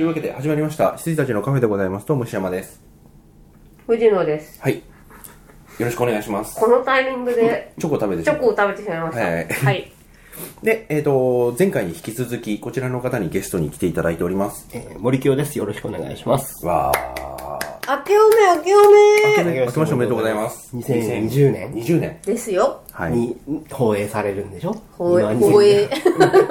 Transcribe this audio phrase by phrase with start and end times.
[0.00, 0.04] はい。
[0.04, 0.96] というわけで始まりました。
[0.96, 2.06] 羊たちのカフェでございます。
[2.06, 2.82] どうも石山です。
[3.86, 4.58] 藤野です。
[4.62, 4.76] はい。
[4.76, 4.82] よ
[5.78, 6.58] ろしくお願いします。
[6.58, 9.20] このタイミングでチョコを食べてしまうチョコを食べてしまいました。
[9.22, 9.92] はいはい。
[10.64, 14.68] で、えっ、と、前回に引き続き、こちらの方にゲストに来ていただいております。
[14.72, 15.58] えー森清です。
[15.58, 16.64] よろしくお願いします。
[16.64, 16.90] わ
[17.90, 19.44] 明けおめ明けおー。
[19.44, 20.76] め明けましておめでとうございます。
[20.76, 22.20] 2020年20年。
[22.24, 22.82] ですよ。
[22.92, 23.12] はい。
[23.12, 23.36] に
[23.68, 24.80] 放映されるんでしょ？
[24.92, 25.88] 放映、今放映。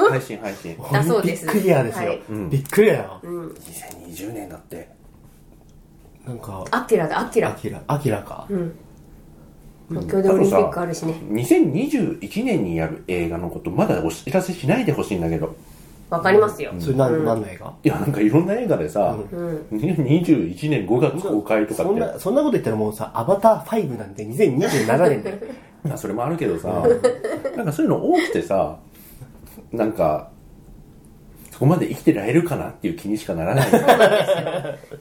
[0.09, 0.75] 配信配信。
[0.91, 2.21] だそうですびっくりやですよはい。
[2.49, 3.21] びっくりだよ。
[3.23, 4.89] 2020年だって。
[6.27, 7.49] なんか、アキラだ、アキラ。
[7.51, 8.45] アキラ、アキラか。
[9.89, 11.13] 東京でオリンピックあるしね。
[11.31, 15.55] 2021年にやる映画のこと、まだお知らせしないでほしいんだけど。
[16.09, 16.73] わかりますよ。
[16.79, 19.15] それ何、何の映画いや、なんかいろんな映画でさ、
[19.71, 21.91] 2021年5月公開とかって。
[21.91, 25.37] そんな、そんなこと言ったらもうさ、アバター5なんて2027年だよ。
[25.83, 26.83] ま あそれもあるけどさ、
[27.55, 28.77] なんかそういうの多くてさ、
[29.71, 30.29] なんか、
[31.51, 33.71] そこまで生きてられるかなっていう気にしかならない。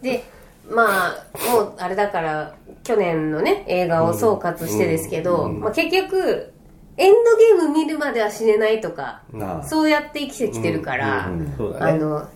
[0.02, 0.24] で、
[0.68, 6.52] まあ、もうあれだから、去年のね、映画を総括してですけど、まあ結局、
[6.98, 9.22] エンドゲーム見るまでは死ねないとか、
[9.66, 11.92] そうやって生きてきてるから、そうだね。
[11.92, 12.28] あの、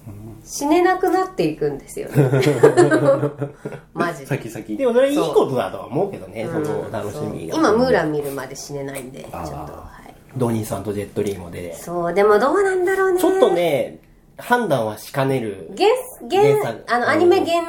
[0.44, 2.30] 死ねなくなっていくんですよね。
[3.92, 4.26] マジで。
[4.26, 4.78] 先々。
[4.78, 7.56] でもそれいいことだとは思うけどね、その楽しみが。
[7.56, 10.14] 今、ムーラン見るまで死ねないんで、ちょっと、はい。
[10.36, 11.74] ドニーさんとジェットリーもで。
[11.74, 13.20] そう、でもどうなんだろうね。
[13.20, 13.98] ちょっとね、
[14.38, 15.70] 判断はしかねる。
[16.30, 17.62] 原、原あの、アニメ原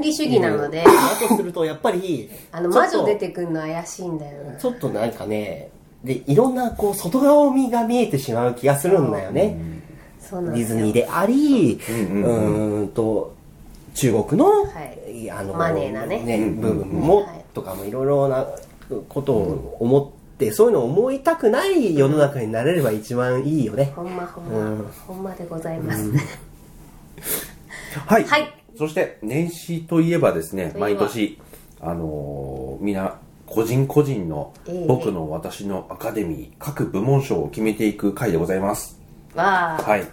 [0.00, 4.56] 理主義なので、だとすると、やっぱり、あの、魔女出てくるの怪しいんだよな。
[4.56, 5.70] ちょっとなんかね、
[6.04, 9.56] で、いろんなこう、外側身が見えてしまう気がするんだよね。
[10.20, 12.82] ディズニーであり、ううんうん。
[12.82, 13.34] ーんと、
[13.94, 14.66] 中国の、は
[15.08, 15.30] い。
[15.30, 16.50] あの、マネーなね。
[16.60, 17.44] 部分も、はい。
[17.54, 18.46] とかもいろいろな
[19.08, 23.92] ことを思って、そういうのを思いたくない世の中になれれば一番いいよね。
[23.96, 24.86] ほんまほんま、うん。
[25.06, 26.10] ほんまでございます。
[28.06, 28.24] はい。
[28.24, 28.54] はい。
[28.76, 31.38] そして、年始といえばですね、毎年、
[31.80, 39.00] あのーみんな、個人個人のええ僕の私のアカデミー各部門賞を決めていく回でございます。
[39.34, 40.06] わあ、はい。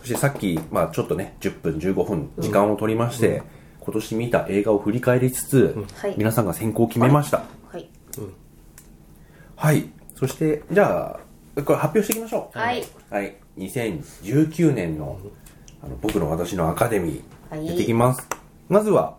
[0.00, 3.42] そしてさっき、まあちょっとね、10分15分時間を取りまして、
[3.80, 7.44] 今年見た映画を振り返りつつ、はい皆さんが選考を決めました。
[7.70, 7.88] はい。
[9.56, 9.88] はい。
[10.14, 11.18] そして、じゃ
[11.56, 12.58] あ、これ発表していきましょう。
[12.58, 12.84] はい。
[13.10, 13.36] はい。
[13.58, 15.18] 2019年の、
[15.82, 18.26] あの僕の私のアカデミー、はいやっていきます。
[18.68, 19.16] まずは、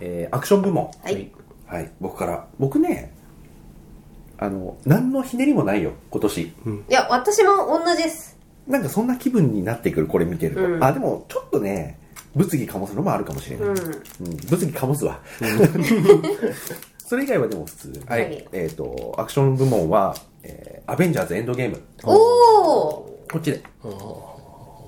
[0.00, 0.90] えーアクション部門。
[1.02, 1.30] はい。
[1.68, 1.90] はい。
[2.00, 2.46] 僕から。
[2.58, 3.12] 僕ね、
[4.38, 6.40] あの、何のひねりもないよ、今年。
[6.42, 6.52] い
[6.88, 8.36] や、私も同じです。
[8.66, 10.64] なんかそんな気分になってくる、これ見てると。
[10.64, 11.98] うんあ、でも、ちょっとね、
[12.34, 13.68] 物議かもすのもあるかもしれない。
[13.68, 14.36] ううんん。
[14.48, 15.20] 物議かもすわ。
[17.06, 18.02] それ以外はでも普通。
[18.06, 18.22] はい。
[18.24, 21.82] はいえっ、と、アクション部門は、えーアベンジャーズエンドゲーム。
[22.02, 23.62] おおこっちで。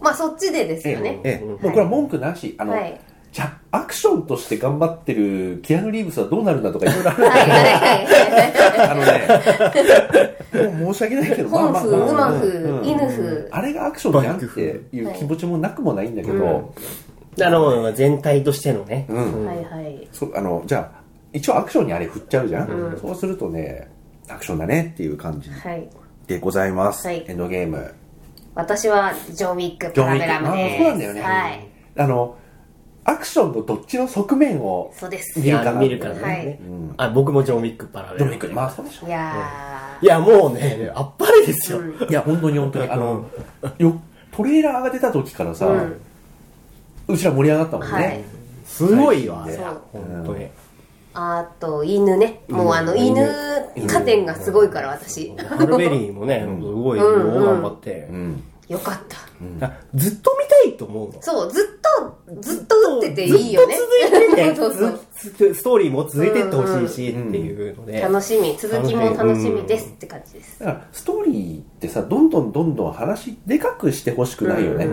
[0.01, 1.21] まあ、そっちでですえよね。
[1.25, 2.55] えええもうこれは文句なし。
[2.57, 2.99] あの、はい。
[3.33, 7.25] じゃアクションとして頑張ってるキアヌ・リーブスはどうなるんだとかいろいろある。
[7.25, 8.89] はいはいはい。
[8.91, 13.49] あのね、もう申し訳ないけど、本風、馬うん風、犬風。
[13.53, 16.75] あれがアクションじゃんっていう気持ちもなくもないんだけど、
[17.41, 19.07] あの、全体としてのね。
[19.09, 19.47] うん。
[19.47, 20.09] はいはい。
[20.11, 21.01] そあの、じゃあ、
[21.33, 23.89] 一応アクションにあれ振っちゃうじゃん、そうするとね、
[24.29, 25.89] アクションだねっていう感じはい。
[26.27, 27.07] でございます。
[27.07, 27.95] はいエンドゲーム。
[28.57, 30.79] 私は、ジョン・ウィック・プラベラムあです。
[30.79, 31.67] そうなんだよねはい。
[31.97, 32.37] あの、
[33.05, 35.39] アクションのどっちの側面をそうです。
[35.41, 36.23] い見るかな見るからね。
[36.23, 38.19] はいうんあ、僕もジョン・ウィックパラベル。
[38.19, 38.53] ジョンウィック。
[38.53, 39.09] まあそうでしょ。
[39.09, 41.81] やいや、もうね、あっぱれですよ。
[42.09, 42.91] いや、本当に本当に。
[42.91, 43.27] あの、
[43.79, 44.01] よ、
[44.33, 45.99] トレーラーが出た時からさ、う
[47.09, 47.93] うんちら盛り上がったもんね。
[47.93, 48.25] はい
[48.65, 49.45] すごいわ。
[49.47, 50.47] 最近でそう本当に。
[51.13, 52.41] あと、犬ね。
[52.49, 53.27] もうあの、犬
[53.89, 55.35] 加点がすごいから、私。
[55.37, 58.09] ハルベリーもね、すごいようんうん頑張って。
[58.11, 58.45] うん。
[58.71, 59.67] よかった。
[59.67, 61.21] あずっと見たいと思うの？
[61.23, 63.75] そう、ずっと、ずっと打ってていいよね。
[63.75, 65.01] ずっと続いてて そうそう。
[65.49, 68.01] ずストーリーも続いてってほしいし、っていうので。
[68.01, 70.61] 楽しみ、続きも楽しみですって感じです。
[70.61, 74.89] だから、ストーリーってさ、どんどんどんどん話でかくしてほしくないよね。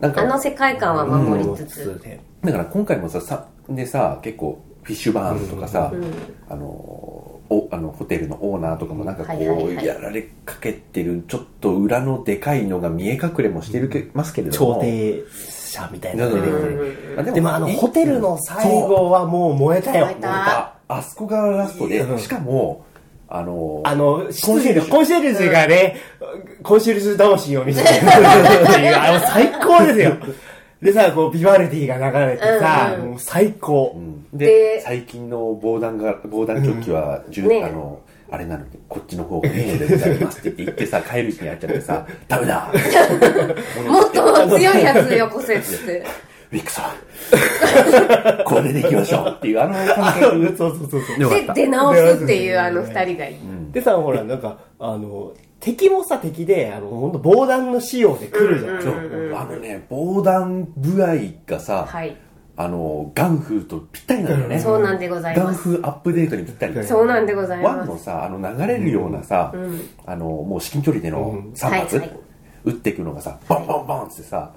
[0.00, 1.84] なんか、あの世界観は守りつつ。
[1.84, 5.92] そうでだから今回もさ、さ、でさ、結構、フィッシュバーンとかさ、
[6.48, 14.74] あの、お、あの、ホテルのオーナーとかもなんかこう、やられかけてる、ちょっと裏のでかいのが見え隠れもしてるけ、ますけれども。
[14.76, 15.22] 調停
[15.72, 17.16] 者みたいなのが出てくる。
[17.18, 20.06] あでもあの、いホテルの最後はもう燃えたよ。
[20.06, 22.84] 燃えたあそこがラストで、うんしかも、
[23.28, 25.96] あの、あの、コンシェルジュコンシェルジュがね、
[26.62, 28.06] コンシェルジュ魂を見せてるって
[28.80, 30.16] いう、あの、最高ですよ。
[30.82, 33.92] でさ、こう、ビバルディが流れてさ、うんうんもう最高。
[33.96, 38.00] うんでで最近の防弾が、防弾チョッキは、じゅねあの、
[38.30, 42.72] あれなのに、こっちの方がいいのでございますって言ってさ、帰る日に会っちゃってさ、 ダメだ
[43.86, 46.02] もっと強いやつよこせっつって。
[46.50, 51.30] ウィックさんこれでいきましょうっていう、あの感覚そうそうそうそう。
[51.30, 51.52] で。
[51.54, 53.36] 出直すっていうあの二人がいい。
[53.72, 55.32] でさ、ほら、なんか、あの、
[55.62, 58.82] 敵もさ、敵で、あの、ほんと防弾の仕様で来るじゃん。
[58.82, 61.16] そうあのね、防弾具合
[61.46, 62.16] がさ、はい。
[62.54, 64.60] あの、ガンフーとぴったりなんだよね。
[64.60, 65.60] そうなんでございガンます。
[65.60, 66.84] フーアップデートにぴったり。
[66.84, 67.88] そうなんでございワンます。
[67.90, 69.54] のさ、あの流れるようなさ、
[70.04, 72.18] あの、もう至近距離での3発、はいはい
[72.64, 74.52] 撃っていくのがさ、バンバンバンってさ、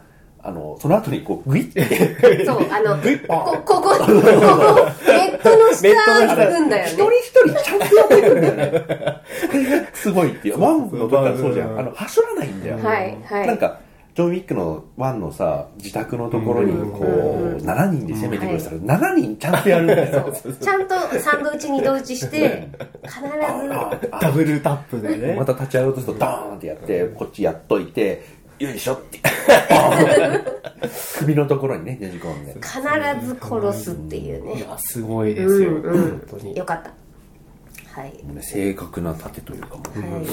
[0.46, 7.18] あの、その後にこう、グイッて、そう、あの、グイッこ、ここ、ここ、ネットの下下行くんだよ一人ね。
[7.18, 9.22] 一人ちゃんとやってるんだよね。
[9.50, 10.62] これがすごいっていう。
[10.62, 11.80] ワンの時からそうじゃん。
[11.80, 12.78] あの、はしょらないんだよ。
[12.78, 13.48] はい、はい。
[13.48, 13.80] なんか、
[14.16, 20.32] ジョン・ウィックのワンのさ、自宅のところにこう、7人で攻めてくるしたら、7人ちゃんとやるんだよ。
[20.62, 22.70] ちゃんとサンド打ち二度打ちして、
[23.04, 25.36] 必ず、ダブルタップでね。
[25.36, 28.24] また立ち上がろうとすると、ダーンってやって、こっちやっといて、
[28.60, 29.20] よいしょって。
[31.20, 32.54] 首のところにね、ねじ込んで。
[32.54, 34.56] 必ず殺すっていうね。
[34.58, 35.72] いや、すごいですよ。
[35.72, 36.56] うんうん本当に。
[36.56, 36.92] よかった。
[38.02, 38.12] はい。
[38.12, 40.26] ね正確な盾というかもう、はい。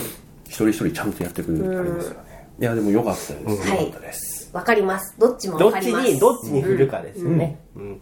[0.47, 2.49] 一人一人ちゃんとやってくれるあれですよね。
[2.61, 3.69] いや、でもよかったです。
[3.69, 4.51] はいよかったです。
[4.53, 5.19] わかります。
[5.19, 6.13] どっちもどっちわかります。
[6.13, 7.59] に、どっちに振るかですよね。
[7.75, 8.01] うん。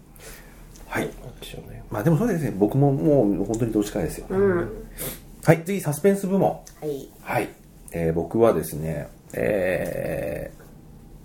[0.86, 1.04] はい。
[1.22, 1.82] なんでしょうね。
[1.90, 4.26] まあでもそうですね、僕ももう本当にどっちかですよ。
[4.28, 4.86] うん。
[5.44, 6.50] はい、次、サスペンス部門。
[6.50, 7.08] はい。
[7.22, 7.48] はい。
[7.92, 10.50] えー僕はですね、え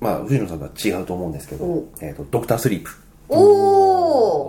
[0.01, 2.91] ー、まあ、藤野さんとは違うと思うんですけどお、えっ、と、ドクタースリープ。
[3.29, 3.39] おー。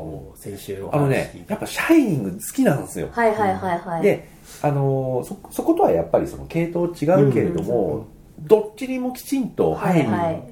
[0.06, 3.08] もう先週おあの話ね、やっぱシャイニング好きなんですよ。
[3.12, 4.02] はいはいはいはい。
[4.02, 4.28] で、
[4.62, 8.06] あのーそ、そことはやっぱりその系統違うけれども、
[8.38, 10.06] どっちにもきちんと配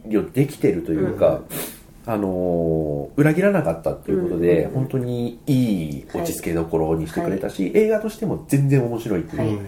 [0.07, 1.41] 慮できてるというか、
[2.07, 9.50] あのー裏切らなかったっていうことで、本当にいい落ち着けどころにしてくれたし、映画としても全然面白いっていう、はい。
[9.50, 9.67] い、はい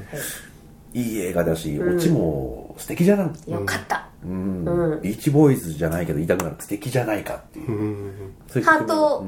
[0.94, 1.96] 映画だし、うん。
[1.96, 3.50] オチも素敵じゃない？
[3.50, 4.08] よかった。
[4.24, 8.34] うんうんビーチボーイズじゃないけど言いたくなる素敵じゃないかっていう、うん。
[8.48, 9.24] そういうハート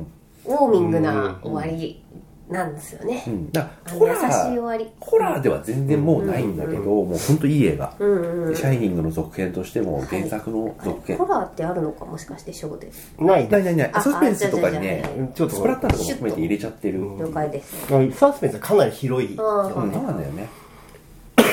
[0.46, 2.02] うんウォーミングな終わり
[2.48, 3.30] なんですよねう。
[3.30, 4.90] ん、だかあの優しいらホラー終わり。
[4.98, 8.56] ホラーでは全然もうないんだけど、もう本当いい映画、うんうん。
[8.56, 12.90] シャイニングの続編としても原作の続編、ホラーってあるのかもしかしてショーで。
[13.18, 17.86] ないないないないあサスペンスとかにねちょっとスプラッターとかも含めて入れちゃってる、うん了解です。
[18.18, 19.36] サスペンスはかなり広い。
[19.36, 20.48] そうなんだよね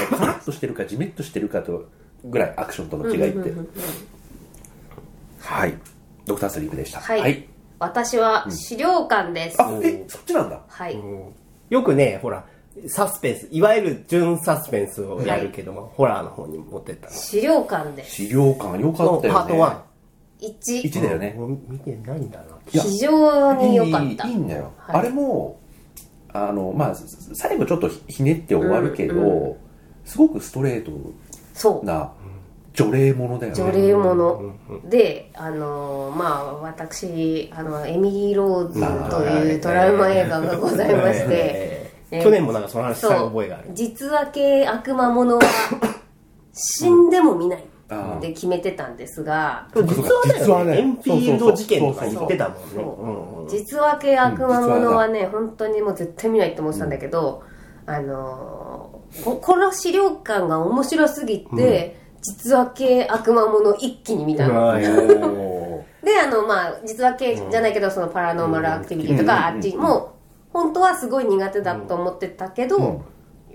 [0.09, 1.89] カラッとしてるかジメッとしてるかと
[2.23, 3.53] ぐらいアクションとの違いって、
[5.39, 5.73] はい
[6.25, 7.47] ドクタースリープでしたはい
[7.79, 9.61] 私は資料館です。
[9.61, 10.97] あえそっちなんだはい。
[11.69, 12.45] よくね、ほら、
[12.87, 17.13] サスペンス、いわゆる純サスペンスをやるけども、ホラーの方に持ってったの。
[17.13, 18.15] 資料館です。
[18.15, 19.53] 資料館よかったよねパート
[20.41, 20.81] 1。
[20.81, 20.83] 1。
[20.83, 22.45] 1だよね、もう見てないんだな。
[22.45, 24.27] いや非常に良かった。
[24.27, 25.59] いいいいんだよ、はいあれも
[26.31, 26.95] あのまあ
[27.33, 29.64] 最後ちょっとひねって終わるけど、うん
[30.05, 30.91] すごくストレート
[31.53, 31.85] そう。
[31.85, 32.11] な
[32.73, 33.57] 除霊ものだよね。
[33.57, 34.53] 除霊者
[34.89, 38.79] で、あのーまあ私あのエミリー・ローズ
[39.09, 43.69] というトラウマ映画がございまして、 えーえー去年もなんかその話したそう覚えがある。
[43.73, 45.41] 実話系悪魔ものは
[46.53, 47.63] 死んでも見ない。
[47.87, 52.65] あって決めてたんですが、実はね、実はねエンフィールド事件とか言ってたもんね。
[52.73, 57.43] そううんうん実話系悪魔ものはね、本当にもう絶対見ないって思ってたんだけど、
[57.85, 58.64] あのー
[59.23, 64.73] ここの資料館が面白すぎて、実話系悪魔もの一気に見たの。
[66.03, 69.55] で、あの、まあ、実話系じゃないけど、そのパラノーマルアクティビティとか、うん。
[69.55, 70.13] あっちも、
[70.53, 73.01] 本当はすごい苦手だと思ってたけど、うん。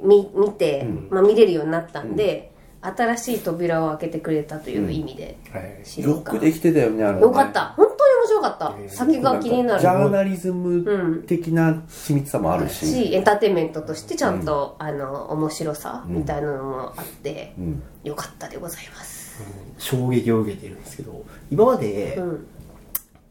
[0.03, 2.53] み見て、まあ見れるようになったんで、
[2.83, 7.75] 新しい扉を開けてくれたという意味で、はい資料館よくできてたよねあのねよかった。
[7.77, 8.95] 本当に面白かった。
[8.95, 10.11] 先が気になジャーる。
[10.11, 19.43] ナリズム的な緻密さもあるし、し、エンターテインメントとしてちゃんと、あの、面白さみたいなのもあって、うんよかったでございます。
[19.79, 22.47] 衝撃を受けてるんですけど、今まで、うん。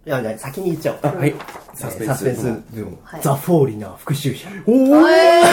[0.09, 0.99] いや、じゃあ先に言っちゃおう。
[1.03, 1.35] あはい
[1.75, 4.49] サスペンスサスペンス部門はいザ・フォーリナー復讐者。
[4.65, 4.71] お
[5.03, 5.41] おえ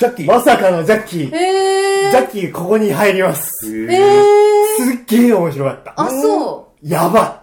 [0.00, 1.30] ジャッキーまさかのジャッキー。
[1.30, 3.68] ー、えジャッキーここに入ります。
[3.68, 5.94] ー、ーえー、すっげえ面白かった。
[5.96, 6.88] あ、そう。
[6.88, 7.39] やば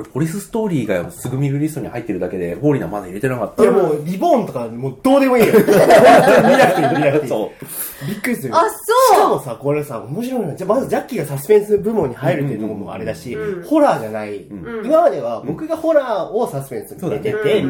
[0.00, 3.56] 俺ポリスストーリーがすぐ見るリストに入ってるだけでホーリーナまだ入れてなかっい。
[3.56, 3.62] た。
[3.62, 5.52] いやもう、リボーンとかもうどうでもいいよ。
[5.60, 7.28] 見なくていい、見なくていい。
[7.28, 8.06] そう。
[8.06, 8.54] びっくりする。
[8.56, 9.14] あそう。
[9.14, 13.62] しかもさ、これさ、面白いのは、じゃあまずジャッキーがサスペンス部門に入るっていうのもあれだし、うん。
[13.62, 14.46] ホラーじゃない。
[14.84, 17.64] 今までは僕がホラーをサスペンスに入れてて、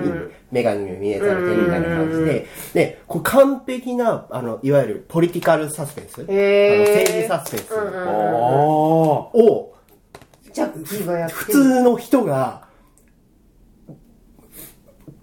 [0.52, 6.24] メガネに見えされてるみたいな感じで、で、こう完璧な、あの、いわゆるポリティカルサスペンス。
[6.28, 6.74] へー。
[6.74, 7.74] あの政治サスペンス。
[7.74, 8.10] うんうんあ
[9.32, 9.72] を、
[10.52, 11.38] ジャッキーがやってる。
[11.38, 12.68] 普通の人が、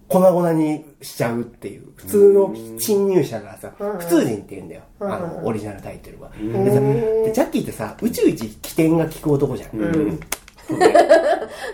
[0.07, 1.87] 粉々にしちゃうっていう。
[1.95, 4.81] 普通の侵入者がさ、普通人って言うんだよ。
[4.99, 6.29] あの、オリジナルタイトルは。
[6.29, 9.77] でさでジャッキーってさ、宇宙一起点が利く男じゃん。
[9.77, 10.19] うん。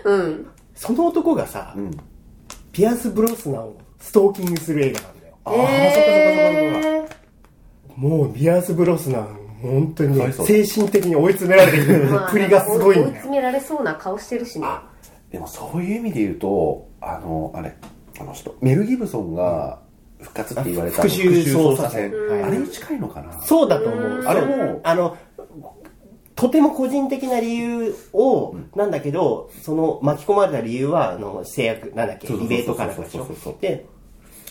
[0.04, 0.46] うん。
[0.74, 1.90] その男がさ、うん。
[2.72, 5.34] ピアス・ブロスナンをストーキングする映画なんだよ。
[5.44, 7.14] ああ、そっかそっかそっかそっか。
[7.20, 7.24] え
[7.96, 11.92] もうピアス・ブロスナン、本当にね、精神的に追い詰められてく
[12.38, 13.06] るがすごいんだよ。
[13.06, 14.66] 追い詰められそうな顔してるしね。
[14.68, 14.82] あ
[15.30, 17.74] でもそういう意味で言うとあのあれ
[18.20, 19.80] あの人メル・ギブソンが
[20.20, 22.12] 復活って言われた復讐捜査線
[22.44, 23.42] あれに近いのかな？
[23.42, 24.22] そうだと思う。
[24.24, 25.16] あれもあの、
[26.34, 33.26] とても個人的な理由を、なんだけど、その巻き込まれた理由は、あの、制約、なんだっけ、リベートからかでしょ？
[33.60, 33.86] で、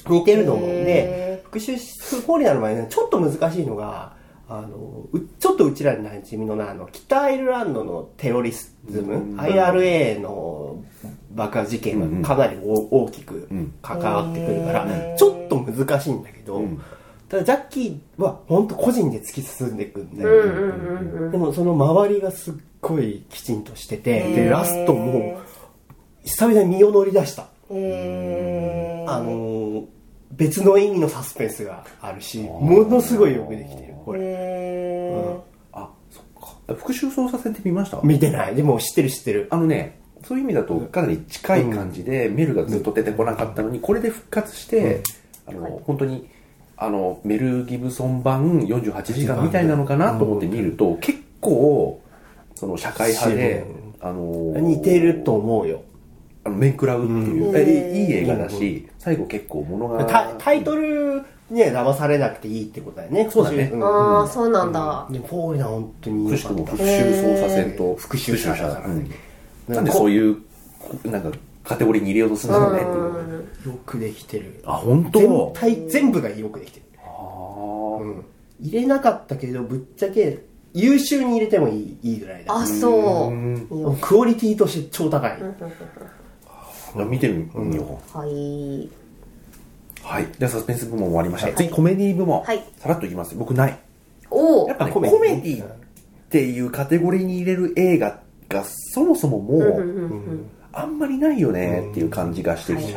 [0.08, 4.15] 似てると思うんへで、復讐フォーリナーの場合ね、ちょっと難しいのが、
[4.50, 8.72] あの、うちょっとうちらに馴染みのな、あの、北アイルランドのテロリズ
[9.02, 10.84] ム、IRA の
[11.32, 13.48] 爆破事件がかなり大大きく
[13.82, 16.82] 関わってくるから、へーちょっと難しいんだけど、ん。
[17.30, 21.32] ただジャッキーは本当個人で突き進んでいくんだよ、うんうんうんうん。
[21.32, 25.40] でもその周りがすっごいきちんとしてて、で、ラストも
[26.24, 27.48] 久々に身を乗り出した。
[27.72, 29.86] えー、あのー
[30.36, 34.20] 別の意味のサスペンスがあるし、ものすごいよくできてる、これ。
[34.24, 35.38] え
[35.72, 36.24] あそっ
[36.68, 36.76] か。
[36.76, 38.00] 復讐捜査線って見ました？
[38.04, 38.56] 見てない。
[38.56, 39.48] でも知ってる知ってる。
[39.52, 45.02] あのねそういう意味だとかなり近い感じで、メルがずっと出てこなかったのにこれで復活して、
[45.46, 46.30] あの本当に
[46.78, 52.02] あのメル・ギブソン版48時間みたいなのかなと思って見ると、結構
[52.56, 53.66] その社会派で、
[54.00, 55.84] あの似てると思うよ。
[56.46, 61.22] あの面食らうっていう、いい映画だし、最後結構物がタタイトル
[61.54, 63.30] には騙されなくていいってことだよね。
[63.32, 63.70] そうだね。
[63.70, 63.84] ん。
[63.84, 65.08] ああ、そうなんだ。
[65.10, 69.08] でもフォーリナー本当にくしくも復讐捜査線と復讐者だからね。
[69.70, 69.76] うん。
[69.76, 70.38] なんでそういう
[71.06, 71.32] なんか
[71.64, 72.82] カテゴリーに入れようとするんだろうね
[73.66, 74.62] よくできてる。
[74.66, 75.54] あ本当？
[75.56, 76.86] 全体、全部がよくできてる。
[76.98, 78.04] あー。
[78.04, 78.26] うん。
[78.60, 80.40] 入れなかったけど、ぶっちゃけ
[80.74, 82.54] 優秀に入れてもいいいいぐらいだ。
[82.54, 83.32] あ、そう。
[83.32, 83.98] うん。
[84.02, 85.38] クオリティとして超高い。
[87.08, 88.90] 見てみよう、はい。
[90.04, 90.28] はい。
[90.38, 92.64] でサスペンス部門終わりました、次コメディ部門、はい。
[92.78, 93.36] さらっといきます。
[93.36, 93.80] 僕ない。
[94.30, 94.68] おお。
[94.68, 95.68] やっぱねココメディメディっ
[96.30, 98.20] ていうカテゴリーに入れる映画
[98.50, 102.96] がそもそももう、あんまりないよねっていう感じがしてるし、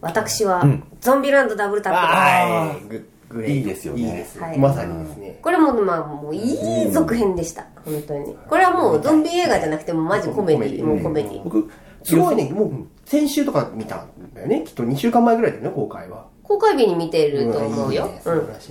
[0.00, 0.84] 私は、ん。
[1.00, 3.00] ゾンビランドダブルタップです。
[3.00, 4.00] あーググいいですよね。
[4.00, 4.58] いいですはい。
[4.58, 5.38] まさにですね。
[5.42, 8.36] これもまあもういい続編でした、本当に。
[8.48, 11.70] これはもうゾンビ映画じゃなくてもマジコメディもうコメディ僕
[12.02, 12.70] すごいね、もう
[13.04, 14.64] 先週とか見たんだよね。
[14.66, 16.26] きっと2週間前ぐらいだよね、公開は。
[16.42, 18.08] 公開日に見てると思うよ。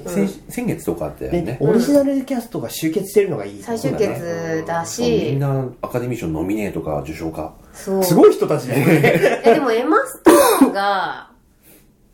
[0.08, 3.62] 先先月とかあったよでね、オリジナルキャストが集結してるのがいい。
[3.62, 7.54] 最終決だみしんなアカデミー賞ノミネートか受賞か。
[7.74, 8.04] そう。
[8.04, 9.42] すごい人たちだよね。
[9.46, 11.30] えでもエマ・ストーンが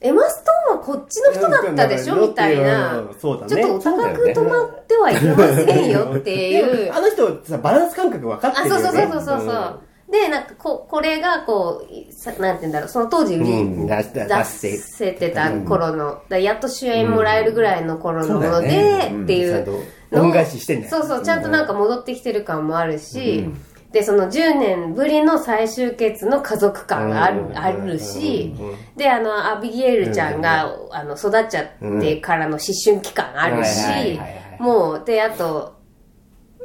[0.01, 2.15] エマ・ストーンはこっちの人だったでしょ？
[2.17, 2.97] みたいな。
[2.99, 3.55] うんそうだね。
[3.55, 6.93] ちょっとお高く止まってはいけませんよっていう。
[6.93, 8.81] あの人さ、バランス感覚分かってあ、るよね。
[8.83, 9.45] そうそうそうそうそう。
[9.47, 9.79] そう。
[10.11, 14.03] で、なんかこ、これがこう、さなんて言うんだろう、その当時売り、うん出
[14.43, 19.65] せてた頃の、だやっと主演もらえるぐらいの頃のもので、っていう
[20.11, 20.81] と恩返ししてん。
[20.81, 20.91] だよ。
[20.91, 21.41] そうそう、ちゃん。
[21.41, 21.67] となん。
[21.67, 23.49] か戻ってきてる感もあるし、
[23.91, 27.57] で、その10年ぶりの再集結の家族感がある,、うん。
[27.57, 28.53] あるし、
[28.97, 30.41] で、あの、アビゲイルちゃん。
[30.41, 31.67] が、あの、育っちゃっ
[32.01, 34.19] てからの思春期感あるし
[34.59, 35.82] もう、で、あと、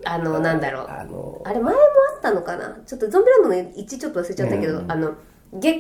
[0.05, 0.87] あの、なんだろう。
[0.89, 1.81] あの、あれ前も
[2.15, 2.79] あったのかな？
[2.87, 5.13] ちょっとゾンビランドの1ちょっと忘れちゃったけど、あの、
[5.53, 5.79] 月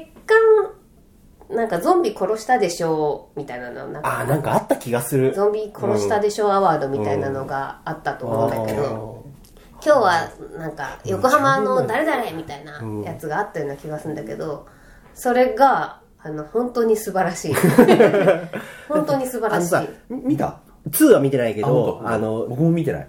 [1.49, 3.31] 間、なんかゾンビ殺したでしょ？
[3.35, 5.35] うみたいなの、なんかあ、なんかあった気がする。
[5.35, 9.25] ゾンビ殺したでしょうアワードみたいなのがあったと思うんだけど、
[9.85, 14.67] 今日はなんか横浜の誰々みたいなやつがあったような気がするんだけど、
[15.15, 17.55] それが、あの、本当に素晴らしい。
[18.89, 19.77] 本当に素晴らしい。
[19.77, 20.61] あのさ、見た
[20.91, 23.07] ？2は見てないけあど、あの、僕も見てない、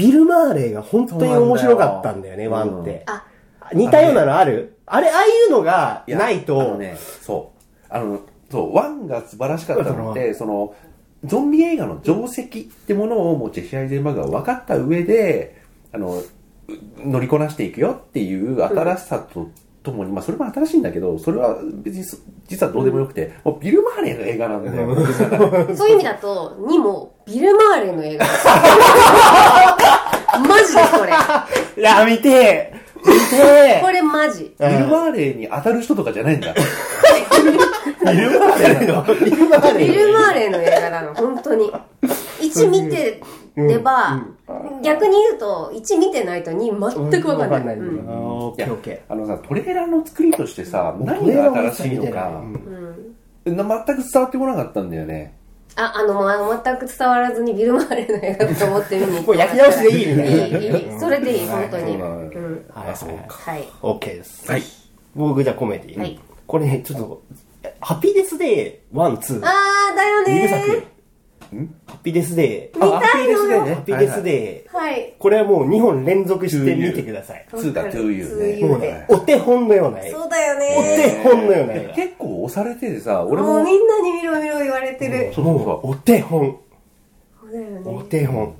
[0.00, 3.04] ビル・マーレーが本当に面白かったんだよね、ワンって。
[3.06, 3.24] あ、
[3.72, 4.76] 似たようなのある？
[4.86, 6.60] あれ、ああいうのがやないと。
[6.60, 7.60] あの、ねそう。
[7.90, 10.74] あのそうワンが素晴らしかったのってその
[11.24, 16.24] ゾンビ映画の定石ってものをもうジェシー・アイゼンバーグが分かった上であのう
[17.04, 19.50] 乗りこなしていくよっていう新しさと、
[19.82, 22.16] ともに、まあ、それも新しいんだけどそれは別にそ
[22.46, 24.96] 実はどうでもよくて、もうビル・マーレーの映画なんだよ、
[25.76, 28.26] そういう意味だと、にも、ビル・マーレーの映画。
[28.26, 28.46] です。
[30.48, 31.82] マジでこれ。
[31.82, 32.72] いや、見てえ。
[32.96, 34.54] 見てこれマジ。
[34.58, 36.52] ビル・マーレーに当たる人とかじゃないんだ。
[36.52, 41.72] えビル・マーレーの、ビル・マーレービル・マーレーの映画なの、本当に。
[42.40, 43.22] 1見て
[43.56, 44.22] れば、
[44.82, 48.08] 逆に言うと1見てないと2全く分かんない、うん。
[48.08, 52.42] あーオッケーオッケあのさトレーラーの作りとしてさ何が新しいのか。
[53.44, 55.34] な全く伝わってこなかったんだよね
[55.76, 59.12] ああのま全く伝わらずにビル・マーレの映画だと思って見に。
[59.18, 60.58] 行 ーもう焼き直しでいいみたいな。
[60.58, 63.50] いいいいそれでいい本当に、そうんはいそうか。
[63.50, 63.68] はい。
[63.82, 64.50] オッケーです。
[64.50, 64.62] はい。
[65.14, 66.18] 僕じゃあコメディはい。
[66.46, 67.22] これねちょっと
[67.80, 69.40] ハッピーデスデーワンツー。
[69.44, 69.48] あ
[69.92, 70.68] あだよ二部作。
[70.68, 70.86] ね
[71.86, 72.84] ハッピーデスデー。
[72.84, 74.76] 見たいのよハッピーデスデー。
[74.76, 75.14] はい。
[75.18, 77.46] これはもう2本連続して見てください。
[77.52, 78.58] 2が to you ね。
[78.60, 86.58] To もうねお手本のようなそうだよおね手本のような結構押されててさ俺ももうみんなに見ろ見ろ言われてる、そうそうそお手本。
[87.40, 88.54] そうだよおね手本。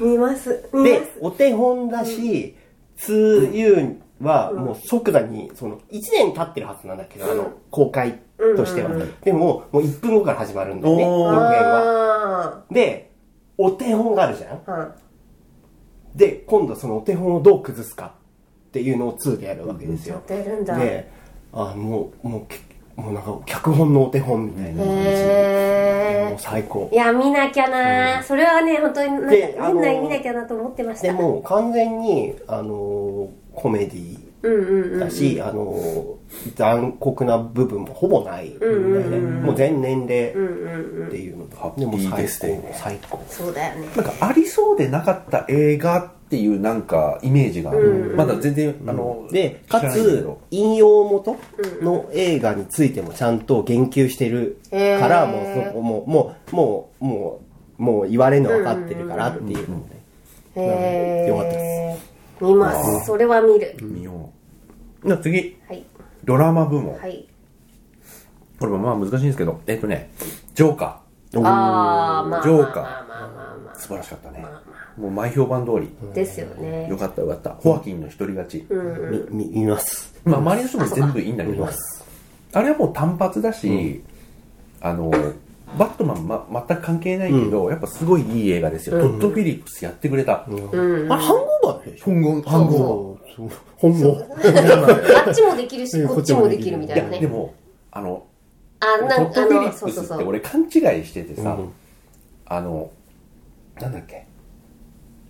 [0.00, 0.68] 見ます。
[0.72, 2.54] 見まで、お手本だし、
[2.98, 8.20] 2U はもう即座に、その、1年経ってるはずなんだけど、あの、公開
[8.56, 8.90] としては。
[9.22, 11.34] でも、もう1分後から始まるんだよね、おー。
[11.34, 12.64] 続編は。
[12.70, 13.10] あで、
[13.58, 14.94] お手本があるじゃん。
[16.14, 18.14] で、今度そのお手本をどう崩すか
[18.68, 20.16] っていうのを2でやるわけですよ。
[20.16, 20.76] ってるんだ。
[20.78, 21.10] で、
[21.56, 22.58] あもう、もうけ、
[23.00, 24.94] もうなんか、脚本のお手本みたいな感じ。
[24.94, 26.88] もへう最高。
[26.92, 26.98] えい。
[26.98, 31.06] や見なきゃな、それはね本当になんかであの年内見なきゃなと思ってました。
[31.08, 36.16] でも、完全に、あのーコメディうんうんうんだし、あのー
[36.56, 38.50] 残酷な部分もほぼない。
[38.50, 40.32] もう全年齢っ
[41.10, 42.72] ていうので、うんうんでも最高ね。
[42.74, 43.24] 最高。
[43.28, 43.88] そうだよね。
[43.96, 50.40] なんかありそうでなかった映画っていうなんかイメージがある、まだ全然あのでかつど。
[50.50, 51.36] 引用元
[51.80, 55.72] の映画についてもちゃんと言及してるから、へー。
[55.72, 57.40] もうもうもうもうも
[57.78, 59.70] うもう言われるの分かってるからっていう。
[59.70, 59.86] の
[60.56, 61.96] で、よかったで
[62.40, 63.06] 見ます。
[63.06, 63.76] それは見る。
[63.80, 64.30] 見よ
[65.04, 65.06] う。
[65.06, 65.56] じゃあ次。
[65.68, 65.84] はい。
[66.24, 67.28] ドラマ部門、はい。
[68.58, 70.10] これもまあ難しいんですけどえっとね
[70.54, 71.02] ジョーカ
[71.34, 72.82] ああまあジョーカー。
[72.82, 74.42] まあまあまあまあー素晴らしかったね、
[74.96, 76.88] もう前評判通り、ですよね。
[76.88, 77.50] よかったよかった。
[77.50, 78.66] ホアキンの一人勝ち、
[79.30, 80.14] みみ見ます。
[80.24, 81.68] まあ周りの人も全部いいんだけど
[82.52, 84.02] あれはもう単発だし、
[84.80, 85.10] あの
[85.78, 92.44] バットマン、ま、全く関係ないけど、やっぱすごいいい映画ですよ、トッド・フィリップスやってくれた、あれハングオーバーでしハングオー。
[92.44, 92.56] バー
[93.76, 94.26] 本語
[95.26, 96.08] あっちもできるしうん。
[96.08, 97.20] こっちもできるみたいなね。
[97.20, 97.52] でも
[97.90, 98.24] あの
[98.80, 100.70] あトッド・なんあフィリップスって俺勘違い
[101.04, 101.58] しててさ、
[102.46, 102.90] あの
[103.78, 104.25] なんだっけ？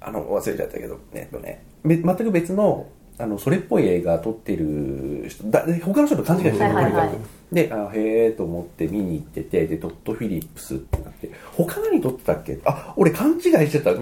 [0.00, 2.86] あの忘れちゃったけどえっとねべ全く別の
[3.18, 7.08] あのそれっぽい映画撮ってる人だ他の人と勘違いしてるはいはいはい。
[7.08, 12.58] とにかくであへえと思って見に行っててでトッド・フィリップスってなって他何撮ってたっけ？
[12.64, 14.00] あ俺勘違いしてたって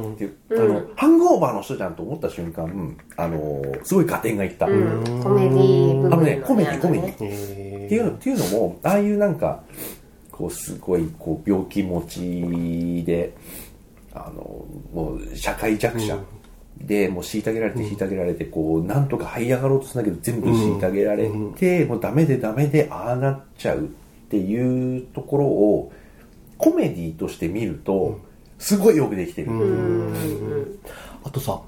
[0.50, 5.22] あのハングオーバーの人じゃんと思った瞬間あのすごい加点がいった、うん。
[5.22, 9.62] コメディ部分のあのねコメディコメディえっていうのっていうのもああいうなんか
[10.33, 13.35] こうすごいこう病気持ちで
[14.14, 16.18] あのもう社会弱者。
[16.77, 23.87] でもう虐げられて虐げられてこうなんとか這い上がろうとするんだけど全部虐げられてもうダメでダメでああなっちゃうっ
[24.29, 25.92] ていうところを
[26.59, 28.18] コメディとして見ると
[28.59, 29.50] すごいよくできてる、
[31.22, 31.61] あとさ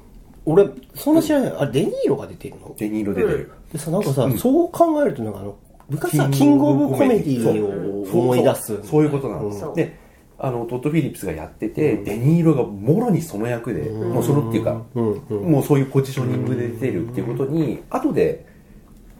[0.44, 2.74] 俺そんな知らないあれデニーロが出てるの？
[2.76, 5.56] デニーロ出てる、でさなんかさ、そう考えるとなんかあの
[5.88, 8.66] 昔さキングオブコメディを思い出す。
[8.66, 8.80] そう。
[8.84, 9.04] そう。
[9.04, 9.98] いうことなんです、で
[10.38, 18.46] あのトッド・フィリップスがやってて、デニーロがもろにその役で、もうそのっていうか、もうそういうポジショニングで出てるっていうことに、後で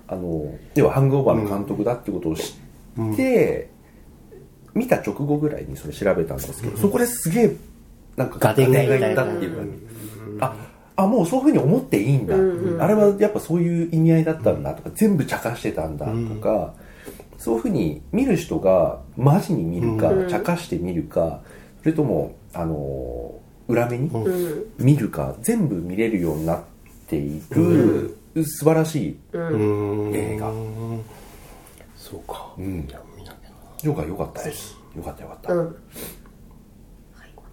[0.09, 2.55] あの要はハングオーバーの監督だってことを知
[3.01, 3.71] って、
[4.75, 7.57] 見た直後ぐらいにそれ調べたんですけど、そこですげえ
[8.17, 10.55] なんかガテンがいったいったっていうか、あ
[10.97, 16.75] あもうそういうふうに思っていいんだ、あれはやっぱそういう意味合いだったんだとか、全部茶化してたんだとか、
[17.47, 21.43] そういうふうに見る人がマジに見るか、茶化して見るか
[21.79, 24.11] それともあの裏目に
[24.79, 26.61] 見るか全部見れるようになっ
[27.07, 30.53] ていく、素晴らしい映画、
[31.97, 32.53] そうか。
[32.59, 34.77] うん、ジョーカー良かったです。
[34.97, 35.53] 良かった良かった。
[35.53, 35.77] うん。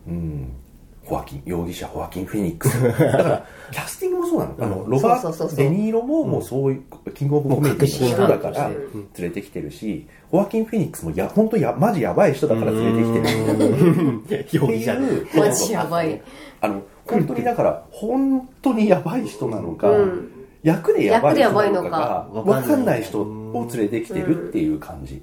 [0.08, 0.62] うん
[1.05, 2.81] ホアキン容疑者ホアキン・フェニックス。
[2.81, 14.53] だからキャスティングもそうなのあのロバート・デ・ニーロももうそういうキングオブコメディの人だから連れてきてるしホアキン・フェニックスもや本当やマジやばい人だから連れてきてる。
[14.53, 14.93] 容って疑者。
[14.93, 16.21] いうマジやばい。
[16.61, 19.91] あの本当にだから本当にやばい人なのか、
[20.63, 22.63] 役でやばい人なのかが役でやばいのか。
[22.63, 25.21] 分かんない人を連れてきてるっていう感じ、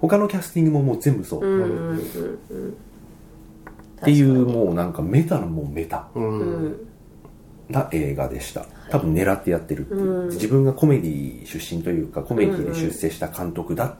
[0.00, 1.40] 他のキャスティングももう全部そう、
[4.00, 6.08] っていうもうなんかメタのもうメタ。
[7.68, 8.66] な映画でした。
[8.90, 13.94] 多分狙ってやってるっていう、自分がコメディ出身というかコメディで出世した監督だっ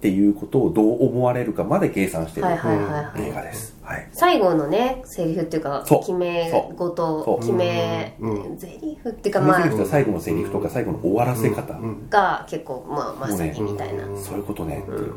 [0.00, 8.16] っていうことをどう思われるかまで計算してる映画です、はい、最後のねセリフっていうか決め事決め
[8.58, 9.66] セリフっていうかまあ。
[9.66, 14.04] まあ、最後のセリフとか最後の終わらせ方、が結構まあまさにみたいな。
[14.16, 15.12] そういうことねっていう、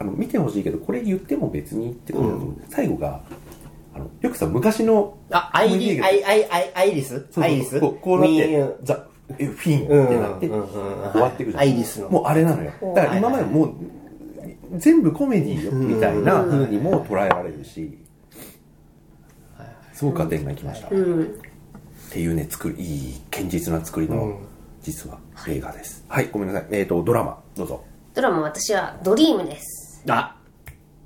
[0.00, 3.20] あの見てほしいけどこれ言っても別にってことだと思う、最後が
[3.94, 7.08] あのよくさ昔のあ、アイリ、アイ、アイ、アイ、アイリス？
[7.10, 7.44] そうそう。
[7.44, 7.78] アイリス？
[7.78, 11.62] こうこうなってザ・フィンってなってうんうんうん終わっていくじゃん。
[11.62, 12.08] アイリスの。
[12.08, 12.72] もうあれなのよ。
[12.94, 13.74] だから今までもう
[14.78, 17.98] 全部コメディよみたいな風にも捉えられるし。
[19.92, 21.24] すごく加点がいきました、うん。
[21.24, 21.26] っ
[22.10, 24.38] ていうね作りいい堅実な作りの、うん。
[24.80, 26.06] 実は映画です。
[26.08, 26.68] はいごめんなさい。
[26.70, 27.84] えっ、とドラマどうぞ。
[28.14, 30.36] ドラマ私はドリームですあ、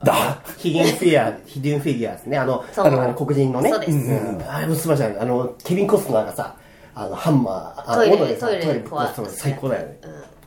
[0.03, 0.43] だ。
[0.59, 2.39] ヒデンフィギュア、ヒデンフィギュアですね。
[2.39, 2.87] あの、そう。
[2.87, 3.71] あの、黒人のね。
[3.71, 3.93] そうです。
[3.93, 4.43] ん。
[4.49, 6.57] あれもすまじゃあの、ケビン・コスナーがさ、
[6.95, 9.99] あの、ハンマー、あトイレ斧でさトイレトイレ壊すそう最高だよね。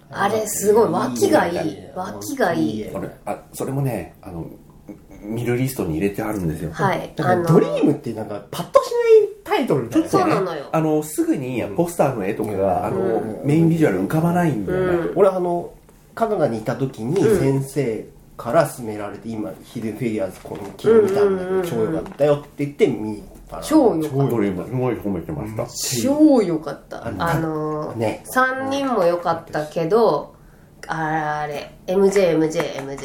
[0.09, 0.89] あれすごい。
[0.89, 1.69] 脇がいい。
[1.71, 2.81] い脇がいい。
[2.81, 4.49] いこれあそれもねあの
[5.21, 6.71] 見るリストに入れてあるんですよ。
[6.71, 7.13] はい。
[7.17, 10.09] なんかドリームってなんかパッとしないタイトルだよね。
[10.09, 10.69] そうなのよ。
[10.71, 15.73] あのすぐにポスターの絵とかが、あのメインビジュアル浮かばないんだよね、俺あの、
[16.15, 18.05] カナダにいた時に先生
[18.37, 23.63] から勧められて、今、ヒデンフィギュアーズこの昨日見たんだけど、超良かったよって言って見たら。
[23.63, 24.29] 超良かった。
[24.29, 25.67] ドリームすごい褒めてました、
[26.03, 27.07] 超良かった。
[27.07, 28.23] あのーね。
[28.33, 30.35] 3人も良かったけど
[30.87, 32.99] あれ MJMJMJ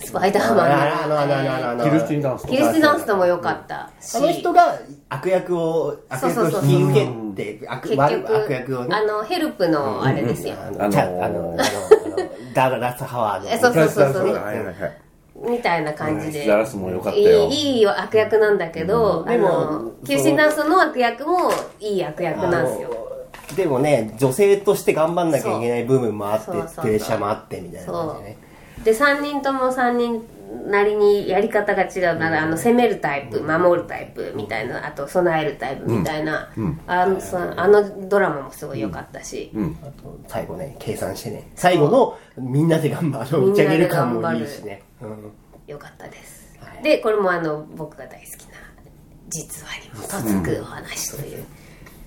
[0.00, 3.90] スパイダーマンキルスティンダンスとキリスティダンスとも良かった。
[4.00, 8.96] しあの人が悪役を、悪役をそうそうそう引き受けて、悪結悪局悪役をね。
[8.96, 11.56] あのヘルプのあれですよ、あの、あの
[12.54, 13.48] ダーラスハワード。
[13.48, 14.32] えそうそうそうそう。
[14.32, 14.92] はいはいはい。
[15.50, 16.46] みたいな感じで。
[16.46, 17.48] ダラスも良かったよ。
[17.48, 21.50] いいいい悪役なんだけど、あでものキリスティダンスの悪役も
[21.80, 22.90] いい悪役なんですよ。
[23.56, 26.50] でもね、女性として頑張んなきゃいけない部分もあって
[26.80, 28.36] プレッシャーもあってみたいな感じでね。
[28.84, 30.22] で3人とも3人
[30.66, 36.50] なりにやり方が違うなら、あの攻めるタイプ守るタイプみたいなあと備えるタイプみたいな、
[36.86, 41.50] あのそあのドラマもすごい良かったし、あと最後ね、計算してね。
[41.54, 44.82] 最後のみんなで頑張る、打ち上げる感もいいしね。
[45.02, 45.32] うん。
[45.66, 46.82] 良かったです、はい。
[46.82, 48.58] でこれもあの僕が大好きな
[49.28, 51.44] 実話に基づくお話という、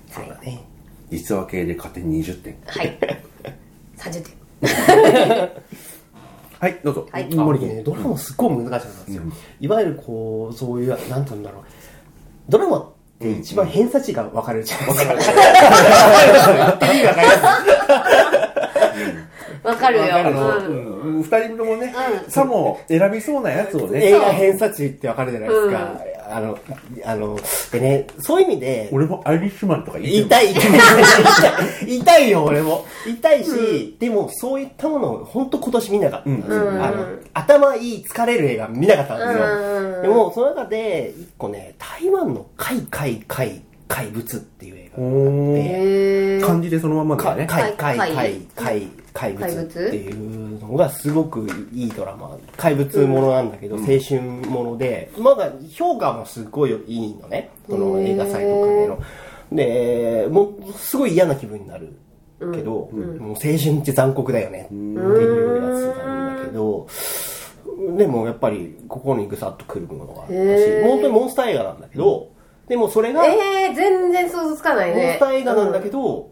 [0.10, 0.66] そうだね。
[1.10, 2.58] 実話系で加点20点。
[2.66, 2.98] はい。
[3.98, 4.42] 30点
[6.62, 7.26] はいどうぞ、はい。
[7.34, 9.24] 森木ね、ドラマすっごい難しかったんですよ。
[9.60, 11.64] いわゆるこう、そういう、なんて言うんだろう。
[12.50, 12.86] ドラマっ
[13.20, 15.14] て一番偏差値が分かれるじゃないですか。
[16.54, 17.42] 言ってる意味分かります
[19.64, 20.04] わかるよ。
[20.16, 21.02] あの、うん。
[21.02, 21.96] うん、二人ともね、
[22.28, 24.06] さも選びそうなやつをね。
[24.06, 26.00] 映画偏差値って分かるじゃないですか。
[26.32, 26.58] あの、
[27.06, 27.40] あの、
[27.72, 30.76] でね、そういう意味で、俺もアイリッシュマンとか言言いたい、言いたい、
[31.86, 32.04] 言い。
[32.04, 32.86] たいよ、俺も。
[33.06, 36.30] 言いたいし、でもそういったものを本当今年見なかった。
[36.30, 36.42] ん。
[36.42, 36.70] ですよ。
[36.70, 36.84] うん。
[36.84, 39.46] あの、頭いい疲れる映画見なかったんですよ。
[39.46, 45.20] うんでも、その中で、一個ね、台湾の怪怪怪怪物っていう映画があっ
[45.56, 47.46] て、漢字でそのまんまだよね。
[47.46, 49.64] 怪怪怪怪怪物物？
[49.64, 52.38] っていうのがすごくいいドラマ。
[52.58, 57.50] 怪物ものなんだけど、青春ものでまだ評価もすごいいいのね。
[57.70, 59.00] その映画祭とかでの。
[59.52, 61.98] でもうすごい嫌な気分になる
[62.40, 66.88] けど、もう青春って残酷だよねっていうやつなんだけど、
[67.98, 70.36] でもやっぱり心にぐさっとくるものがあったし
[70.84, 72.32] 本当にモンスター映画なんだけど、
[72.70, 76.32] でもそれが、えー、全然想像つかないモンねスター映画なんだけど、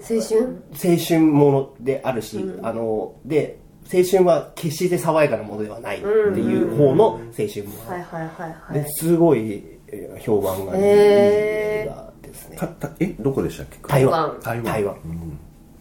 [0.00, 0.62] 青春？
[0.72, 3.58] 青春ものであるし、あので
[3.92, 7.20] 青春は決して爽やかなものではないっていう方の青
[7.52, 12.58] 春もの、はいはいはいはでいすごいえー評判がいい映画ですね。
[13.00, 13.78] えどこでしたっけ？
[13.88, 14.38] 台湾。
[14.42, 14.64] 台湾。
[14.64, 14.96] 台湾。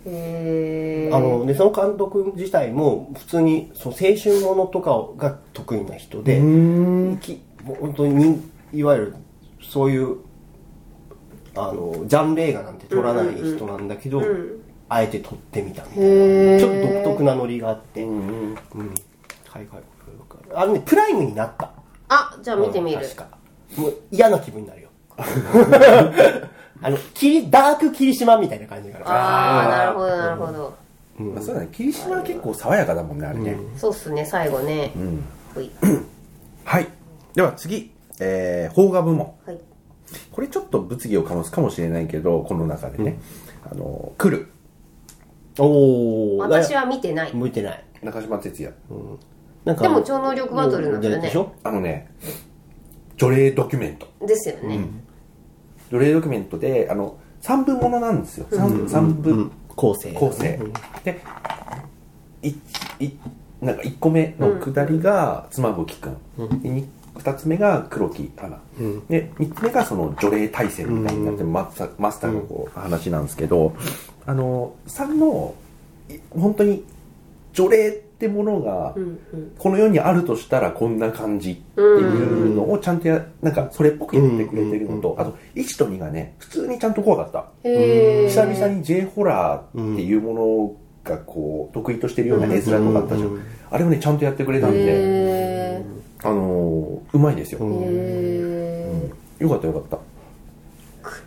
[0.05, 1.15] へー。
[1.15, 6.37] あのでその監督自体も普通にそう青春ものとかが得意な人で
[7.19, 9.15] きもう本当に人いわゆる
[9.61, 10.17] そういう
[11.59, 14.21] あのジャンル映画なんて撮らない人なんだけど、
[14.89, 16.59] あえて撮ってみたみたいな。
[16.59, 18.55] ちょっと独特なノリがあって、うん
[19.51, 19.81] 海外
[20.53, 21.71] あのねプライムになった。
[22.09, 23.01] あじゃあ見てみる。
[23.01, 23.27] 確か。
[23.75, 24.89] もう嫌な気分になるよ。
[26.79, 30.73] あの霧ダーク霧島みたいな感じがああなるほどなるほど。
[31.17, 31.69] まあ、そうだね。
[31.71, 34.91] 霧島は結構爽やかだもんねあれね、そうっすね最後ね。
[35.55, 35.71] ほい。
[36.63, 36.87] はい。
[37.33, 37.91] では次。
[38.19, 39.33] えー、邦画部門。
[39.45, 39.66] はい
[40.31, 43.19] これちょっと物議を醸すかもしれないけどこの中でね、
[43.69, 44.47] あの来る。
[45.59, 47.33] おお私は見てない。
[47.33, 47.83] 向いてない。
[48.03, 48.73] 中島哲也。
[49.65, 51.23] なんかでも超能力バトルなんだよね。
[51.23, 51.53] でしょ？
[51.63, 52.11] あのね
[53.17, 54.07] 除霊ドキュメント。
[54.25, 54.79] ですよね。
[55.91, 58.45] 除霊ドキュメントであの3部ものなんですよ。
[58.51, 60.11] 3, 三部構成。
[60.13, 60.59] 構成、
[61.03, 61.21] で
[62.43, 62.49] い
[62.99, 63.17] い
[63.61, 66.17] なんか1個目の下りが妻夫木君、
[66.61, 66.87] でに
[67.17, 68.59] 2つ目が黒木花、
[69.09, 73.73] で3つ目がその除霊大戦みたいになってるマスターマスターのこう話なんですけど、
[74.25, 75.55] あの3の
[76.09, 76.83] い本当に
[77.53, 79.51] 除霊ってものがうんうん。
[79.57, 87.45] この世にあるとしたらこんな感じっていうのをちゃんとやなんかそれっぽくやってくれてるのとあと1と2がね普通にちゃんと怖かった。
[87.63, 93.39] 久々に J ホラーっていうものがこう得意としてるような絵面とかあったじゃん。
[93.69, 94.77] あれをねちゃんとやってくれたんで。
[94.79, 95.83] へ
[96.23, 97.59] あのーうまいですよ。
[97.83, 99.97] えへよかったよかった。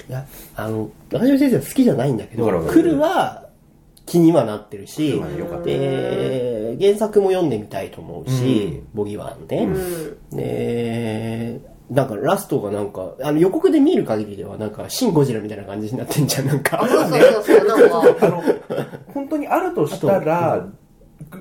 [0.09, 0.27] いや
[0.57, 3.49] あの中島先生は好きじゃないんだけど来るは
[4.07, 5.23] 気にはなってるし
[5.65, 9.69] で原作も読んでみたいと思うし、ボギーワンね、
[10.33, 10.37] うん。
[10.37, 16.87] でなんかラストがなんかあの予告で見る限りではなんかシン・ゴジラみたいな感じになってんじゃんなんか。
[16.89, 18.43] そうそうそうそうなんかあの
[19.15, 20.67] 本当にあるとしたら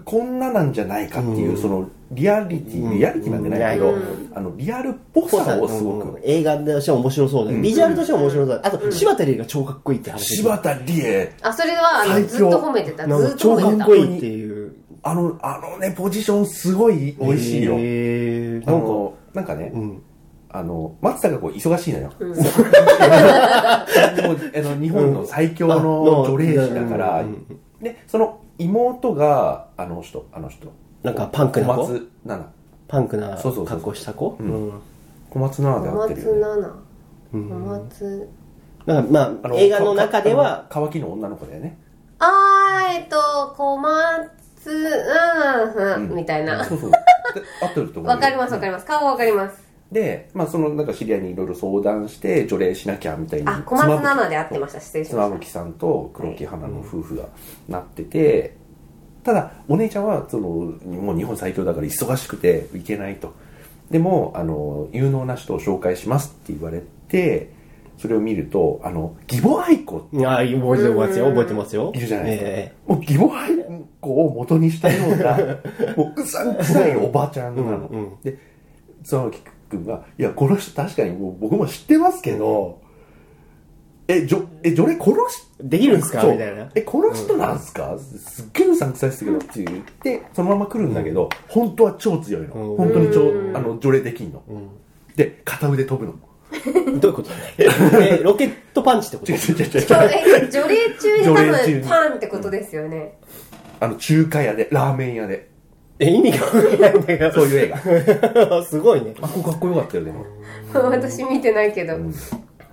[0.05, 4.31] こんななんじゃないかっていう、そのリアリティリアリティなんてないけど、うん。
[4.33, 8.67] あのリアルっぽさをすごく、映画としては面白そうだ、ビジュアルとしては面白そうだ。
[8.67, 11.35] あと柴田理恵が超かっこいいって話柴田理恵。
[11.41, 13.07] あそれはずっと褒めてた。
[13.07, 14.75] ずっと超か褒めてったこいいっていう。
[15.01, 17.73] あのあのねポジションすごい美味しいよ、
[18.65, 20.01] なんかあのなんかね、うん。
[20.51, 22.29] あの松田がこう忙しいのよ、うん。
[22.29, 23.85] も うあ
[24.61, 27.45] の日本の最強の除霊師だから、うん。
[27.81, 31.73] でその妹があの人あの人なんかパンクな子？
[31.73, 32.49] 小松菜奈。
[32.87, 33.77] パンクなそうそうそう。
[33.77, 34.37] 格好した子？
[34.39, 34.69] うん。
[34.69, 34.81] うん。
[35.29, 36.73] 小松菜奈で小合ってるよ、ね、松菜奈。
[37.33, 37.49] うん。
[37.49, 38.29] 小松
[38.85, 41.77] なんかまあ映画の中ではか乾きの女の子だよね。
[42.19, 43.17] あーえっと
[43.55, 44.29] 小松
[44.65, 46.65] うんうんみたいな。
[46.65, 46.91] そうそう。
[46.91, 46.97] で
[47.61, 48.15] 合ってると思うよ。
[48.15, 48.85] わかりますわかります。
[48.85, 49.69] 顔わかります。
[49.91, 53.47] で、まあ、そのなんか知り合いにいろいろ相談して除霊しなきゃみたいに。
[53.47, 54.79] あ小松菜奈で合ってました。
[54.79, 57.25] 失礼しまし妻夫木さんと黒木花の夫婦が
[57.67, 58.57] なってて、
[59.29, 63.35] ただお姉ちゃんはそのもう日本最強だから忙しくて行けないと。
[63.91, 67.51] でもあの有能な人を紹介しますって言われて
[67.99, 71.91] それを見るとあの義母愛子いや覚えてますよ覚えてますよ。
[71.93, 73.51] いるじゃないですか、えもう義母愛
[74.01, 75.37] 子を元にしたような
[75.95, 78.09] もううさんくさいおばちゃんなの、うんうん。
[78.23, 78.35] で
[79.03, 82.81] 妻夫木君が「いやこの人確かにもう僕も知ってますけど、
[84.11, 85.43] えじょえ除霊殺し？
[85.59, 86.21] えできるんですか？
[86.21, 86.31] そう。
[86.31, 86.69] みたいな。
[86.73, 92.53] え、この人なんすか、すっげえうさんくさいですけどって言って、そのまま来るんだけど、本当は超強いの。
[92.55, 92.77] うん。
[92.77, 93.55] 本当に超う、ん。
[93.55, 94.41] あの、除霊できんの。
[94.49, 94.67] うん。
[95.15, 96.17] で、片腕飛ぶの。
[96.99, 99.31] どういうことえロケットパンチってこと？
[99.31, 99.85] 違う違う違う違う。
[99.85, 103.19] たえ除霊中に多分パンってことですよね。
[103.79, 105.47] あの、中華屋で、ラーメン屋で。
[105.99, 107.73] え意味がわからないんだけそういう映
[108.33, 108.45] 画。
[108.47, 109.13] ど すごいね。
[109.21, 110.25] あ、ここかっこよかったよ、でも。
[110.89, 111.97] 私見てないけど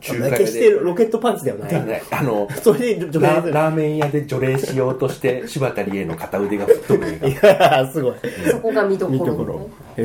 [0.07, 0.71] 中華屋決してで。
[0.71, 1.69] ロケットパンチではない。
[1.71, 7.29] じゃあの、 それで除霊ララーメン屋で除霊しようとして、柴田理恵の片腕が吹っ飛ぶ映画。
[7.29, 8.15] いやすごい。
[8.51, 9.19] そこが見どころ。
[9.19, 9.71] 見どころ。
[9.97, 10.03] へ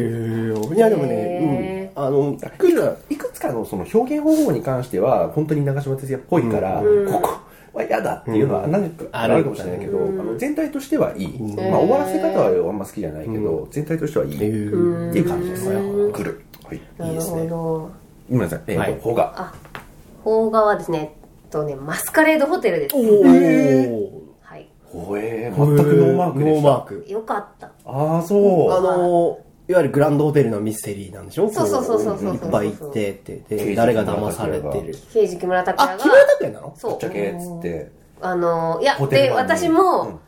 [0.71, 2.69] えいやでもね、うん、あのいく
[3.09, 7.11] いくつかのその表現方法に関しては本当に長嶋哲也っぽいから、うん。
[7.11, 7.39] ここ
[7.73, 10.19] は嫌だっていうのは何かあるかもしれないけど、うん。
[10.19, 11.55] あの全体としてはいい、うん。
[11.55, 14.49] まあ、終わらせ方はあんま好きじゃないけど、全体としてはいい、へっえて
[15.19, 15.69] いう感じです。
[15.69, 15.75] ね
[16.23, 17.47] る、はい、ないいですね。
[17.47, 17.91] ど。
[18.29, 18.61] ごめんなさい。
[18.67, 18.95] えっ、はい。
[18.95, 19.53] と、ほがあ
[20.23, 22.95] 邦画はですねえっとねマスカレードホテルです。
[22.95, 23.21] おお
[24.41, 24.67] はい。
[24.85, 27.05] ほえー、全くノーマークでしたノーマーク。
[27.09, 27.71] よかった。
[27.85, 28.71] ああそう。
[28.73, 31.49] あのいわゆるグランドホテルのミステリーなんでしょ？
[31.49, 33.37] そうそうそうそうそういっぱい行ってって。
[33.55, 34.95] で誰が騙されてる。
[35.13, 36.73] 刑事木村拓哉あ木村が拓哉なの？
[36.77, 36.91] そう。
[36.91, 37.91] ぶっちゃけっつって。
[38.21, 39.51] あのいやホテルでマンに。
[39.53, 40.19] 私も、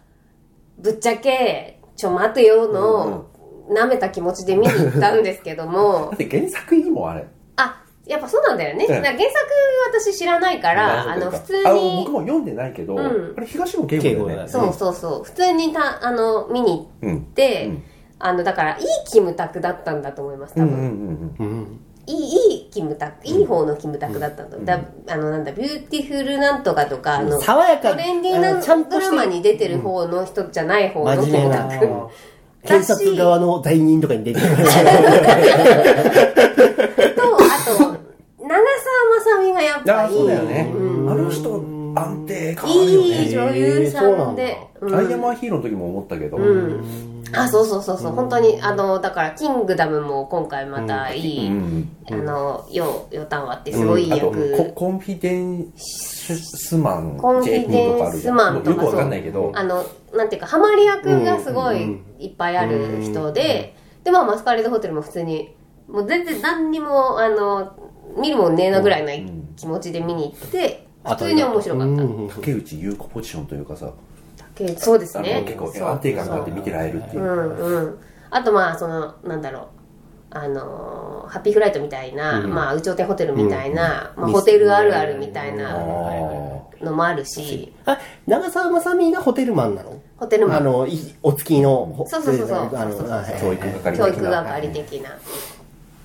[0.79, 3.27] ぶっちゃけちょ待てよの、
[3.69, 6.07] 舐めた気持ちで見に行ったんですけども。
[6.11, 7.27] だって原作いいもんあれ。
[7.57, 9.17] あやっぱそうなんだよね、原作
[9.87, 13.33] 私知らないからあの普通に僕も読んでないけど、うん。
[13.37, 14.49] あれ東野圭吾だよね。
[14.49, 15.23] そうそうそう。
[15.23, 17.83] 普通にたあの見にうん行って、うん。
[18.19, 21.47] あのだからいいキムタクだったんだと思います多分、うんうんうんうん。
[21.47, 31.87] うんいいいいキムタクいい方のキムタクだったんだ,、だあのなんだビューティフルなんとかとかあの爽やかトレンディーあなのちゃんとドラマに出てる方の人じゃない方のキムタク。
[32.65, 34.67] 検察側の罪人とかに出てくる とあ
[37.65, 37.93] と
[38.43, 38.59] 長澤
[39.09, 41.11] まさみがやっぱありそうだよね、うん。
[41.11, 46.83] あの人安定感あるよいいね女優さんで、うんアイアマーヒーローの時も思ったけど、うん。
[47.33, 48.11] あそうそうそうそう。
[48.11, 51.89] 本当にあのだから「キングダム」も今回またいい、うん。
[52.11, 59.51] あのよよたんはってすごいいいあと役、ココンフィデンスマンコンフィデンスマンとかよくわかんないけど。
[59.55, 65.55] あのなんていうかハマり役がすごいいっぱいある人で、でまあマスカレードホテルも普通に
[65.87, 67.73] もう全然何にもあの
[68.17, 69.13] 見るもんねえなぐらいな
[69.55, 72.29] 気持ちで見に行って普通に面白かった、うん。
[72.29, 73.91] 竹内優子ポジションというかさ。
[74.55, 75.43] けそうですね。
[75.45, 75.87] 結構そう。
[75.87, 77.23] 安定感があって見てられるっていう。
[77.23, 77.25] う。
[77.25, 77.99] んうん。
[78.29, 79.63] あとまあそのなんだろう。
[80.35, 82.53] あのーハッピーフライトみたいな、うん。
[82.53, 87.71] まあ、有頂天ホテルみたいな、まあ、うんホテルあるあるみたいあなーのもあるし。
[87.85, 90.01] あ、長澤まさみがホテルマンなの？
[90.17, 90.57] ホテルマン。
[90.57, 92.57] あの、いお月のほ、そうそうそうそう。
[92.57, 94.05] あの、あはい教育係的な。
[94.05, 95.09] 教育係的な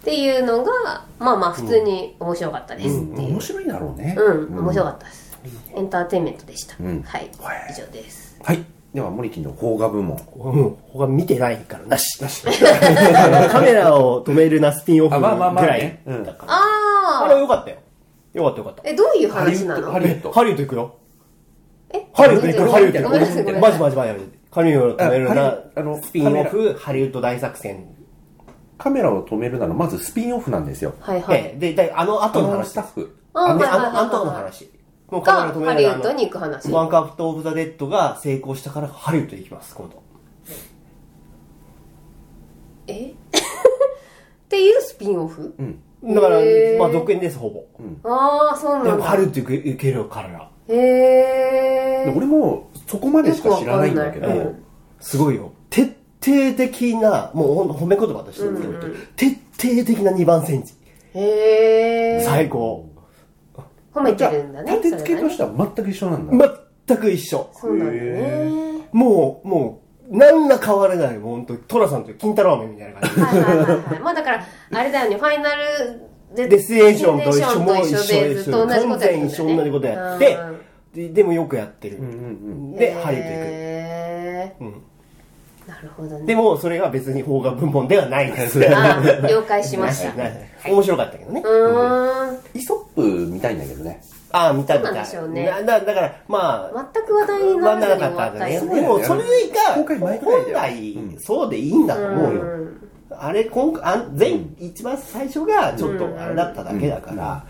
[0.09, 4.17] っていうのがまあまあ普通に面白かったですっていう面白いだろうね。
[4.19, 5.39] うん、面白かったです
[5.75, 8.65] エンターテインメントでした、うんはいはい以上ですはい。
[8.95, 10.17] では、森木の邦画部門。
[10.37, 12.23] うん、他見てないからなし。
[12.23, 12.43] なし。
[13.51, 16.15] カメラを止めるなスピンオフあまあまあまあぐらいねうん。
[16.23, 17.77] あれああよかったよ。
[18.33, 18.83] よかったよかった。
[18.89, 19.93] えどういう話なの？
[19.93, 20.33] ハリウッド。
[20.33, 20.95] ハリウッド行くよ。
[21.93, 22.07] え？
[22.15, 22.99] ハリウッド行くよ、ハリウッド？
[23.01, 23.53] 行ごめんなさいごくよ。
[23.53, 24.39] めんなさいマジマジマジ。
[24.51, 27.98] カメラを止めるなあのスピンオフハリウッド大作戦。
[28.79, 30.95] カメラを止めるなら、まずスピンオフなんですよ。
[31.01, 33.17] はいはい、ええで、で、あの後の話スタッフ。
[33.35, 34.71] あの、あの、後の話。
[35.11, 40.03] もうカメラ止めハリウッドに行く話ワンカットオブザ・デッドが成功したからハリウッド行きます、今度。
[42.87, 43.07] え？
[43.09, 43.15] っ
[44.49, 46.15] ていうスピンオフ、うん。
[46.15, 46.37] だから
[46.79, 47.65] まあ続編です、ほぼ。
[48.05, 50.51] ああそうでなんだもハリウッド行けるよ、彼ら。
[50.69, 54.55] へえで俺もそこまでしか知らないんだけど
[55.01, 55.53] すごいよ。
[56.29, 58.87] 徹底的な、もうほん褒め言葉として言うと、
[59.17, 60.75] 徹底的な2番センチ。
[61.15, 62.89] へえ最高。
[63.95, 66.55] 褒めてるんだね立て付けとしては全く一緒なんだ。
[66.87, 67.51] 全く一緒。
[67.55, 68.51] そうなんだね
[68.93, 71.19] もう、もう、何ら変わらない。
[71.19, 73.21] もう本当にトラさんと金太郎飴みたいな感じ。
[73.21, 75.63] はいはいはいはいまあだからあれだよねファイナル
[76.35, 80.39] デデスティネーションと一緒も一緒でずっと同じことやってるんだよね完全一緒同じことやって
[80.95, 81.99] ででもよくやってる。
[81.99, 84.65] うんうんで、ハリウッド行へく。
[84.65, 84.73] うんー
[85.69, 88.59] なるほどねでも、それが別に邦画部門ではないです。
[88.75, 90.13] あ了解しました
[90.67, 91.43] 面白かったけどね。
[92.55, 94.01] イソップ見たいんだけどね。
[94.33, 95.05] ああ、見た見た。
[95.05, 98.57] そうなんでしょうねなだだから、まあ、全く話題にならなかったんだね。
[98.57, 102.43] 人でも、それが、本来う、んそうでいいんだと思うよ。
[102.45, 107.45] んあれ、今回、あ前、一番最初がちょっとあれだっただけだから、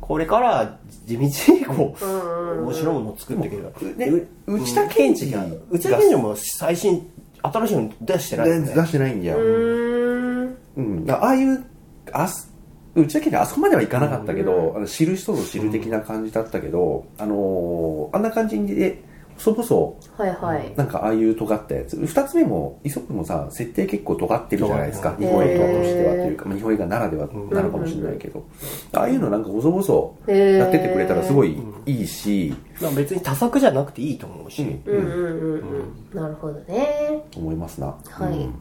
[0.00, 1.22] これから地道
[1.54, 3.70] にこう、面白いものを作っていければ。
[3.96, 4.06] ね
[4.46, 7.08] う内田健二が内田健二も最新、
[7.42, 8.74] 新しいの出してないよね。
[8.74, 9.38] 出してないんだよ。
[9.38, 11.64] うーんああいう、
[12.12, 12.52] あす、
[12.94, 19.02] うちだけであそこまではいかなかったけど、あの知る人ぞ知る的な感じだったけど、あのーあんな感じで、
[19.42, 21.96] 細々、はいはいなんかああいう尖ったやつ。
[22.06, 25.16] 二つ目も、イソップもさ、設定結構尖ってるじゃないですか。
[25.18, 28.44] 日本映画としてはというか、まあ、日本映画ならではなのかもしれないけど、
[28.92, 34.62] ああいうのなんか細々やってってくれたらすごいいいし、まあ別に多作じゃなくていいと思うし。
[34.62, 37.86] うんうんうんうんなるほどね思いますな。
[37.86, 38.54] はいうん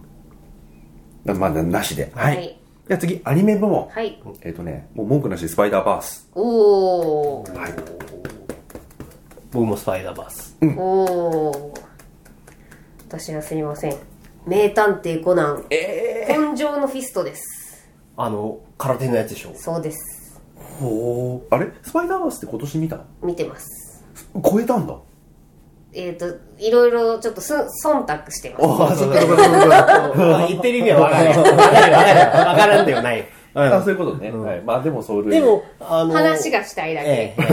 [1.26, 2.12] だまだなしで。
[2.16, 2.48] ははいい。
[2.88, 3.88] じゃあ次、アニメ部門。
[3.90, 6.30] はいえっ、とね、もう文句なしでスパイダーバース。
[6.34, 7.74] おーはい。
[9.52, 10.51] 僕もスパイダーバース。
[10.78, 11.82] おー
[13.08, 13.96] 私はすいません
[14.46, 19.54] 名探偵コナンえ紺青のフィストですあの、空手のやつでしょ？
[19.56, 21.72] そうですー、ほーあれ？
[21.82, 23.00] スパイダーバースって今年見た？
[23.24, 24.04] 見てます
[24.44, 24.96] 超えたんだ。
[25.94, 26.26] えっ、と
[26.58, 29.70] いろいろちょっとす忖度してますああ、そうかそうかそう
[30.16, 30.46] か。
[30.48, 31.34] 言ってる意味は分かるよ。
[31.34, 32.26] 分かるよ、分かるよ。
[32.26, 33.28] 分からん ではない。
[33.54, 34.32] あそういうことね。
[34.32, 34.62] はい。
[34.62, 35.30] まあでもそれ。
[35.32, 37.44] でも、あの、話がしたいだけ、ええ、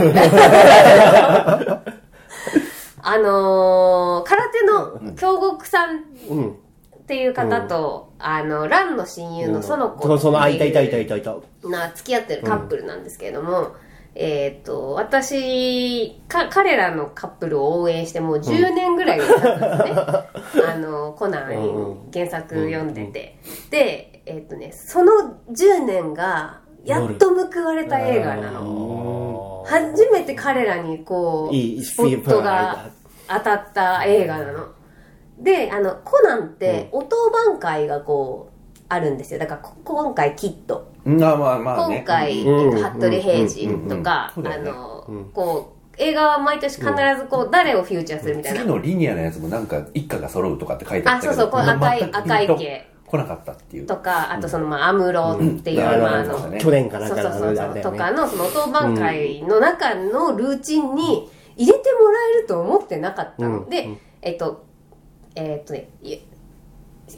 [3.01, 6.51] あのー、空手の京極さんうん。
[6.51, 11.35] っていう方と、あの蘭の親友の園子そその、あ、いたいたいたいたいた。
[11.67, 13.75] な付き合ってるカップルなんですけれども、
[14.13, 20.65] えっ、と私か彼らのカップルを応援してもう10年ぐらい経ったんですね。
[20.71, 25.11] あのコナン原作読んでて、でえっ、とねその
[25.49, 29.63] 10年がやっと報われた映画なの。
[29.67, 32.89] 初めて彼らにこうスポットが
[33.27, 34.67] 当たった映画なの。
[35.39, 39.39] であのコナンってお当番会がこうあるんですよ。
[39.39, 40.91] だからこ今回キット。
[41.05, 41.23] うん。
[41.23, 41.97] あまあまあね。
[41.97, 42.77] 今回、うん。
[42.77, 44.71] えっと服部平次とか、あそうだよね。
[44.71, 48.59] の、こう映画は毎年必ずこう、誰をフューチャーするみたいな。
[48.61, 51.33] 次のリニアのやつもなんか一家が揃うとかって書いてあったけど。
[51.33, 53.87] あそうそうこれ赤い赤い系来なかったっていう。
[53.87, 56.01] とかあとそのまあアムロっていう、うん。
[56.01, 63.69] まああの去年かなんかそうそうそうとかのその当番会の中のルーチンに入れてもらえると思ってなかったの、うん。
[63.69, 63.89] で、
[64.21, 64.65] えっと
[65.35, 66.17] えっとねい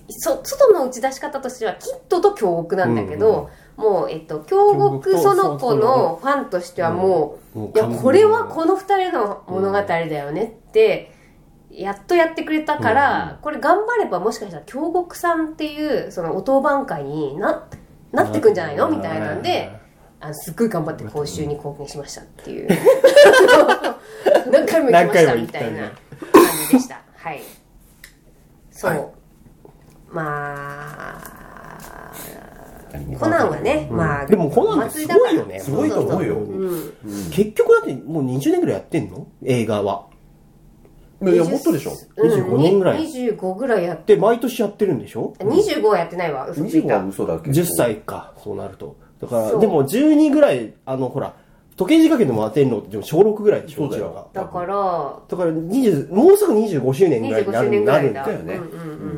[0.10, 11.14] そ外の打ち出し方としてはキットと京極なんだけど、もう、えっと、京極その子のファンとしてはもう、うんいやこれはこの二人の物語だよねって、
[11.74, 17.68] やっとやってくれたから、これ頑張ればもしかしたら京極さんっていうそのお当番会にな
[18.12, 18.90] なってくんじゃないの？
[18.90, 19.72] みたいなんで、
[20.20, 22.68] あのすっごい頑張って講習に貢献しましたっていう。
[24.52, 25.92] 何回も行きましたみたいな感
[26.68, 27.02] じでした。
[27.16, 27.42] はい。
[28.72, 29.08] そう、はい。
[30.10, 30.24] ま
[31.18, 32.12] あ
[32.92, 35.60] 何コナンはね、まあでもコナンってすごいよね。
[35.62, 36.36] すごいと思うよ。
[36.36, 36.94] うん。
[37.32, 39.28] 結局だってもう20年ぐらいやってんの？
[39.46, 40.11] 映画は。
[41.22, 41.92] いやもっとでしょ。
[42.18, 43.06] 25年ぐらい。
[43.06, 48.96] 25ぐらいやっで、毎年やってるんでしょ？25はやってないわ嘘つい25たは嘘だけど ?10 歳か、そうなると。
[49.22, 49.62] だから、そう。
[49.62, 51.36] でも12ぐらい、あの、ほら、
[51.78, 53.84] 時計仕掛けでも当てんのってでも小6ぐらいでしょ？
[53.84, 54.28] そうだちらが。
[54.34, 58.56] だからだから20、もうすぐ25周年ぐらいに25なる周年ぐらいだだよね。
[58.56, 58.68] うんうんう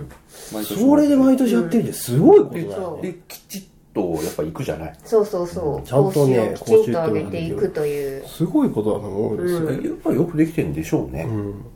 [0.03, 0.09] ん。
[0.53, 3.11] 毎年それで毎年やってるってすごいことだよね。
[3.11, 3.63] できちっ
[3.93, 4.93] とやっぱ行くじゃない。
[5.03, 5.87] そうそうそう。
[5.87, 8.27] ちゃんとねきちんと上げていくという。
[8.27, 9.71] すごいことだと思うんですよ。
[9.71, 11.27] やっぱりよくできてるんでしょうね、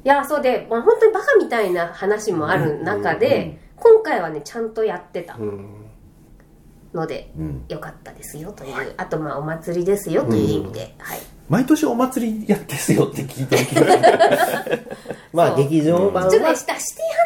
[0.03, 5.83] いやそうで、まあ、本当にバカみたいな話もある中で、今回はねちゃんとやってたうん。
[6.93, 7.65] ので、うん。
[7.67, 11.19] よかったですよという、あとまあお祭りですよという意味で、はい。
[11.49, 13.87] 毎年お祭りやってすよって聞いてる
[15.31, 16.79] まあ、そう劇場版は、ちょっとねシティハ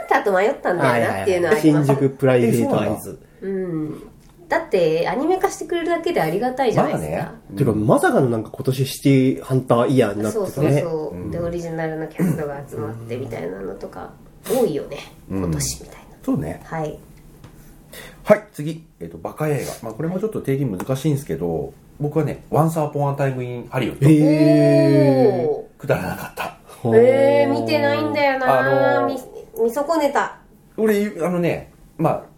[0.05, 3.19] ンターと迷ったんだよなっていうのはあります、新宿プライベートアイズ。
[3.41, 4.10] うん
[4.51, 7.57] だってアニメ化してくれるだけでありがたいじゃないですか、まあね。
[7.57, 10.81] てか、まさかのなんか今年シティハンターイヤーになってそうそうたね。
[10.81, 14.11] そう、でオリジナルのキャストが集まってみたいなのとか
[14.45, 14.97] 多いよね。
[15.29, 16.61] 今年みたいな、そうね。
[16.65, 16.99] はい。
[18.25, 18.43] はい。
[18.51, 26.57] 次、えっとバカ映画、まあ、これもちょっと定義難しいんですけど僕はね「Once Upon a Time in Hollywood」へおくだらなかった。
[26.83, 29.13] ーえー、見てないんだよな、あのー。
[29.57, 30.39] み見損ねた。
[30.75, 32.30] 俺あのねまあ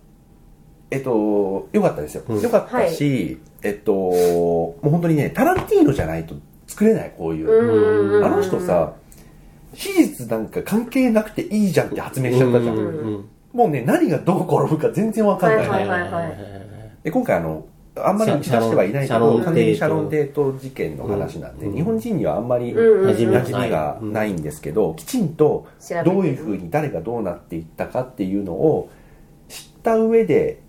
[0.93, 2.41] えっとよかったですよ、うん。
[2.41, 6.35] よかったし、えっともう本当にねタランティーノじゃないと
[6.67, 8.93] 作れないこういう、うんうんあの人さ
[9.73, 21.75] 史実なんか関係なくていいじゃんって発明しちゃったじゃん、うんうんもうね何がどう転ぶか全然わかんない、はいはいはいで今回あのあんまり知らしてはいないけど完全にシャロン・デート事件の話なんで、うん。
[21.75, 24.31] 日本人にはあんまりうんうん馴染みがない。
[24.31, 25.67] んですけど、きちんと
[26.03, 28.89] どういうふうに誰がどうなっていったかっていうのを
[29.47, 30.61] 知った上で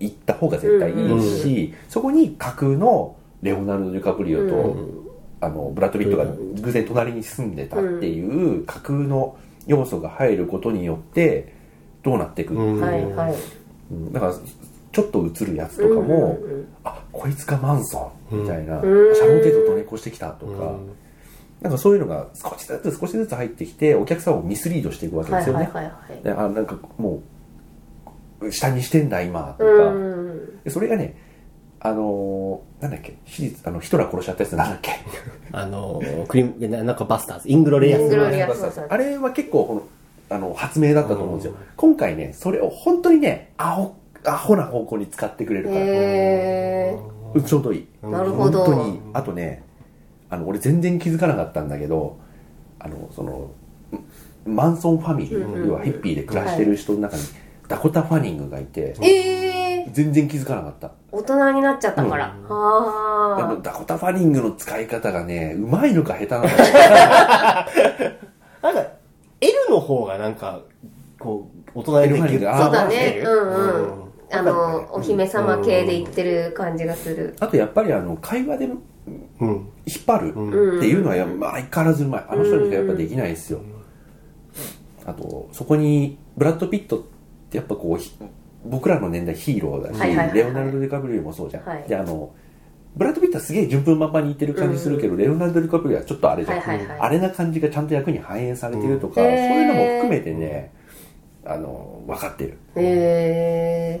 [0.00, 5.08] 行った方が絶対いいし、そこに架空のレオナルド・デュカプリオと、うん。
[5.40, 6.24] あのブラッド・ピットが
[6.62, 9.36] 偶然隣に住んでたっていう架空の
[9.68, 11.54] 要素が入ることによって
[12.02, 12.80] どうなっていく、うん。
[12.80, 13.34] はいはい。
[13.92, 14.12] うん。
[14.12, 14.34] だから
[14.90, 16.68] ちょっと映るやつとかも、うんうんうん。
[16.82, 18.80] あこいつがマンソンみたいな、ん。
[18.80, 20.90] シャロン・テイトと猫してきたとか、うん。
[21.60, 26.22] なんかそういうのが少しずつ少しずつ入ってきてお客さんをミスリードしていくわけですよね、はいはいはいはい。
[26.24, 27.22] であなんかもう
[28.50, 30.62] 下にしてんだ今とか、うん。
[30.64, 31.16] でそれがね
[31.80, 34.92] あのーなんだっけ史実あのヒトラー殺しちゃったやつなんだっけ。
[35.50, 37.98] あの、クリム、なんかバスターズ、イングロレイア
[38.54, 38.66] ス。
[38.66, 38.80] アス。
[38.88, 39.82] あれは結構この
[40.30, 45.74] あの発明だったと思うんですよ、今回ねそれを本当にねアホアホな方向に使ってくれるか
[47.40, 47.88] ら、ちょうどいい。
[48.02, 48.64] ーなるほど。
[48.64, 49.62] 本当にあとね
[50.28, 52.18] あの俺全然気づかなかったんだけど
[52.78, 53.50] あのその
[54.46, 55.62] んマンソンファミリー、うんうん。
[55.62, 57.22] うん要はヒッピーで暮らしてる人の中に
[57.68, 60.92] ダコタ・ファニングがいて、えー、全然気づかなかった。
[61.12, 66.56] 大人になっちゃったから、あはのダコタ・ファニングの使い方がねうまいのか下手なのか
[68.62, 68.86] なんか、
[69.40, 70.60] L の方がなんか、
[71.18, 72.50] こう、大人にできる。
[72.50, 73.22] ああそうだね。
[73.24, 74.08] うんうん、うん。
[74.30, 77.36] あのお姫様系で言ってる感じがする。
[77.40, 78.76] あとやっぱりあの会話で引っ
[79.40, 79.68] うん。
[80.06, 82.24] 張るっていうのは相変わらずうまい。
[82.28, 83.60] あの人にしかやっぱできないですよ。
[85.06, 87.06] あとそこにブラッド・ピット
[87.48, 88.12] ってやっぱこうひ
[88.64, 90.36] 僕らの年代ヒーローだし、はいはいはいはい。
[90.36, 91.84] レオナルド・ディカプリオもそうじゃん、はい。
[91.88, 92.34] であの
[92.96, 96.98] ブラッド・ピットはすげえ順風満帆に言ってる感じするけど、レオナルド・ディカプリオはちょっとあれじゃん、はいはいはい。
[97.00, 99.28] あれな感じがちゃんと役に反映されてるとか、うん。
[99.28, 100.72] そういうのも含めてね
[101.44, 102.58] あの分かってる。
[102.76, 104.00] へ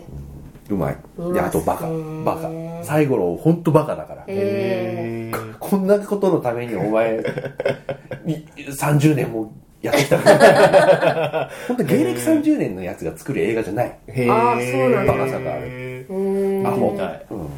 [0.70, 0.96] うまい。
[1.16, 1.88] 見であとバカ。
[2.24, 2.50] バカ。
[2.82, 4.24] 最後の本当バカだから。
[4.26, 7.18] へえこんなことのためにお前
[8.26, 9.52] い30年も
[9.82, 10.18] やってきた。
[11.68, 13.98] 本当芸歴30年のやつが作る映画じゃない。
[14.08, 15.12] へあーそうなんだ。
[15.12, 15.62] バカさがある。
[15.64, 16.92] へえアホ。
[16.92, 17.26] 見たい。
[17.30, 17.48] うん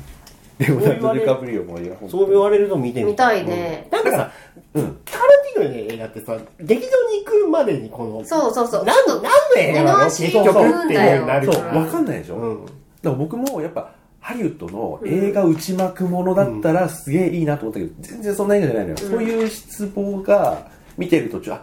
[0.60, 1.78] レオナルド・ディカプリオも
[2.10, 3.88] そう言われると見てみ見たいね。
[3.90, 4.30] なんかさ、
[4.74, 4.98] うん。
[5.06, 8.84] タラティーノの映画ってさ、劇場に行くまでにこの、そうそうそう。
[8.84, 10.04] 何の、何の映画なの？
[10.04, 11.80] 結局ってなるそうから。
[11.80, 12.66] 分かんないでしょ、うん。
[12.66, 20.66] だから僕もやっぱハリウッドの映画内幕ものだったらすげえいいなと思ったけど、全然そんな映画じゃないのよ、そういう失望が
[20.98, 21.62] 見てる途中あ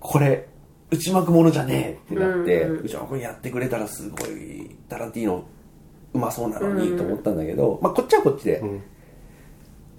[0.00, 0.46] これ
[0.90, 5.44] 内幕ものじゃねえってなって、うんうん内幕にやってくれたらすごいタランティーノ
[6.12, 8.82] うまそうなのにと思ったんだけど、まあ、こっちはこっちでん。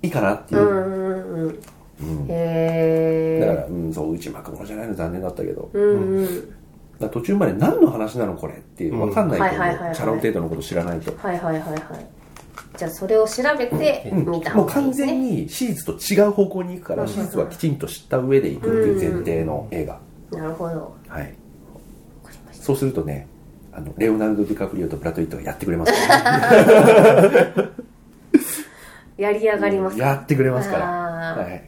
[0.04, 0.62] いいかなっていう。
[0.62, 6.56] う、んうんうんへえだから、うん、そう内幕ものじゃないの残念だったけど、うんうん。
[7.00, 9.96] ら途中まで何の話なのこれっていう分かんないと思う、はいはいはいはい。
[9.96, 11.16] シャロン・テイトのこと知らないと。
[11.16, 12.21] はいはいはいはい
[12.82, 20.00] じゃあそれを調べて見たもう完全に史実と違う方向に行くから史実はきちんと知った上で行くっていう前提の映画。
[20.32, 20.96] なるほど。
[21.08, 21.32] はい。
[22.52, 23.28] そうするとね
[23.72, 27.70] あのレオナルド・ディカプリオとブラッド・リットがやってくれますから、
[29.30, 29.98] やり上がります。
[29.98, 30.86] かやってくれますから。
[30.88, 31.64] はい、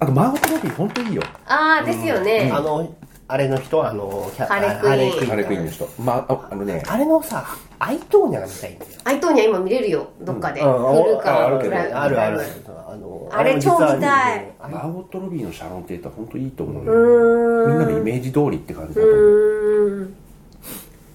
[0.00, 1.22] あとマーゴット・ロビー本当いいよ。
[1.46, 2.94] ああですよね、あの
[3.32, 5.26] あれの人あのキャハレクイーン。
[5.28, 5.64] ハレクイーン。
[5.66, 5.88] の人。
[6.00, 6.82] まあああのね。
[6.86, 7.46] あれのさ
[7.78, 8.90] アイトーニャが見たいんだよ。
[9.04, 11.02] アイトーニャ今見れるよどっかで、うん。
[11.02, 11.56] フルかある
[11.96, 12.38] あるある。
[12.38, 14.52] プあのあれ超見たい。
[14.60, 20.12] マーゴット・ロビーのシャロン・テート本当いいと思うみんなのイメージ通りって感じだうと思う。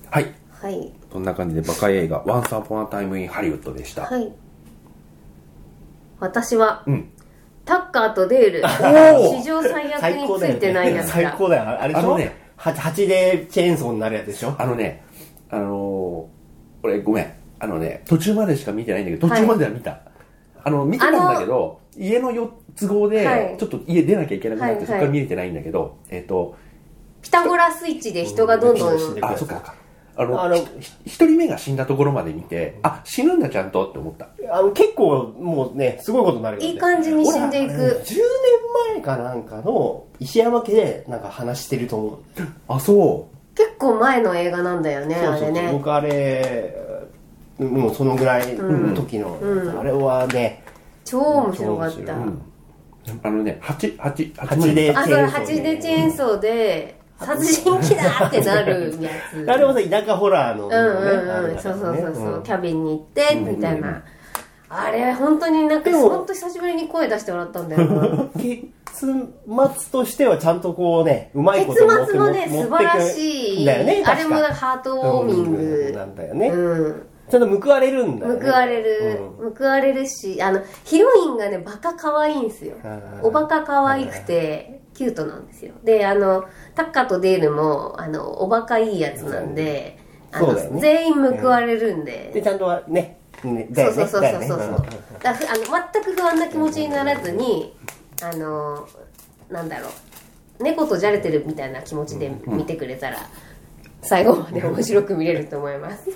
[0.09, 0.91] はいはい。
[1.11, 4.31] そんな感じでバカ映画「Once Upon a Time in Hollywood」でした、はい。
[6.19, 7.09] 私は、うん
[7.65, 8.61] タッカーとデール。
[8.61, 9.37] ー。
[9.37, 12.07] 史上最悪についてないやつ最高だよあれでしょ？
[12.07, 14.55] あのねは蜂でチェーンソーになるやつでしょ？
[14.57, 15.03] あのね
[15.49, 17.33] あのー、俺ごめん。
[17.57, 20.01] あのね途中までしか見てないんだけど途中までは見た、
[20.63, 23.55] あの見てたんだけど家のよ都合で、はい。
[23.57, 24.85] ちょっと家出なきゃいけなくなって、はいはい。
[24.87, 26.57] そこから見れてないんだけどえっ、と
[27.21, 29.73] ピタゴラスイッチで人がどんどん、うんあそっか
[30.17, 30.63] あのあのひ
[31.05, 34.29] 一人目が死んだところまで見てあ死ぬんだちゃんとって思った。
[34.51, 36.69] あの結構もうねすごいことになるよね。
[36.69, 38.17] いい感じに死んでい10く年
[38.93, 42.19] 前かなんかの石山家でなんか話してると思う。
[42.67, 45.69] あそ結構前の映画なんだよねそうそうあれね。
[45.71, 46.75] 僕あれ
[47.59, 49.79] もうそのぐらいの時の、うん。
[49.79, 50.63] あれはね
[51.03, 52.17] 超面白かった、超面白い。
[52.17, 52.41] うん。
[53.21, 59.51] あのね8八八蜂であそれ8でチェーンソーで殺人鬼だってなるやつ。
[59.51, 61.59] あれもさ田舎ホラーの、ねうんうんうん。
[61.59, 62.43] そうそうそうそう、ん。
[62.43, 64.03] キャビンに行ってみたいな、
[64.69, 68.29] あれ本当になんか本当久しぶりに声出してもらったんだよな。
[68.37, 73.65] 結末としてはちゃんとこうねうまい結こと持って末もね素晴らしい。
[73.65, 75.91] だよねあれもハートウォーミング。
[75.95, 76.15] なん。
[76.15, 77.07] だよね、うん。
[77.29, 78.45] ちゃんと報われるんだよね。
[78.45, 79.19] 報われる、
[79.57, 82.75] 報われるしあのヒロインがねバカ可愛いんですよ。
[82.83, 85.73] うんおバカ可愛くてキュートなんですよ。
[85.83, 89.99] であのタッカーとデールもあのおバカいいやつなんで、
[90.31, 94.87] あの全員報われるんで、でちゃんとはねねだそうそうそうそうそう、だよね。
[95.21, 97.75] だからあの全く不安な気持ちにならずに
[98.23, 98.87] あの
[99.51, 99.91] なんだろう。
[100.59, 103.17] 猫とじゃれてるみたいな気持ちで見てくれたら、
[104.01, 106.09] 最後まで面白く見れると思います。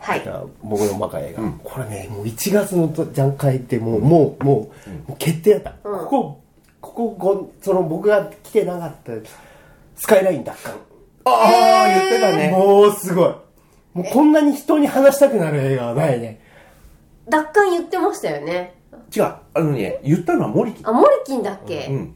[0.00, 0.22] はい。
[0.22, 5.98] じゃあ僕のバカ映画、これねもう1月の段階ってもうもうもう,、もう決定だった、うん。
[6.00, 6.43] ここ
[6.94, 9.12] ここごその僕が来てなかった
[9.96, 10.74] スカイライン奪還
[11.24, 12.50] ああ言ってたね。
[12.50, 13.34] もうすごい。
[13.94, 16.40] もうこんなに人に話したくなる映画はないね。
[17.28, 18.74] 奪還言ってましたよね。
[19.14, 19.22] 違う。
[19.24, 22.14] あのね言ったのは森木あモリキンだっけ、うん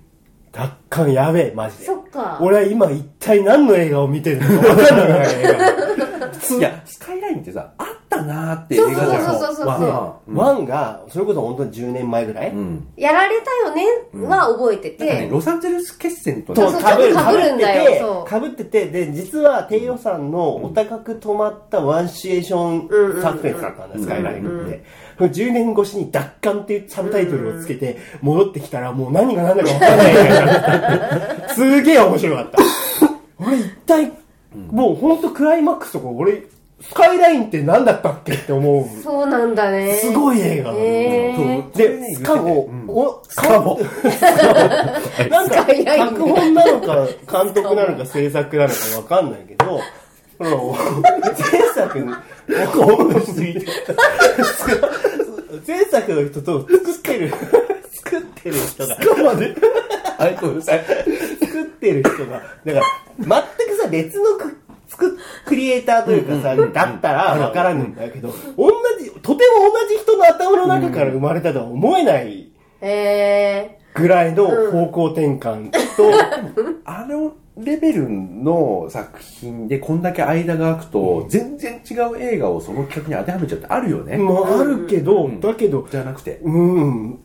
[0.52, 1.84] 奪還やべえマジで。
[1.84, 2.38] そっか。
[2.40, 6.56] 俺は今一体何の映画を見てるのか分かんなくなる映画。
[6.58, 9.66] いやスカイラインってさあったなーって映画じゃんそうそうそうそうそう。
[9.66, 10.36] ワンはうん。
[10.36, 12.88] ワンがそれこそ本当に10年前ぐらい、うん。
[12.96, 18.00] やられたよねは覚えてて、なんかねロサンゼルス決戦とそうそうかぶるちょっと被るんだよ。
[18.00, 18.28] そう。
[18.28, 24.84] かぶっててで実は低予算のお高く止まったワンシチュエーション作戦だったんです、スカイラインって、
[25.18, 32.58] 10年越しに奪還っていうサブタイトルをつけて戻ってきたらもう何が何だか分かんない映画だったすげえ面白かった。
[33.44, 34.12] 俺一体
[34.70, 36.42] もう本当クライマックスとか俺
[36.80, 39.02] スカイラインって何だったっけって思う。
[39.02, 39.94] そうなんだね。
[39.94, 40.72] すごい映画。
[40.72, 42.84] なのへーで、しかも、うん。
[42.88, 43.80] お、スカモ
[45.28, 47.06] なんか、脚本なのか、
[47.44, 49.80] 監督なのか、制作なのかわかんないけど、
[50.38, 50.76] その
[51.52, 52.14] 前作に、
[52.72, 53.66] 興奮しすぎて、
[55.66, 57.30] 前作の人と作ってる、
[57.92, 60.84] 作ってる人が、はいごめんなさい。
[61.40, 62.82] 作ってる人が、だから、
[63.18, 64.38] 全くさ、別の
[64.88, 75.78] く作っクリエイターというかさ、だったらわからんんだけど、同じ、とても同じ人の頭の中から生まれたとは思えないへぐらいの方向転換と、
[76.84, 86.40] あのレベルの作品でこんだけ間が空くと、全然違う映画をその企画に当てはめちゃうってあるよね、もあるけど、だけど、じゃなくて。
[86.44, 87.18] うん、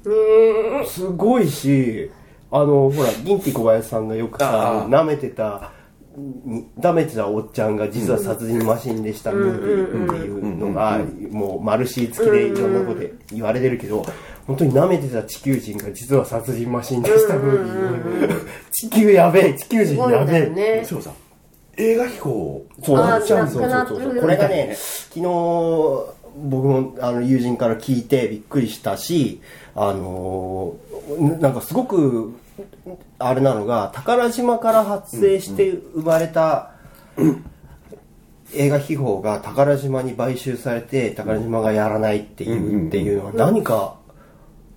[0.88, 2.10] すごいし、
[2.50, 5.72] あの、ほら、銀ティ小林さんがよくさ舐めてた、
[6.16, 11.00] に舐めてたおっちゃんが実は殺人マシンでしたムービーっていうのが、
[11.32, 14.06] もうマルシー付きでいろんなことで言われてるけど、
[14.46, 18.46] 本当に舐めてた地球人が実は殺人マシンでしたムービー。
[18.72, 20.40] 地球やべえ、地球人やべえ。
[20.46, 20.84] よね。
[20.86, 21.12] そうさ。
[21.78, 25.24] 映画飛行そうなっちゃうそうそうってるこれがね、昨日、
[26.36, 29.42] 僕もあの友人から聞いてびっくりしたし、
[29.76, 32.34] あのーなんかすごく、
[33.20, 36.72] あれなのが、宝島から発生して生まれた、
[38.56, 43.98] 映画秘宝が宝島に買収されて、宝島がやらないっていう、っていうのは何か、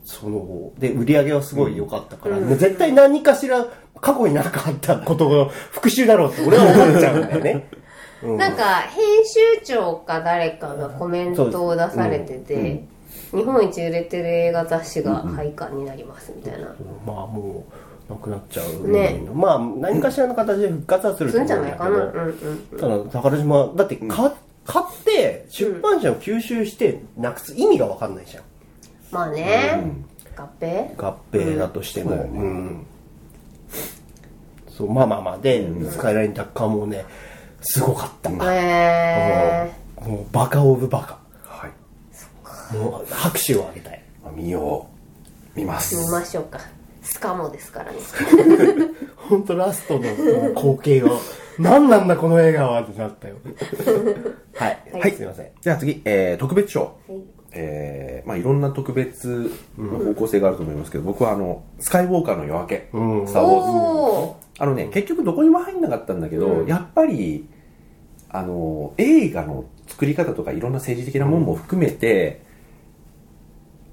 [0.05, 3.67] そので売り上げはすごい良かったから、絶対何かしら
[4.01, 7.69] 過去になかあったことが復讐だろうって俺は思っちゃうんだよね。
[8.23, 8.53] うん、なん。
[8.57, 12.85] か編集長か誰かがコメントを出されてて、
[13.33, 16.69] 日本一売れてる映画雑誌が廃刊になりますみたいな、
[17.07, 17.65] まあも
[18.09, 19.21] うなくなっちゃうね。
[19.35, 21.97] まあ何かしらの形で復活はすると思うんだけど、う
[22.77, 24.31] ん、ただ宝島だって買っ
[25.05, 28.45] て出版社を吸収してなくす意味が分かんないじゃん。
[29.11, 29.93] まあね、
[30.37, 30.97] 合併？
[30.97, 32.87] 合併だとしても、うん。
[34.69, 35.39] そうまあまあまあ。
[35.39, 37.05] で、スカイライン奪還もね
[37.61, 38.31] すごかった。
[38.53, 41.13] へえー、もうバカオブバカ。
[41.15, 41.26] はい
[42.73, 44.03] もう拍手をあげたい。
[44.35, 44.89] 見よ
[45.55, 45.59] う。
[45.59, 45.97] 見ます。
[45.97, 46.61] 見ましょうか。
[47.03, 47.99] スカモですからね。
[49.17, 50.03] 本当ラストの
[50.55, 51.11] 光景が
[51.59, 53.37] 何なんだこの映画はってなったよ。
[54.55, 55.49] はい、はい、すいません。
[55.61, 57.21] じゃあ次、えー、特別賞、はい。
[57.59, 64.33] えーまあ、いろんな特別の方向性があると思いますけど、うん、僕はあのスカイウォーカーの夜明け、うん、スター・ウォーズ。
[64.59, 67.47] あのね結局どこにも入んなかったんだけど、うん、やっぱり
[68.29, 72.43] あの映画の作り方とかいろんな政治的なものも含めて、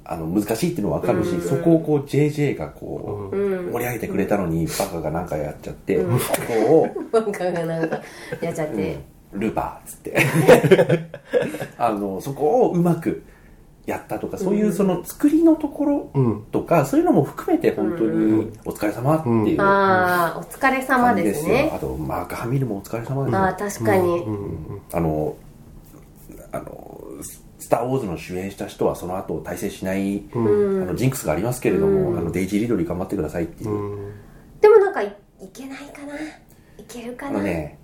[0.06, 8.02] あの難しいっていうのは分かるし、そこをこう JJ がこう、盛り上げてくれたのにバカがなんかやっちゃって、そこをバカがなんか
[8.42, 9.00] やっちゃって、
[9.32, 11.10] ルパーっつって。
[11.78, 13.24] あのそこをうまく
[13.86, 16.12] やったとか、そういうその作りのところ
[16.52, 19.62] とか、そういうのも含めて本当にお疲れ様っていう。
[19.62, 21.72] ああ、お疲れ様ですね。
[21.74, 23.38] あと、マーク・ハミルもお疲れ様です。
[23.38, 24.26] ああ、確かに。
[24.94, 25.36] あの、
[26.52, 26.83] あの、ス
[27.74, 34.14] ター・ウォーズの主演した人はその後大成しない、あのジンクスがありますけれども、あのデイジー・リドリー頑張ってくださいっていう。
[34.62, 35.16] でもなんかい
[35.52, 36.16] けないかな？
[36.78, 37.42] いけるかな？
[37.42, 37.80] ね、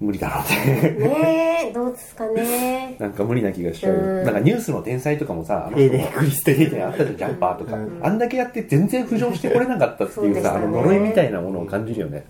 [0.00, 2.96] 無理だろうねねえどうですかね？
[3.00, 7.16] なんか無理な気がしちゃう、うなんかニュースの天才とかもさあの人クリステリあったじゃん。
[7.16, 12.24] ジャンパーとか、あんだけやって全然浮上してこれなかったっていうさ、ね、あの呪いみたいなものを感じるよね、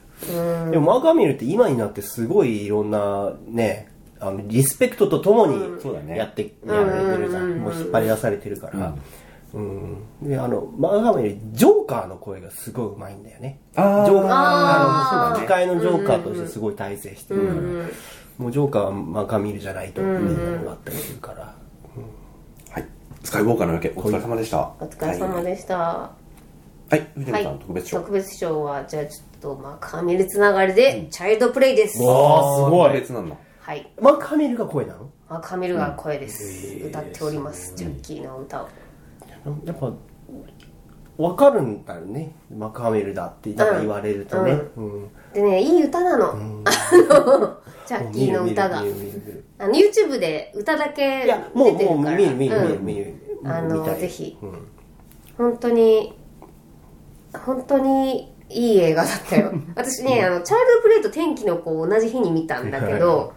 [0.72, 5.60] でもマーカーミルって今になってすごいいろんなねあのリスペクトとともに
[6.16, 8.94] やって、やられてるじゃん、もう引っ張り出されてるから、
[9.54, 13.60] うん、であのマーガマよりジョーカーの声がすごいうまいんだよね。
[13.74, 17.60] あジョーカーあの機械のジョーカーとしてすごい大成してるから、
[18.38, 21.54] もうジョーカーはマーガミルじゃないとみたいなのがあったりするから、
[21.96, 22.84] うん、はい。
[23.22, 24.72] スカイウォーカーの夜景お疲れ様でした。
[24.80, 26.10] お疲れ様でした、は
[26.92, 27.06] い。
[27.14, 28.00] 藤野さん、特別賞。
[28.00, 32.02] 特別賞はじゃあちょっとマーカーミルつながりで、チャイルドプレイです。
[32.02, 32.92] わあすごい。
[32.92, 33.36] 別なんだ
[33.66, 33.84] はい。
[34.00, 35.10] マーカーミルが声なの？
[35.28, 37.74] マーカーミルが声です、歌っております。
[37.74, 38.68] ジャッキーの歌を。
[39.64, 39.92] やっぱ
[41.18, 42.30] 分かるんだよね。
[42.56, 47.58] マカーメルだって言われるとね、うんうん、でねいい歌なの、うん、 あの
[47.88, 48.78] ジャッキーの歌が。
[48.78, 51.50] あの YouTube で歌だけ出てるから。
[51.52, 54.68] もうもう見る見る見る見る、あのぜひ、うん、
[55.36, 56.16] 本当に
[57.44, 59.52] 本当にいい映画だったよ。
[59.74, 63.32] 私ね、あのチャイルドプレイと天気の子を同じ日に見たんだけど、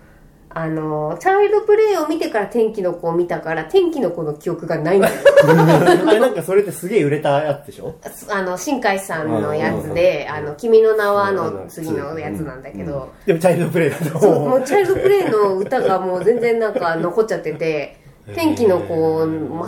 [0.52, 5.16] あの、チャイルドプレイを見てから天気の子を見たから、天気の子の記憶がないんだよ。
[6.20, 7.94] なんかそれってすげえ売れたやつでしょ？
[8.30, 13.10] あの、新海さんのやつで、あの、君の名はの次のやつなんだけど。
[13.28, 14.20] でもチャイルドプレイだと。
[14.20, 17.98] そう、もうチャイルドプレイの歌がもう全然なんか残っちゃってて、
[18.34, 19.28] 天気の子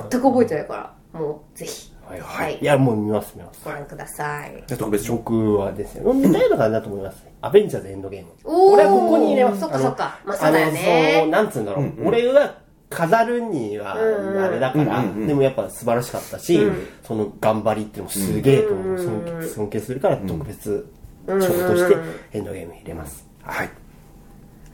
[0.09, 1.90] 全く覚えてないから、もうぜひ。
[2.11, 2.59] はいはい。
[2.61, 3.61] いや、もう見ます見ます。
[3.63, 4.63] ご覧ください。
[4.67, 7.25] 特別僕はですね、見たいのかなと思います。
[7.41, 8.31] アベンジャーズエンドゲーム。
[8.43, 9.61] 俺はここに入れます。
[9.61, 10.19] そっかそっか。
[10.25, 11.19] まあそうだよね。
[11.21, 11.93] そう、なんつうんだろう。
[12.05, 12.55] 俺は
[12.89, 16.59] 飾るにはあれだから、でもやっぱ素晴らしかったし、
[17.03, 19.43] その頑張りっていうのもすげえと思う。
[19.47, 20.87] 尊敬するから特別
[21.27, 21.97] 賞として
[22.33, 23.25] エンドゲーム入れます。
[23.43, 23.69] はい。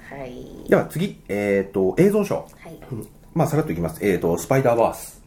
[0.10, 0.68] はい。
[0.68, 2.36] では次、えっと、映像賞。
[2.36, 2.80] はい。
[3.38, 4.04] まあ、さらっといきます。
[4.04, 5.22] えっ、ー、と、スパイダーバース。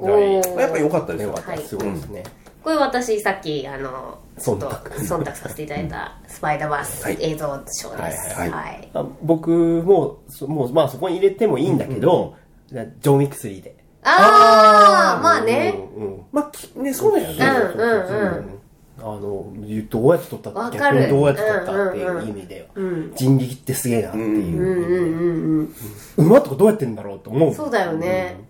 [0.59, 1.33] やっぱ良かったですよ。
[1.33, 2.25] はい、すごいですね。
[2.63, 8.35] これ私さっきあのちょっと忖度させていただいたスパイダーバース映像賞です。
[8.39, 8.91] はい、はい、
[9.23, 12.37] 僕ももうまあそこに入れてもいいんだけど、
[12.69, 13.77] ジョーミック3で。
[14.03, 15.75] ああまあね。
[15.97, 17.47] うん、まあねそうだよね。
[17.75, 18.60] うんうんうん。
[19.03, 19.21] あの
[19.89, 22.69] どうやって撮ったって逆にどうやって撮ったっていう意味で、
[23.17, 25.69] 人力ってすげえなっていう。
[26.17, 27.55] 馬とかどうやってんだろうと思う。
[27.55, 28.41] そうだよね、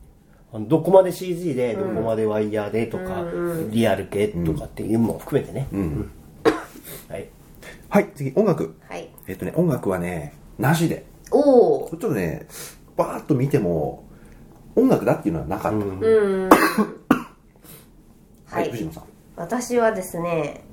[0.52, 3.24] どこまで CG でどこまでワイヤーでとか、
[3.70, 5.68] リアル系とかっていうのも含めてね、
[7.08, 7.28] はい、
[7.88, 11.04] はい、次音楽、はい、えっとね音楽はねなしで。
[11.32, 12.48] おおちょっとね
[12.96, 14.04] バーッと見ても
[14.74, 15.72] 音楽だっていうのはなかっ
[18.50, 19.04] た、はい、藤野さん
[19.40, 20.64] 私はですね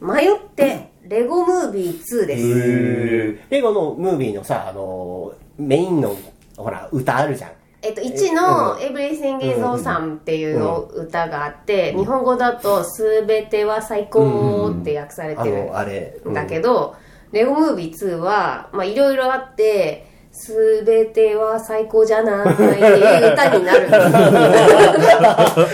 [0.00, 3.38] 迷ってレゴムービー2です。
[3.50, 6.16] レゴのムービーのさあのメインの
[6.56, 7.50] ほら歌あるじゃん。
[7.82, 16.20] えっと、1の Everything is Awesome っていう歌があって、日本語だとすべては最高って訳されあてるの、あれ。
[16.30, 16.32] ん。
[16.32, 16.94] だけど、
[17.32, 23.96] レゴムービー2は、まあいろいろあって、すべては最高じゃないっていう歌になるんで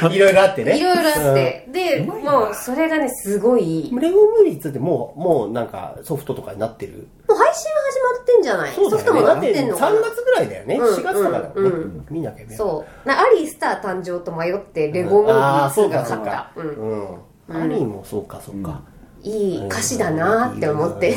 [0.01, 0.79] すよいろいろあってね。
[0.79, 1.69] いろいろあって。
[1.71, 8.75] で、もうそれがね、すごい、もレゴムービー2ってもう、もうなんかソフトとかになってるう配信は始まってんじゃない？
[8.75, 10.77] ソフトもなってんのか3な月ぐらいだよね。
[10.77, 11.71] うん4月とかだもんね。
[11.71, 12.57] うんうん見なきゃいけない。
[12.57, 13.09] そう。
[13.09, 16.53] なアリースター誕生と迷って、レゴムービああ、そうー2がか、そう勝ったか。。
[16.57, 17.19] うん。
[17.51, 17.63] うん。
[17.63, 18.81] アリーもそうか、そうか。
[19.23, 21.17] いい歌詞だなって思って。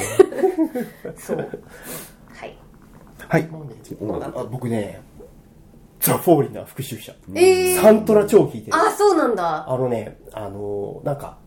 [1.18, 1.48] そう。
[3.30, 3.48] はい。
[4.50, 5.02] 僕ね、
[6.00, 7.14] ザ・フォーリナー復習者。
[7.36, 8.76] えーサントラ超聴いてる。
[8.76, 9.70] あ、そうなんだ。
[9.70, 11.38] あのね、あの、なんか、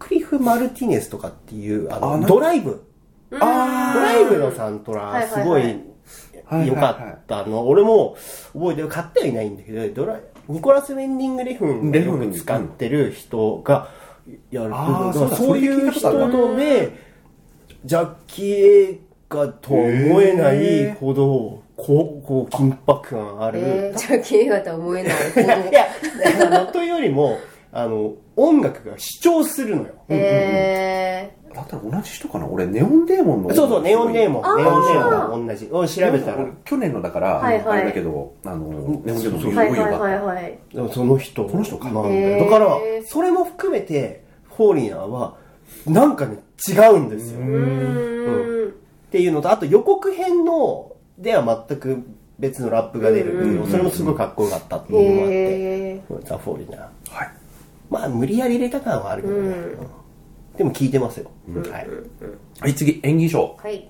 [0.00, 2.84] クリフ・マルティネスとかっていう、あの、ドライブ。
[3.38, 5.62] あドライブのサントラ、すごい
[6.46, 7.68] はい良かったの。
[7.68, 8.16] 俺も
[8.52, 13.90] 覚えてる、買ってはいないんだけど、ドライニコラス・ウェンディング・レフンがよく使ってる人が
[14.50, 14.72] やる。
[15.14, 16.98] そうだそういう人で、
[17.84, 23.60] ジャッキー映画とは思えないほど、こう、こう、緊迫感ある。
[23.62, 25.12] えー、じゃあ、映画とは思えない。
[25.70, 25.86] いや、
[26.46, 27.38] あの、というよりも、
[27.72, 29.88] あの、音楽が主張するのよ。
[30.08, 32.46] えだったら同じ人かな？
[32.46, 33.54] 俺、ネオンデーモンの。
[33.54, 34.42] そうそう、ネオンデーモン。
[34.58, 35.64] ネオンデーモン同じ。
[35.66, 36.52] うん調べたら俺。
[36.64, 39.98] 去年のだから、はいはいあれだけど、あの、ネオンデーモンすー、ごいはいった。
[39.98, 40.58] はいはい。
[40.72, 41.44] でもその人。
[41.44, 42.44] この人かなんだへーよ。
[42.44, 42.76] だから、
[43.06, 44.22] それも含めて、
[44.56, 45.34] フォーリナーは、
[45.86, 46.36] なんかね、
[46.68, 47.40] 違うんですよ。
[47.40, 48.47] うーん。
[49.08, 52.04] っていうのと、あと予告編の、では全く
[52.38, 56.80] 別のラップが出るそれもすごいかっこよかったっていうのもあって、へザ・フォーリナー。
[57.10, 57.30] はい。
[57.90, 59.48] まあ、無理やり入れた感はあるけどね。
[59.48, 59.86] うん
[60.58, 61.30] でも聞いてますよ。
[61.70, 61.86] はい。
[62.60, 63.56] はい、次、演技賞。
[63.60, 63.62] ー。
[63.64, 63.88] はい。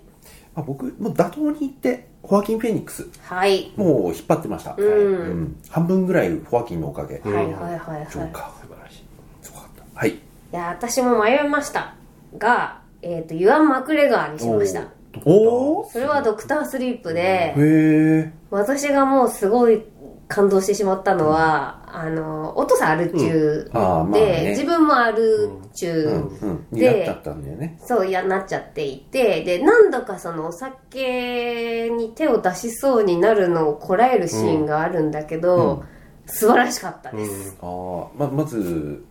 [0.54, 3.06] まあ、僕、もう妥当に言って、ホワキン・フェニックス。
[3.22, 3.72] はい。
[3.74, 4.74] もう引っ張ってました。
[4.76, 7.20] うんうん半分ぐらいホワキンのおかげ。
[7.20, 8.06] はいはいはいはい。
[8.10, 8.60] ジョーカー。
[8.60, 9.04] 素晴らしい。
[9.40, 9.98] すごかった。
[9.98, 10.10] はい。
[10.10, 10.20] い
[10.52, 11.94] や、私も迷いました。
[12.36, 14.88] が、えっ、と、ユアン・マクレガーにしました。
[15.24, 15.90] おー。
[15.90, 18.32] それはドクタースリープで、へえ。
[18.50, 19.82] 私がもうすごい
[20.28, 24.46] 感動してしまったのは、あの、お父さんアル中で、あーまあね。
[24.50, 26.04] 自分もアル中、
[26.42, 26.66] うん。
[26.70, 27.78] にでなっちゃったんだよね。
[27.84, 35.84] そういやなっちゃっていてで何度かそのお酒に手を出しそうになるのをこらえるシーンがあるんだけど、
[36.26, 39.02] 素晴らしかったです、ああ、ま、まず、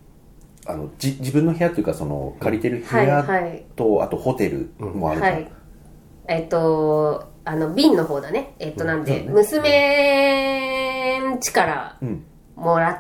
[0.68, 3.66] あの、じ、自分の部屋というか、その、借りてる部はい屋はい。
[3.76, 5.34] と、あとホテルもあるじゃん。
[5.34, 5.52] はい
[6.28, 8.56] えっとあの瓶の方だね。
[8.60, 9.34] えっとなんで、うん。
[9.34, 12.26] 娘ん家からうん。
[12.56, 12.98] もらっ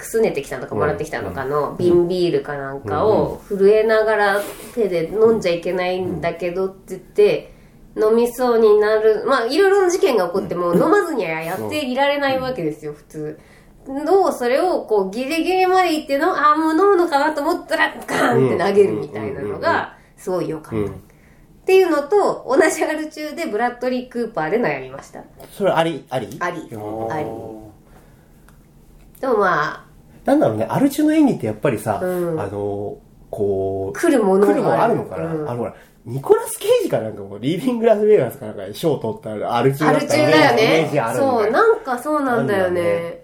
[0.00, 4.40] くすねてきたのかもらってきたのかの瓶ビールかなんかを震えながら
[4.74, 7.52] 手で飲んじゃいけないんだけどって言って
[7.96, 13.38] 飲みそうになるまあいろいろな事件が起こっても飲まずにはやっていられないわけですよ普通。
[13.86, 21.09] のそれをこうギリギリまで行ってのあーもう飲むのかなと思ったらガーンって投げるみたいなのがすごい良かった。
[21.70, 25.22] っていうのと同じアル中でブラッドリー・クーパーで悩みました。
[25.52, 26.04] それあり？
[26.10, 26.36] あり？
[26.40, 26.62] あり。
[26.62, 27.24] ーあり。
[29.20, 29.84] でもまあ
[30.24, 32.40] なんだろうね、アル中の演技ってやっぱりさ、うん。
[32.40, 32.98] あの、
[33.30, 35.48] こう、来るものが来るものあるのかな、うん。
[35.48, 35.74] あのほら、
[36.06, 43.22] ニコラス・ケイジかなんかも、リービング・ラス・ベガスかなんかで賞を取ったアル中だったアル中だよイメーねジあるんだよそうなんかそうなんだよね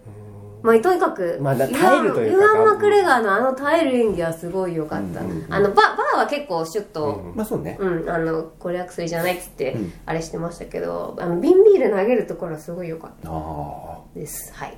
[0.66, 5.54] まあとにかく、まあ耐えるというかユアン・マクレガーのあの耐える演技はすごい良かった、うんうんうん。
[5.54, 7.76] あのババーは結構シュッと、まあそうね。
[7.78, 9.92] うん、あのこれは薬じゃないっつって、うん。
[10.04, 13.98] あれしてましたけどあの瓶ビール投げるところはすごい良かっああ。
[14.12, 14.52] たです。
[14.54, 14.76] はい。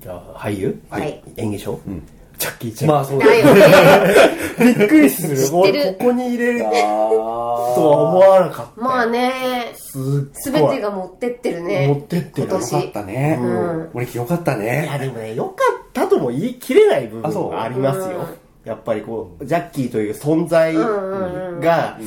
[0.00, 0.82] じゃあ俳優？
[0.90, 1.22] はい。
[1.36, 1.72] 演技賞？
[1.74, 2.02] ん
[2.38, 2.90] ジャッキー・チェン。
[2.90, 3.62] まあそうだだよね
[4.76, 5.36] びっくりする。
[5.36, 8.80] 知ってる俺ここに入れるとあは思わなかった。
[8.80, 10.26] まあねすっごい。
[10.52, 13.38] 全てが持ってってるね持ってってる今年よかったね。
[13.40, 14.98] うん俺よかったいやね。
[15.00, 15.52] でもね、よか
[15.88, 18.24] ったとも言い切れない部分がありますようん。
[18.64, 21.98] やっぱりこう、ジャッキーという存在が、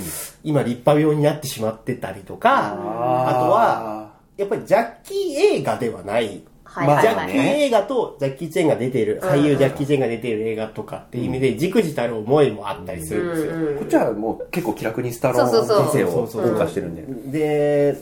[0.44, 5.18] 今立派病になってしまってたりとか、あとは、やっぱりジャッキー
[5.60, 6.42] 映画ではない。
[6.78, 13.54] はいまあジャッキー映画とジャッキー・チェンが出てる、俳優ジャッキー・チェンが出てる映画とかっていう意味で、じくじたる思いもあったりするんですよ。
[13.54, 15.84] うんこっちはもう結構気楽にスタローンそうそうそう。
[15.86, 16.54] 人生をそうそうそう。
[16.54, 17.40] 謳歌してるんで。
[17.40, 17.98] で、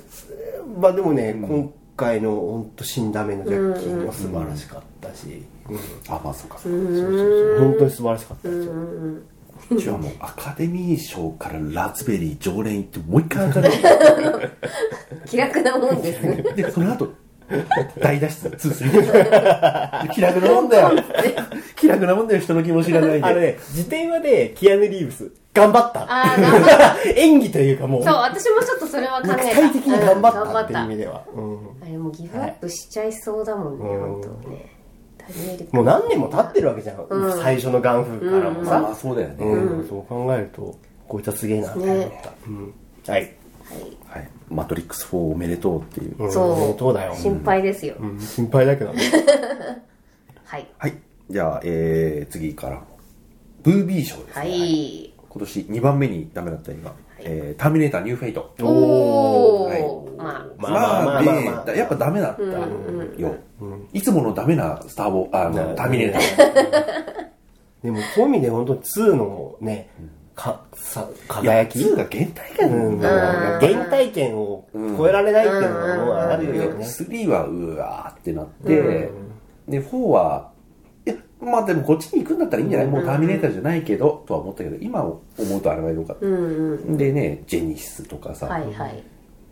[0.79, 5.77] まあでもね、今回の本当死んだ目のジャッキーも素晴らしかったし、うん。
[6.09, 6.57] あ、まあそうか。
[6.57, 6.89] そうか。
[6.89, 7.59] そうそうそう。
[7.59, 8.73] 本当に素晴らしかったですよ。
[9.71, 14.51] うちはもうアカデミー賞からラズベリー常連行ってもう一回アカデミー。
[15.25, 16.43] 気楽なもんですね。
[16.55, 17.13] で、その後、
[18.01, 20.09] 大脱出、2、3。
[20.13, 20.91] 気楽なもんだよ。
[21.75, 23.23] 気楽なもんだよ、人の気も知らないで。
[23.23, 25.31] あのね、辞典はね、キアヌ・リーブス。
[25.53, 25.99] 頑張った。
[26.05, 31.21] 頑張った 演技というかもう、そう私もちょっとそれは考えた肉体的に頑張うんったっていう意味では。
[31.35, 34.75] うんあれもうギブアップしちゃいそうだもんね、はい本当ね
[35.71, 37.05] もう何年も経ってるわけじゃん。
[37.09, 38.99] うん最初のガンフーからもまあまあさ。
[39.01, 40.75] そうだよね、うんそう考えると、
[41.07, 42.31] こいつはすげえなって思った。
[42.47, 42.73] うん
[43.07, 43.21] はい。
[43.21, 43.31] はい
[44.07, 46.31] はい、マトリックス4おめでとうっていう、うん。
[46.31, 46.79] そう。
[46.79, 47.15] そうだよ。
[47.15, 48.19] 心配ですよ、うん。
[48.19, 49.01] 心配だけどね。
[50.45, 50.67] はい。
[50.77, 50.93] はい。
[51.29, 52.81] じゃあ、えー、次から。
[53.63, 55.13] ブービー賞ですね、はい。
[55.27, 58.03] 今年2番目にダメだった映画、えーターミネーター。
[58.03, 58.17] ニュー。
[58.17, 59.81] フェイトおお、はい
[60.57, 61.71] まあまあまあまあ。
[61.71, 63.35] やっぱダメだったよ、
[63.91, 65.75] いつものダメなスターボあの、うん。
[65.75, 67.25] ターミネーター
[67.83, 69.89] でも、そういう意味で本当に2のね、
[70.35, 72.99] か、さ、輝き？2が原体験だもん。
[72.99, 74.67] ね原体験を
[74.97, 76.85] 超えられないっていうのがもうあるよね。
[76.85, 79.09] 3はうわーってなって、
[79.67, 80.51] で4は
[81.05, 85.21] いやまあでもこっちに行くんだったらいいんじゃない、もうターミネーターじゃないけどとは思ったけど今思
[85.57, 89.03] うとあれはよかった、でねジェニスとかさ、はいはい。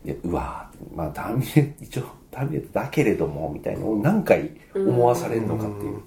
[0.03, 6.01] でうわーまあターミネーター一応ターミネーターだけれどもみたいなのを何回思わされるのかっていう、で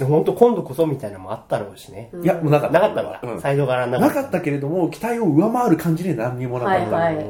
[0.00, 2.10] 本当今度こそみたいなのもあったろうしね。
[2.22, 2.80] いやもうなかった。
[2.80, 3.40] なかったんだうん。
[3.40, 4.16] 最初からなかった。
[4.16, 7.26] なかったけれども期待を上回る感じで何にもなかった、はいはい。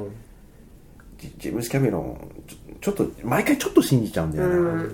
[1.18, 4.84] ジジェームス・キャメロンちょちょっと毎回ちょっと信じちゃうんだよな、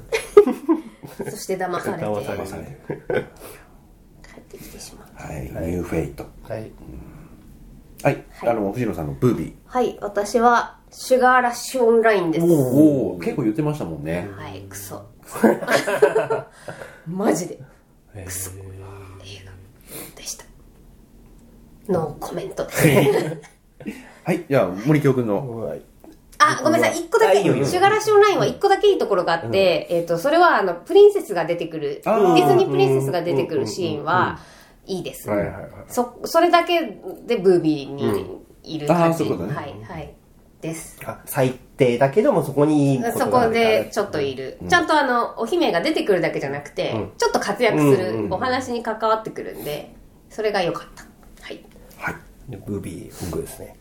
[1.28, 2.04] そして騙されて。
[2.04, 2.64] 騙され
[4.22, 6.26] 帰ってきてしまうはい、ニューフェイト。
[6.48, 6.70] はい。
[8.02, 9.98] はい、あの藤野さんのブービはい。
[10.00, 12.46] 私はシュガーラッシュオンラインです。
[12.46, 12.48] ー。
[12.48, 14.30] おお結構言ってましたもんね。
[14.36, 14.60] はい。
[14.68, 15.04] クソ
[17.06, 17.58] マジで。
[18.24, 18.62] クソ映
[19.44, 19.52] 画
[20.16, 20.44] でした。
[21.88, 22.66] ノーコメント。
[22.66, 22.86] で す
[24.24, 25.60] はいじゃあ森京君の。
[25.60, 25.82] はい。
[26.38, 27.00] あ、ごめんなさい。
[27.00, 32.34] 一個だけ、シュガーラッシュオンラインは一個だけいいところがあって、えっ、と、それは、あの、プリンセスが出てくる、デあー。
[32.34, 34.38] ィズニープリンセスが出てくるシーンは、
[34.86, 35.28] いいです。
[35.28, 35.66] はいはいはい。
[35.88, 36.80] そ、それだけ
[37.26, 39.02] でブービーにいる感じ。
[39.02, 39.54] あーそういうことね。
[39.54, 40.14] はい、はい。
[40.60, 40.98] です。
[41.04, 43.68] あ最低だけどもそこにいいことそこがあるから。
[43.68, 48.28] でちょっといる、ちゃんとあのお姫が出てくるだけじゃなくて、ちょっと活躍すうんうんうん。
[48.28, 49.94] るお話に関わってくるんで
[50.28, 51.04] それが良かった。
[51.42, 51.64] はい。
[51.98, 52.14] はい。
[52.48, 53.76] でブービー僕ですね。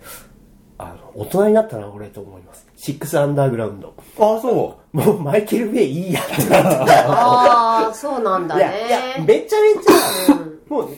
[0.81, 2.65] あの大人になったな俺と思います。
[2.77, 3.93] シックスアンダーグラウンド。
[4.17, 10.35] ああそもうマイケル・ベイいいやってなってああそうなんだいやいやねめちゃめちゃ、
[10.69, 10.95] もう語る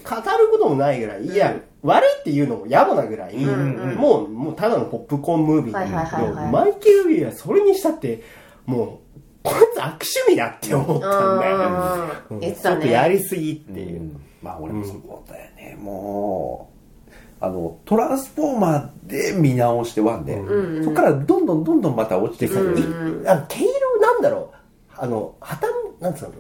[0.52, 8.24] こともないぐらいいや、悪いっていうのも野暮なぐらい、もうもうただのポップコーンムービーなんだけど、マイケル・ベイはそれにしたって
[8.66, 16.70] もうこいつ悪趣味だって思ったんだよちょっとやりすぎってう、いう、うん、まあ俺もそうだよね、も
[17.10, 17.14] う
[17.44, 20.40] あのトランスフォーマーで見直してワンで、
[20.84, 24.56] そこからどんどんどんどんまた落ちてくる、いあの毛色なんだろう。
[25.02, 25.68] あの旗
[26.00, 26.32] なんつうの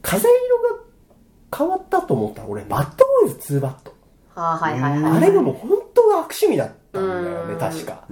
[0.00, 2.40] 風色が変わったと思った。
[2.40, 3.90] ら俺バッドボーイズ2バット。
[3.90, 3.96] は
[4.34, 5.12] あはいはいはい。
[5.18, 8.04] あれがもう本当は悪趣味だったんだよね、確か。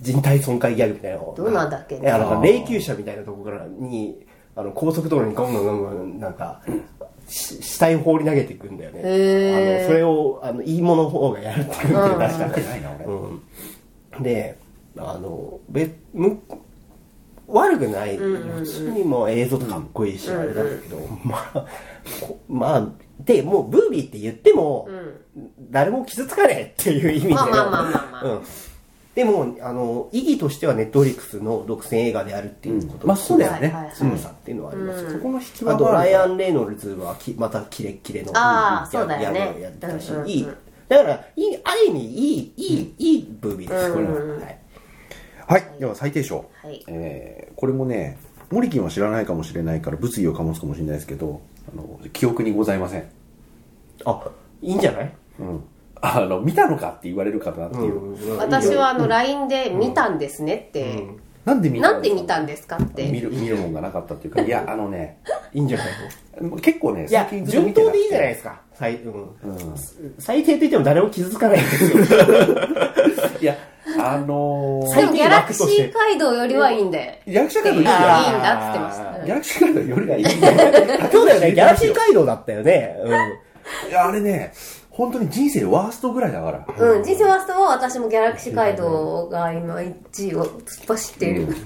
[0.00, 1.34] 人体損壊ギャグみたいなの。
[1.36, 2.02] どうなんだっけね。
[2.02, 6.62] いや、なんか霊柩車みたいなとこからに、あの、高速道路にゴンゴンゴンゴン、なんか、
[7.28, 9.00] し死体放り投げていくんだよね。
[9.00, 14.22] あの、それを、あの、いいものの方がやるっていうので出したやってないな俺、うん。
[14.22, 14.58] で、
[14.96, 16.40] あの、べ、む、
[17.52, 18.16] 悪くない。
[18.16, 20.64] 普通にもう映像とかかっこいいし、あれなん。
[20.64, 21.66] だけど、まあ、
[22.20, 22.88] こまあ、
[23.20, 24.88] で、もうブービーって言っても、
[25.70, 27.28] 誰も傷つかねえっていう意味で。
[27.28, 28.24] のまあまあまあまあまあ。
[28.24, 28.42] うん。
[29.14, 39.40] でも、あの、意義としてはネットフリックスの独占映画であるっていうこと、まあそうだよね、強さっていうのはありますよ、そこの引きあと、はライアン・レイノルズはきまたキレッキレのあーやそうだよね。
[39.40, 40.48] ややったし、うんうんうんいい。
[40.88, 44.12] だから、いい、ある意味、いい、いい、いいブービーです、これは。
[44.12, 44.59] はい。
[45.50, 45.64] はい。
[45.80, 46.84] では最低賞、はい。
[46.86, 48.18] えーこれもね
[48.50, 51.40] モリキンは知らないかもしれないから物議を醸すかもしれないですけど
[51.72, 53.08] あの記憶にございません、
[54.04, 54.28] あ、
[54.62, 55.12] いいんじゃない？
[55.40, 55.64] うん、
[56.00, 61.06] あの見たのかって言われるかなっていう、私はあの LINE で見たんですねって、
[61.44, 63.08] なんで見たなんで見たんですかって。
[63.10, 65.18] 見る見るもんがなかったっていうかいやあのね
[65.52, 67.92] いいんじゃない結構ねいや、最近ずっと見てなくて。
[67.92, 68.60] 順当でいいじゃないですか。
[68.74, 69.30] 最、うん。
[70.18, 71.98] 最低と言っても誰も傷つかないんですよ。
[73.42, 73.56] いや
[74.14, 77.22] あのーでもギャラクシー街道よりはいいんで。
[77.26, 79.24] 役者がいいいいんじゃんだっつってました。
[79.24, 80.24] ギャラクシーカードよりがいい
[81.10, 82.96] そう だよね、ギャラクシー街道だったよね。
[83.04, 83.10] うん。
[83.90, 84.52] いやあれね
[84.90, 91.56] 本当に人生ワーストぐらいだから、うん、人生ワーストは私もギャラクシー街道が今1位を突っ走っている。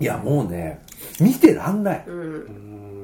[0.00, 0.80] いやもうね
[1.20, 2.04] 見てらんない、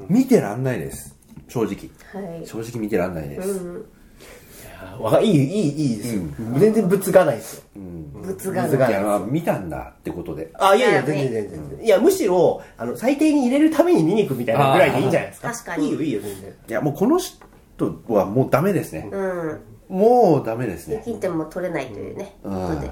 [0.08, 1.16] 見てらんないです。
[1.48, 1.90] 正直。
[2.12, 2.46] はい。
[2.46, 3.60] 正直見てらんないです、
[5.00, 6.22] わかいい、いい、いいですよ。
[6.58, 7.62] 全然ぶつがないですよ。
[7.74, 8.92] 物が物がい。
[8.92, 10.50] やまあ見たんだってことで。
[10.54, 11.86] あ、いやいや、いや全然全然全然。
[11.86, 15.52] いや、むしろ、あの、最低に入れるために見に行くみたいなぐらいでいいんじゃないですか。
[15.52, 15.88] 確かに。
[15.88, 16.50] いいよ、いいよ、全然。
[16.68, 17.38] いやもうこの人
[18.08, 19.60] はもうダメですね、うん。
[19.88, 22.68] もうダメですでねきても取れないというね、うん。
[22.68, 22.90] ことで。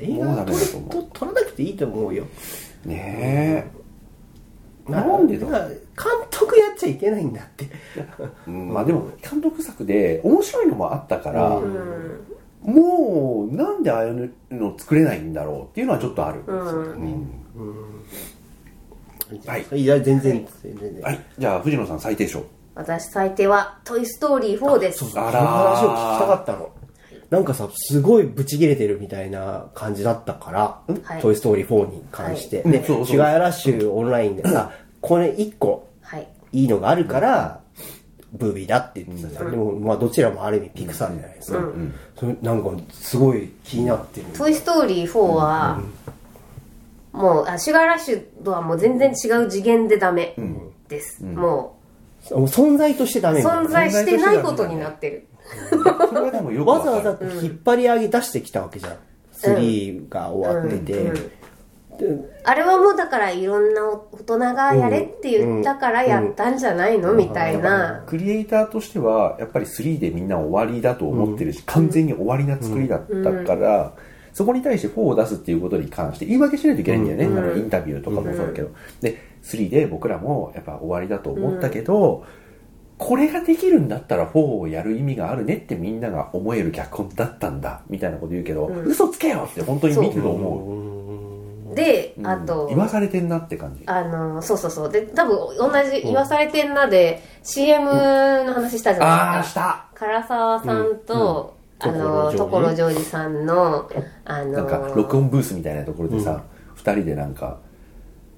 [0.00, 0.90] 映画もうダメだと思う。
[0.90, 2.24] と撮らなくていいと思うよ。
[2.84, 3.83] ねえ
[4.88, 5.46] なんでだ？
[5.48, 5.58] 監
[6.30, 7.66] 督やっちゃいけないんだって。
[8.46, 8.72] うん。
[8.72, 12.20] まあでも監督作で面白いのもあったから、うん。
[12.62, 16.98] もうなんでああいうの作れないんだろうっていうのはちょっとある、は
[19.72, 19.80] い。
[19.80, 20.46] いや全然。
[20.62, 21.20] 全然はい。
[21.38, 22.42] じゃあ藤野さん最低賞。
[22.74, 24.98] 私最低は「トイ・ストーリー4」です。
[24.98, 25.24] そうそう。
[25.24, 26.70] あら話を聞きたかったの
[27.30, 30.60] なんかさすごいブチ切れてるみたいな感じだったから
[31.02, 32.72] はい「トイ・ストーリー4」に関して、はい。
[32.72, 36.28] でシュガーラッシュオンラインでさ これ1個はい。
[36.52, 37.60] いいのがあるから
[38.32, 41.60] ブービーだって言ってたじゃん、でもまあどちらもある意味ピクサーじゃないですか、
[42.18, 45.80] それなんかすごい気になってる「トイ・ストーリー4は」
[47.12, 50.34] もうあシュガーラッシュとはもう全然違う次元でダメ
[50.88, 51.76] です、も
[52.30, 53.62] もう存在としてダうメみたいな。
[53.62, 55.26] 存在してないことになってる
[55.70, 58.96] それはでもよくわざわざ引っ張り上げ出してきたわけじゃん、
[59.32, 61.12] 3が終わってて、
[61.98, 62.08] で
[62.44, 67.14] あれはもうだからいろんな大人がやれって言ったからやったんじゃないの？
[67.14, 68.02] みたいな。
[68.06, 73.94] クリエイターとしてはやっぱり3でみんな終わりだと思ってるし、完全に終わりな作りだったから、
[74.32, 78.70] そこに対して4を出すっていうことに関して言い訳しないといけないんだよね、あのインタビューとかもそうだけど、
[79.00, 82.24] で3で僕らもやっぱ終わりだと思ったけど、
[83.04, 91.74] これができるんだったら4をやる意味があるねってみんなが思える脚本だったんだみたいなこと言うけど、嘘つけよって本当に見てると思う。
[91.74, 92.26] でうん。
[92.26, 93.82] あと言わされてんなって感じ。
[93.84, 94.90] あのそうそうそう。
[94.90, 99.86] で多分同じ言わされてんなで CM の話したじゃあないですか。
[99.92, 100.22] あした。
[100.22, 103.86] 唐沢さんと、あの所所ジョージさんの
[104.24, 106.42] あのなんか録音ブースみたいなところでさ、
[106.74, 107.58] 二人でなんか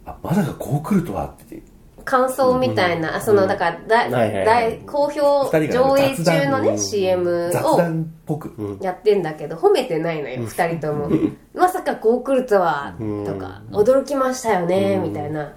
[0.04, 1.62] あまさかこう来るとはって
[2.06, 7.80] 感想みたいな、あそのだからだ、大好評上映中のね CM を
[8.80, 11.10] やってんだけど褒めてないのよ二人とも。
[11.52, 12.94] まさかこう来るとは
[13.26, 15.52] とか驚きましたよねみたいな。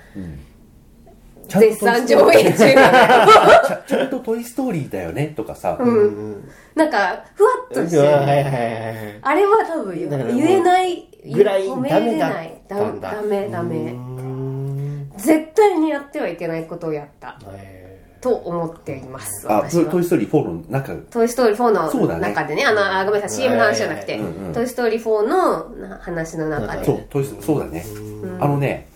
[1.47, 5.79] 絶賛上映中なのよちゃんと「トイ・ストーリー」だよねとかさ、
[6.75, 8.03] なんかふわっとしてる。
[8.03, 10.07] はいはいはいはいあれは多分言
[10.47, 12.61] えないぐらい褒めダメだれない。
[12.67, 13.77] ダメダメ。
[13.77, 14.28] うん
[15.19, 17.39] 絶対にやってはいけないことをやった。
[17.53, 17.89] へ
[18.21, 19.67] と思っていますあト
[19.99, 20.93] イ・ストーリー4の中。
[21.09, 22.21] トイ・ストーリー4そうだね。
[22.21, 24.53] の中でね、あの、あごめんなさい、CM の話じゃなくて、うんうん。
[24.53, 26.85] トイ・ストーリー4のな話の中で。
[26.85, 27.85] そうトイそうだね。
[28.39, 28.89] あのね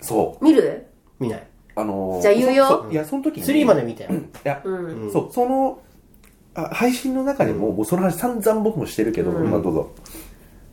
[0.00, 0.44] そう。
[0.44, 0.86] 見る？
[1.18, 1.46] 見ない。
[1.76, 2.86] あのーじゃあ言うよ。
[2.90, 4.10] いやその時に3まで見たよ。
[4.12, 4.62] いや、
[5.12, 5.80] そうその
[6.54, 9.94] あ配信の中でも,、もうその話散々僕もしてるけど、まあどうぞ。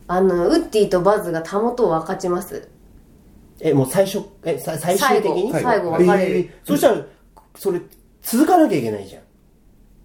[0.07, 2.69] あの、ウッディとバズがたもとを分かちます。
[3.61, 5.51] えもう最初えさ最終的に？
[5.51, 5.69] 最後。
[5.69, 5.91] 最後。
[5.91, 6.37] 別れる。
[6.37, 7.05] えーそしたら
[7.55, 7.81] それ
[8.21, 9.23] 続かなきゃいけないじゃん。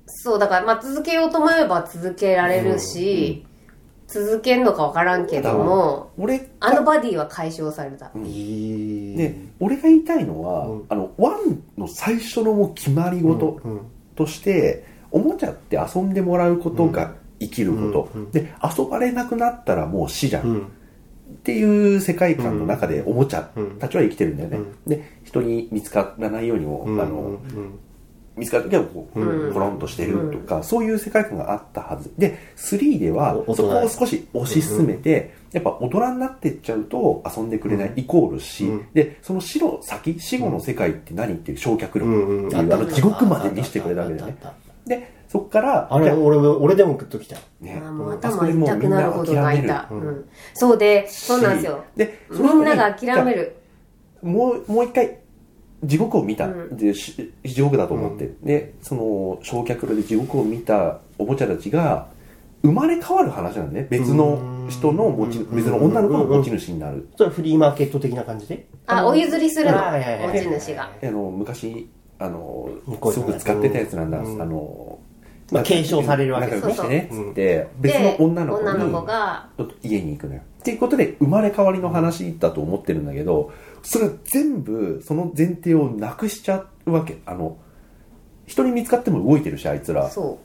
[0.07, 3.47] そう、だから、まあ、続けようと思えば続けられるし、
[4.07, 8.11] 続けんのか分からんけども、俺あのバディは解消された。
[8.15, 13.61] で俺が言いたいのは、あのワンの最初のもう決まり事
[14.15, 20.73] として、おもちゃって遊んでもらうことが生きること、で遊ばれなくなったらもう死じゃん、うん
[21.31, 27.41] っていう世界観の中でおもちゃたちは生きてるんだよね、で人に見つからないようにも、あの
[28.37, 32.11] 見つかる時はこう、コロンとしてるとか、そういう世界観があったはず。
[32.17, 44.37] で3ではおそこを少し推し進めて、やっぱ大人になってっちゃうと遊んでくれない、イコール死、でその死の先死後の世界って何っていう焼却力あの地獄まで見せてくれたわけだよね。
[44.87, 47.81] でそこからあれ俺俺でもグッときたね。
[47.87, 49.87] あもうあそこ頭でもうみんな痛くなるほど泣いた。
[49.89, 50.29] うん。
[50.55, 51.85] そうで、そうなんですよ。
[51.95, 53.55] でそみんなが諦める。
[54.23, 55.19] もうもう一回
[55.85, 62.09] 地獄を見た、でし地獄だと思って、でその焼却炉で地獄を見たおもちゃたちが
[62.63, 63.87] 生まれ変わる話なんだね。
[63.89, 68.67] 別の人の持ち別の女の子の持ち主になる、それはフリーマーケット的な感じで？
[68.87, 69.77] あ、お譲りするの。
[69.79, 70.91] はいはいはい持ち主が。
[71.01, 72.69] あの昔あの
[73.11, 74.99] すごく使ってたやつなんだ、あの
[75.51, 80.43] まあ継承されるわけですね仲良くしてねっつって、別の女の子に女の子が、ちょっと家に行くのよ。
[80.61, 87.19] っていうことで生まれ変わりの話だと思ってるんだけど、それ全部その前提をなくしちゃうわけ。
[87.27, 87.57] あの、
[88.47, 90.11] 人に見つかっても動いてるし、あいつら。
[90.11, 90.39] そ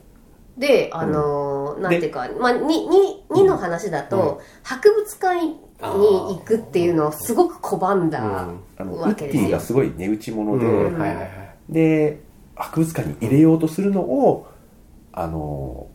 [0.56, 0.60] う。
[0.60, 8.48] で、あのーなんていうか、まあ、に、に、にの話だと、博物館に行くっていうのをすごく拒んだ
[8.78, 9.60] あの、ウわけですよッディが。
[9.60, 11.28] すごい値打ち物で、うんはいはいはい
[11.68, 12.20] で、
[12.54, 14.46] 博物館に入れようとするのを、
[15.16, 15.88] あの、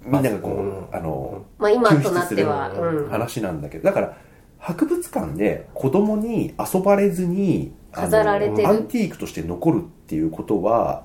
[0.00, 0.86] みんながこう、うん。
[0.92, 3.08] あの、まあ今救となっては、うん。
[3.10, 4.16] 話なんだけど、だから、
[4.58, 8.68] 博物館で子供に遊ばれずに、あの飾られてる。
[8.68, 11.04] アンティークとして残るっていうことは、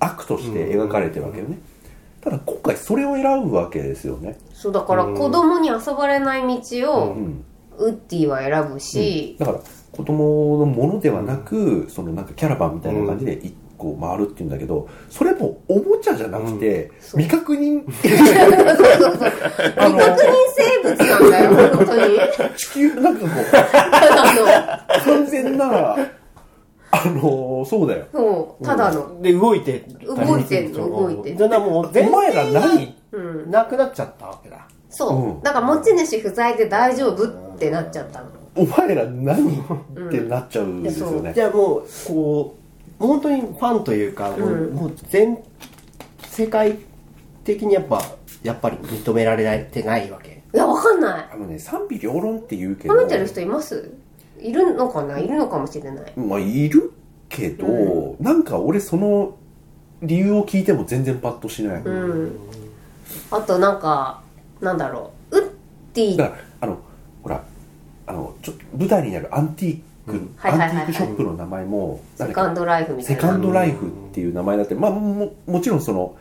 [0.00, 1.58] 悪として描かれてるわけよね。
[2.20, 4.38] ただ今回それを選ぶわけですよね。
[4.52, 7.44] そうだから子供に遊ばれない道をうん。
[7.78, 9.60] ウッディは選ぶし、だから
[9.92, 17.20] 子供のものではなく、そのなんかキャラバンみたいな感じで一個回るっていうんだけどそれもおもちゃじゃなくて、そう。
[17.20, 17.84] 未確認。
[17.88, 19.18] 未確認
[20.56, 22.18] 生物なんだよ本当に。
[22.56, 23.26] 地球なんかこ
[25.00, 25.96] う完全な
[26.90, 28.06] あのそうだよ。
[28.12, 29.22] のそうただの。
[29.22, 31.48] で動いて動いてんの動いてんの。
[31.48, 32.96] だからもう全お前ら何？
[33.12, 33.50] うん。
[33.50, 34.66] なくなっちゃったわけだ。
[34.90, 35.42] そう、うん。
[35.42, 38.26] だから持ち主不在で大丈夫ってなっちゃったの。
[38.58, 42.67] お前ら何ってなっちゃうんですよね、じゃあもうこう
[42.98, 44.74] 本当にファンというか、もううん。
[44.74, 45.38] もう全
[46.22, 46.78] 世界
[47.44, 48.02] 的にやっぱ
[48.42, 50.42] やっぱり認められてないわけ。
[50.52, 51.28] いやわかんない。
[51.32, 53.92] あのね賛否両論って言うけど褒めてる人います？
[54.40, 55.18] いるのかな？
[55.18, 56.12] いるのかもしれない。
[56.16, 56.92] まあいる
[57.28, 59.36] けど、なんか俺その
[60.00, 62.36] 理由を聞いても全然パッとしない、うん。
[63.30, 64.22] あとなんか
[64.60, 65.38] なんだろう？
[65.38, 65.50] ウッ
[65.92, 66.78] ディだからあの
[67.22, 67.44] ほら
[68.06, 70.78] あのちょっと舞台になるアンティーク、はいはいはいはい。
[70.78, 73.22] アンティークショップの名前もセカンドライフみたいな。
[73.22, 76.16] セカンドライフっていう名前だって、まあももちろんその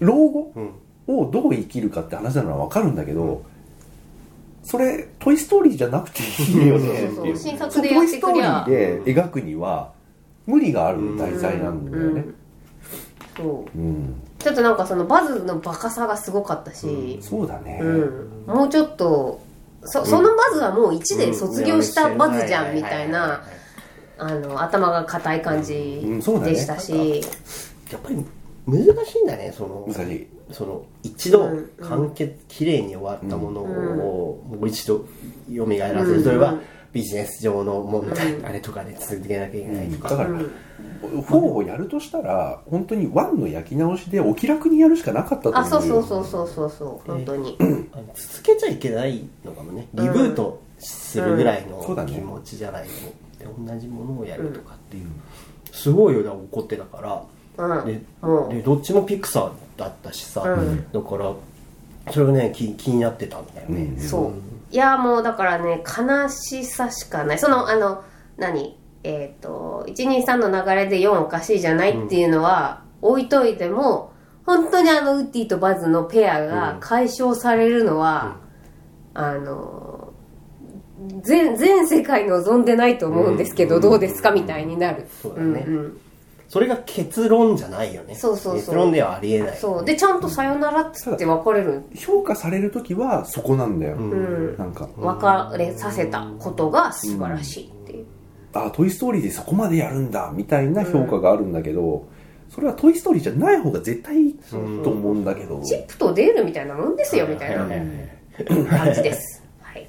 [0.00, 0.70] 老後うん。
[1.08, 3.44] をどう生きるかって話なのは分かるんだけど、
[4.64, 7.14] それ「トイ・ストーリー」じゃなくていいよねっていう。
[7.14, 9.92] そうそう新作でトイ・ストーリーで描くには
[10.46, 12.24] 無理がある題材なんだよね。
[13.36, 13.78] そう。
[13.78, 18.30] うん、ちょっとなんかそのバズのバカさがすごかったし、そうだね、うん。
[18.48, 19.40] もうちょっと
[19.86, 23.44] そそのバズはもう1で卒業したバズじゃんみたいな
[24.18, 27.20] あの頭が硬い感じでしたし、
[27.90, 28.24] やっぱり
[28.66, 30.26] 難しいんだねその難しい。
[30.52, 31.70] その一度うん。
[31.82, 35.04] 完結綺麗に終わったものをもう一度
[35.48, 36.14] 蘇らせうん。
[36.14, 36.54] るそれは
[36.96, 38.46] ビジネス上の問題うん。
[38.46, 40.08] あれとかで続けなきゃいけないとか。
[40.08, 40.50] だから、うん。
[41.02, 45.62] 4をやるとしたら本当に1の焼き直しでお気楽にやるしかなかったと思う。
[45.62, 47.56] あそうそうそうそうそうそう本当に、
[47.92, 49.88] あの続けちゃいけないのかもね。
[49.92, 52.86] リブートするぐらいの気持ちじゃない
[53.38, 55.06] とで同じものをやるとかっていう
[55.72, 57.26] すごいよな怒ってたか
[57.58, 57.66] ら。
[57.66, 57.86] うん。
[57.86, 58.00] で
[58.56, 60.90] でどっちもピクサーだったしさ、うん。
[60.90, 61.34] だから
[62.12, 64.00] それがね気気になってたんだよね、うん。
[64.00, 64.32] そう
[64.70, 67.38] いやもうだからね悲しさしかない。
[67.38, 68.02] そのあの
[68.36, 68.78] 何？
[69.04, 74.12] えっ、と123の流れで4おかしいじゃないっていうのは置いといても
[74.44, 78.38] 本当にあのウッディとバズのペアが解消されるのは、
[79.14, 80.12] あの
[81.22, 84.30] 全全世界望んでないと思うんですけど、どうですか？
[84.32, 85.06] みたいになる。
[85.22, 85.60] そうだね。
[85.60, 86.00] んうん
[86.48, 88.14] それが結論じゃないよね。
[88.14, 88.54] そうそうそう。
[88.56, 89.56] 結論ではありえない。
[89.56, 89.84] そう。
[89.84, 91.82] でちゃんと「さよなら」っつって別れる。
[91.94, 94.56] 評価される時はそこなんだよ、うん。
[94.56, 94.88] なんか。
[94.96, 98.06] 別れさせたことが素晴らしいっていう、
[98.52, 102.06] あトイ・ストーリーでそこまでやるんだみたいな評価があるんだけど、
[102.48, 104.34] それはトイ・ストーリーじゃない方が絶対いい
[104.84, 109.42] と思うんだけど、チップとデールみたいなもんですよみたいな感じです。
[109.60, 109.86] はい。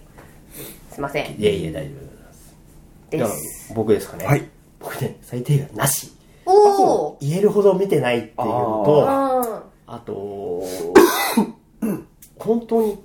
[0.92, 1.40] すいません。
[1.40, 2.56] いやいや大丈夫です。
[3.12, 4.44] でじゃあす僕ですかね、はい。
[4.80, 6.12] 僕ね最低限なし
[7.22, 10.64] 言えるほど見てないっていうのとああと
[12.38, 12.98] 本当に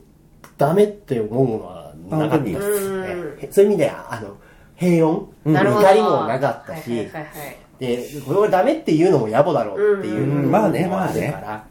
[0.59, 3.49] ダメって思うものはなかったですね。
[3.51, 4.37] そういう意味ではあの
[4.77, 5.27] 平穏？
[5.45, 10.43] 怒りもなかったし、はいはいはいはいでこれはダメっていうのも野暮だろうっていううん。
[10.45, 11.67] のまあねもあるから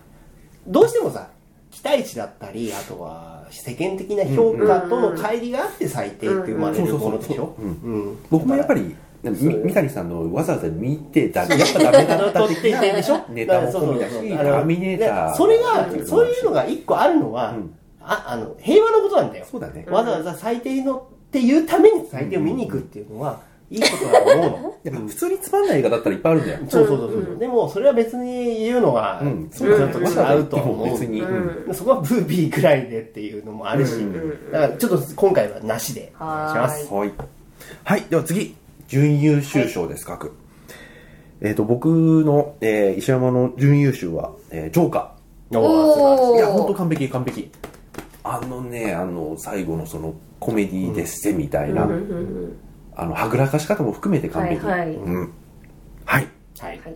[0.68, 1.30] どうしてもさ
[1.70, 7.56] 期待値だったりあとは世間的な評価との乖離があって最低って生まれるものでしょ？
[8.30, 13.20] 僕もやっぱりみ三谷さんのわざわざ見てだやっぱダメだった的なでしょ？
[13.30, 15.32] ネタも込みだしターミネーター。
[15.32, 17.74] でそれがそういうのが一個あるのは、うん。
[18.04, 19.46] ああの平和のことなんだよ。
[19.50, 19.86] そうだね。
[19.90, 23.40] わざわざ最低のっていうために最低を見に行くっていうのは、
[23.70, 24.74] いいことだと思うの。
[24.84, 29.50] やっぱ普通につまんない映画だったらいっぱいあるんだよ、そうそうそうそう、でもそれは別に言うのは、うん。
[29.50, 31.74] ちょっと違うとは思う、別に、うん。
[31.74, 34.52] そこはブービーぐらいでっていうのもあるし、うん。
[34.52, 36.94] だからちょっと今回はなしでお願いしまはす。
[36.94, 37.12] はい。
[37.84, 38.04] はい。
[38.10, 38.56] では次、
[38.92, 40.34] 準優秀賞です、各。
[41.40, 41.86] えっ、と、僕
[42.26, 45.16] の、えー石山の準優秀は、えージョーカ
[45.52, 46.36] おーおーー。
[46.36, 47.50] いや、本当完璧、完璧。
[48.26, 52.54] あのね、あの、最後のその、コメディですぜ、みたいな、うん
[52.94, 54.66] あの、はぐらかし方も含めて完璧。
[54.66, 55.34] はいはいうん。
[56.04, 56.28] はい。
[56.60, 56.96] はいはい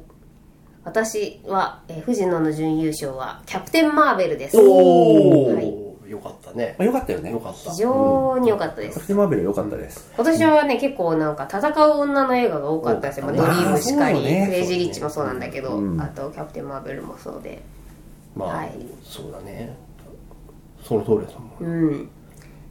[0.83, 6.75] 私は、えー藤野の準優勝はキャプテン・マーベルですおお、はいよかったね。
[6.77, 7.31] まあ、よかったよね。
[7.31, 7.71] よかった。
[7.71, 8.93] 非常に良かったです。
[8.93, 10.11] キャプテン・マーベル良かったです。
[10.15, 11.35] 今年はね結構なん。
[11.35, 15.39] か戦う女の映画が多かったですよ、まあ、ドリームしかり、あーそうねクレイジー・リッチもそうなん。
[15.39, 16.01] だけど、うん。
[16.01, 17.61] あとキャプテン・マーベルもそうで
[18.35, 18.71] まあ、はい
[19.03, 19.75] そうだね
[20.83, 21.71] その通りですもん。
[21.71, 22.09] うん。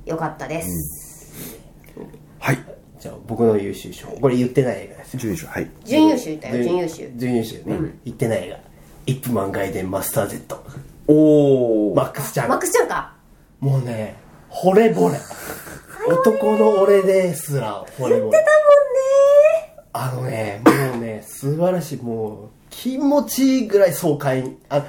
[0.06, 1.35] 良かったです、
[2.39, 2.59] はい。
[3.01, 5.70] じゃあ僕の優秀賞これ言ってない映画ですよ準優秀、はい。
[5.85, 8.59] 準優秀いたよ準優秀準優秀ね、言ってない映画
[9.06, 10.62] イップマン外伝マスター Z
[11.09, 12.48] おおマックスちゃん。
[12.48, 12.89] マックスちゃん。
[12.89, 13.14] か
[13.65, 14.15] もうね
[14.51, 15.16] 惚れ惚れ。
[16.07, 18.20] 男の俺ですら惚れ惚れ。
[18.20, 18.45] 言って
[19.95, 22.32] あのねもうね素晴らしいもう
[22.69, 24.43] 気持ちいいぐらい爽快。
[24.43, 24.85] にあ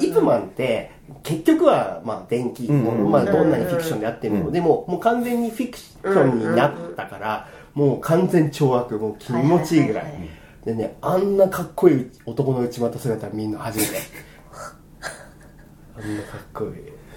[0.00, 0.04] うん。
[0.04, 0.90] イプマンって
[1.22, 3.10] 結局はまあ電気もの、うん。
[3.12, 4.52] まあ、どんなにフィクションであっても、うん。
[4.52, 10.30] でももう完全にフィクションになったから、もう完全懲悪もう気持ちいいぐらい,、はいはいはい
[10.64, 13.90] でねあんなかっこいい男の内股姿見んの初めて。
[15.96, 16.70] あんなかっこいい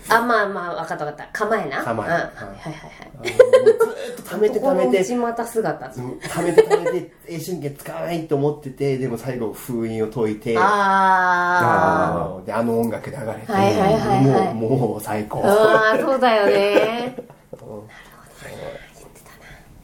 [0.10, 1.40] あまあまあ分かった分かった。
[1.46, 1.84] 構えな。
[1.84, 2.08] 構え。
[2.08, 2.14] うん。
[2.14, 2.74] はいうんはい。
[2.74, 5.02] はいずーっと溜めて溜めて。
[5.02, 5.90] 内股姿。
[5.90, 6.02] 溜
[6.42, 14.54] めて溜めて永春権使わないと思っててでも最後封印を解いてああのであの音楽流れて、はいはいはいはい。
[14.54, 15.42] もうもう最高。
[15.42, 17.16] ーあーそうだよね。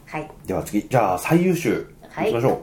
[0.06, 0.30] はい。
[0.44, 0.86] では次。
[0.88, 1.86] じゃあ最優秀。
[2.10, 2.28] はい。
[2.28, 2.58] いきましょう、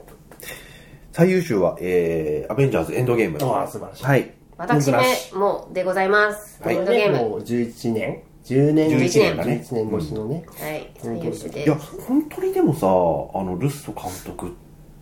[1.14, 4.04] 最優秀は、えー、アベンジャーズエンドゲームああ素晴らしい。
[4.06, 5.00] はい私め
[5.34, 6.62] もでございます。
[6.64, 6.76] はい。
[6.76, 7.30] エンドゲーム。
[7.30, 8.24] もう11年。
[8.44, 9.64] 10年11年だね。
[9.70, 10.92] 11年越しのね、はい。
[10.98, 14.52] 最優秀でいや本当にでもさあのルッソ監督っ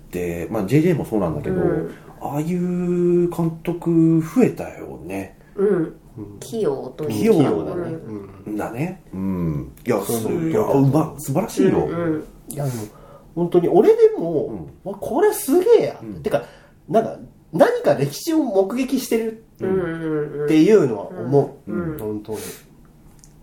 [0.09, 1.95] て、まあ、JJ もそうなんだけど、うん。
[2.21, 5.37] ああいう監督増えたよね。
[5.55, 5.95] うん。
[6.39, 7.81] 器用と器いう用だね。
[8.45, 8.57] うん。
[8.57, 9.03] だね。
[9.13, 9.71] うん。
[9.85, 12.83] いやすそういやうま素晴らしいよ、うんいやでも
[13.33, 16.21] 本当に俺でも、わこれすげえや、ん。
[16.21, 16.43] てか
[16.87, 17.17] なんか
[17.51, 21.97] 何か歴史を目撃してるっていうのは思う、うん。
[21.97, 22.37] 本当に。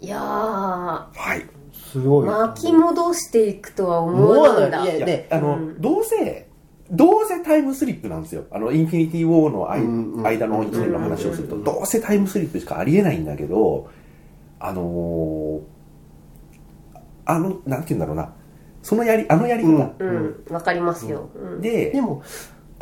[0.01, 0.21] いやー。
[0.21, 1.47] はい。
[1.73, 2.27] すごい。
[2.27, 4.85] 巻き戻していくとは思思わわないんだ。
[4.97, 5.01] い。
[5.01, 6.49] やであの、どうせ
[6.91, 8.45] どうせタイムスリップなんですよ。
[8.51, 13.89] あのインフィニティ・ウォーの間の一年の話をすると、うんどうせタイムスリップしかありえないんだけど
[14.61, 15.61] あのー
[17.25, 18.35] あのなんて言うんだろうな。
[18.83, 20.43] そのやりあのやり方、うん。
[20.49, 20.53] うん。
[20.53, 21.31] わかりますよ。
[21.35, 21.61] うん。
[21.63, 22.23] ででも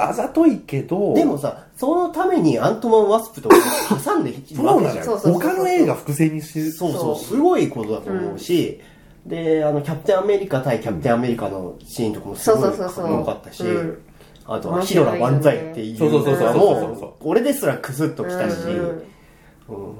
[0.08, 3.56] あざといけどでもさそのためにアントマン・ワスプとか
[4.04, 4.86] 挟んでいそうなのよ。
[4.86, 5.18] わけじゃんそう。
[5.18, 8.80] そうそうそう他の映画伏線にしてそうそうそうすごいことだと思うし、
[9.26, 13.24] であのキャプテンアメリカ対キャプテンアメリカのシーンとかもすそうごいかっそうそうそう。
[13.26, 14.02] かったし、うん。
[14.46, 19.88] あとはヒドラ万歳っていうそうそうそうそうのそうそうそうも俺ですらクスッときたし、うんうん。
[19.88, 19.96] うん。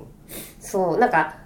[0.58, 1.36] そうなんか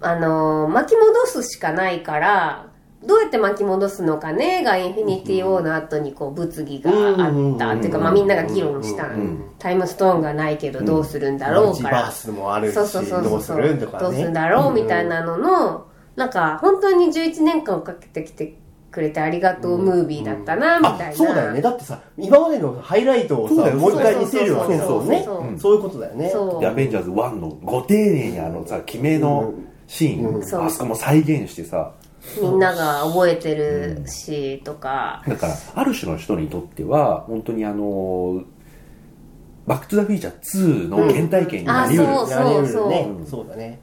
[0.00, 2.66] あのー巻き戻すしかないから
[3.06, 9.44] どうやって巻き戻すのかねがインフィニティ・ウォーの後にこう物議があったっていうか、まあ、みんなが議論したうん。
[9.58, 12.02] タイムストーンがないけどどうするんだろうから。
[12.02, 14.04] マルチバースもあるしそうそうそうどうするとかね。
[14.04, 15.86] どうするんだろうみたいなのの
[16.16, 18.56] なんか本当に11年間かけてきて
[18.90, 21.60] くれてありがとうムービーだったなみたいな、あそうだよね。
[21.60, 25.26] だってさ今までのハイライトをそうだよさもう一回見せるわけだもんね。
[25.58, 26.32] そういうことだよね。
[26.60, 29.52] でアベンジャーズ1のご丁寧にあのさ決めの
[29.88, 30.42] シーン、うん。
[30.44, 30.64] そう。
[30.64, 31.92] あそこも再現してさ
[32.40, 38.42] みんなが覚えてるしとか、だからある種の人にとっては本当にあの
[39.66, 42.88] バック・トゥ・ザ・フィーチャー2の原体験になりうる、うやれるそう。
[42.88, 43.80] ねそうそうだね。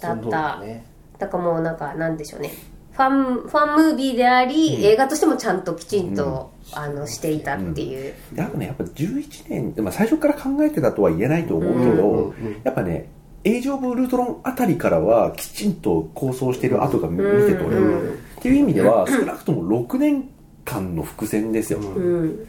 [0.00, 0.22] だった。
[0.22, 0.84] そうだね。
[1.18, 2.50] だからもうなんかなんでしょうね。
[2.92, 12.60] ファンファンムービーであり、映画としてもちゃんときちんと、あのしていたっていう、であとねやっぱ11年、まあ、最初から考えてたとは言えないと思うけど、うんうんうん。
[12.64, 13.08] やっぱね
[13.44, 18.14] エイジ・オブ・ウルトロンあたりからはきちんと構想してる跡が見見て取れる、うん。
[18.14, 20.28] っていう意味では 少なくとも6年
[20.64, 22.46] 間の伏線ですよ、うん。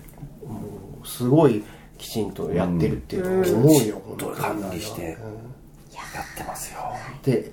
[1.05, 1.63] すごい
[1.97, 5.07] きちんとやってるっていうのは思うよ、うん本当に管理してうん
[5.93, 6.01] や
[6.33, 6.79] ってますよ。
[7.23, 7.51] で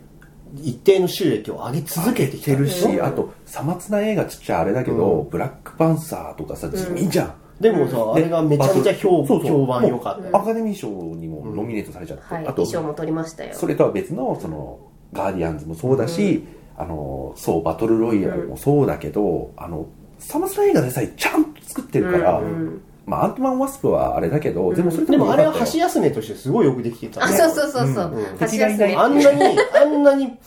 [0.56, 9.46] 一定の収益を上げ続けてきててるし、うんあとさまつな映画ちっちゃいあれだけど、ブラックパンサーとかさ地味じゃん、でもさ、あれがめちゃめちゃ評そうそう。
[9.46, 11.27] 評判良かったアカデミー賞にも
[11.58, 13.54] ノミネートされちゃって、はいあと衣装も取りましたよ。
[13.54, 14.78] それとは別のその
[15.12, 16.44] ガーディアンズもそうだし、
[16.76, 19.86] あのそうバトルロイヤルもそうだけど、あの
[20.18, 30.38] サマスラ映画でさえちゃんと作ってるから、うんまあ、アントマン・ワスプはあれだけど、でもそれでもあれは箸休めとしてすごいよくできてたあねそうそうそうそう、うん箸休めあんなにあんなに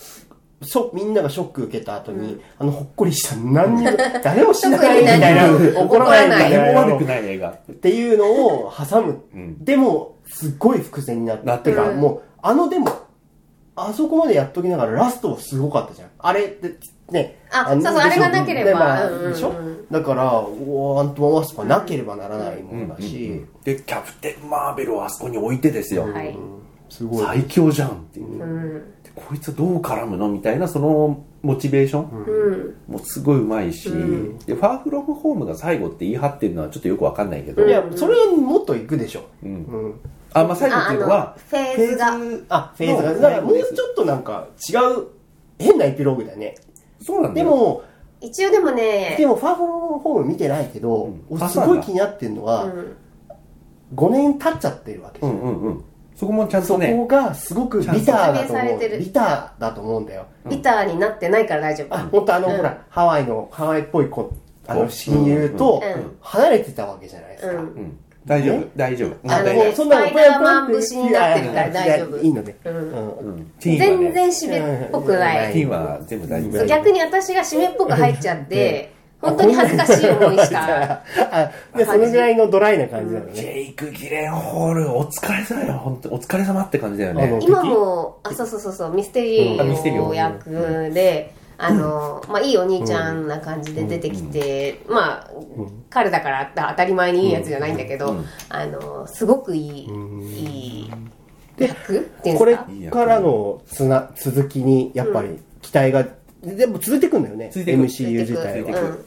[0.64, 3.92] ショみんながショック受けた後に、あのほっこりした何にも
[4.24, 6.28] 誰もしないみたいな怒らない。
[6.28, 6.52] みたい。
[6.52, 7.50] な何も悪くない映画。
[7.50, 9.64] っていうのを挟む、うん。
[9.64, 11.78] でもすっごい伏線になってなってる。
[11.78, 12.88] か、もうあのでも
[13.76, 16.10] あそこまでやっときながらラストはすごかったじゃん。
[16.20, 16.76] あれって
[17.10, 18.70] ねのあそうそうあれがなければ。
[18.70, 19.32] でまあうんうんうん。
[19.34, 19.53] でしょ？
[19.91, 26.38] だからおアントマン・ワスプはなければならないものだし、でキャプテン・マーベルをあそこに置いてですよ、はい。
[26.90, 27.26] すごい。
[27.26, 28.74] 最強じゃんっていう、うん。
[29.03, 32.94] でこいつどう絡むのみたいなそのモチベーション、うん。
[32.94, 34.38] もうすごいうまいし、うん。
[34.40, 39.52] でファーフロムホームが最後って言い張ってるのはちょっとよくわかんないけど、いやそれはもっといくでしょ、うん。
[39.52, 39.99] うん、
[40.34, 42.12] あまあ最後っていうのはフェーズが。
[42.12, 45.08] フェーズあフェーズがのだからもうちょっとなんか違う
[45.60, 46.56] 変なエピローグだよね。
[47.02, 47.45] そうなんだよ。
[47.45, 47.84] でも
[48.22, 51.26] 一応でもねでもファーフロムホーム見てないけど、うん。
[51.30, 52.95] 俺すごい気になってるのは、うん。
[53.95, 55.84] 5年経っちゃってるわけじゃん、うんうんうん。
[56.16, 58.95] そこもちゃんそとねこがすごくビターだと説明されてる。
[58.95, 60.28] 思うビターだと思うんだよ。
[60.49, 61.95] ビターになってないから大丈夫。
[61.95, 62.58] あ本当あの、うん。
[62.58, 64.32] ほらハワイのハワイっぽい子
[64.68, 66.18] あの親友とうん。
[66.22, 67.60] 離れてたわけじゃないですか、うん。
[67.60, 68.68] うん大丈夫？
[68.76, 69.15] 大丈夫。
[69.27, 69.65] あの大丈夫。
[69.65, 72.18] もうそんなのスパイダーマン節になってるから大丈夫。
[72.19, 72.76] いいのね、うん。
[72.76, 72.81] うん。
[72.84, 73.52] うん。
[73.60, 75.53] ティーンは全ね然締めっぽくない。
[75.53, 76.57] ティーンは全部大丈夫。
[76.60, 81.02] そう逆に私が締めっぽく入っちゃって本当に恥ずかしい思いした。
[81.31, 85.73] あでそのぐらいのドライな感じなのジね、ェイク・ギレンホールお疲れ様よ。
[85.84, 87.39] 本当お疲れ様って感じだよね。
[87.41, 91.34] 今もあそうそうそうそうミステリーー役で、
[91.64, 95.32] あのまあいいお兄ちゃんな感じで出てきて、まあ、
[95.92, 98.16] 彼だから当たり前にいいやつじゃないんだけど、
[98.50, 100.92] あのすごくいい、いい
[101.58, 106.08] 役っていうんこれですかからのつな続きにやっぱり期待が、
[106.42, 108.46] でも続いていくんだよね MCU 自体は。
[108.46, 108.80] 続いていく。
[108.80, 109.06] うん。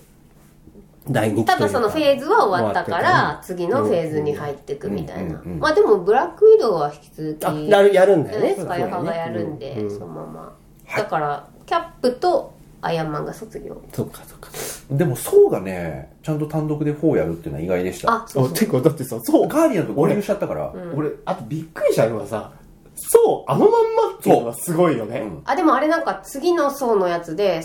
[1.10, 8.48] 第2期ただそのフェーズは終わったから次のフェーズに入っていくみたいな、まあでもブラックウィドウは引き続きあやるんだよね。
[8.50, 9.90] ねスカイハがやるんで、うん。
[9.90, 10.56] そのまま。
[10.96, 13.80] だからキャップとアイアンマンが卒業。
[13.92, 14.50] そっかそっか。
[14.90, 18.12] でもソーがねちゃんと単独で4やるっていうのは意外でした。
[18.12, 18.54] あそうそう。
[18.54, 20.72] てかだってさそうガーディアンと合流しちゃったから。
[20.94, 22.52] 俺あとびっくりしたのはさ
[22.96, 23.70] そうあのまん
[24.12, 25.24] まっていうのがすごいよね、う。
[25.24, 27.62] んあでもあれなんか次の層のやつで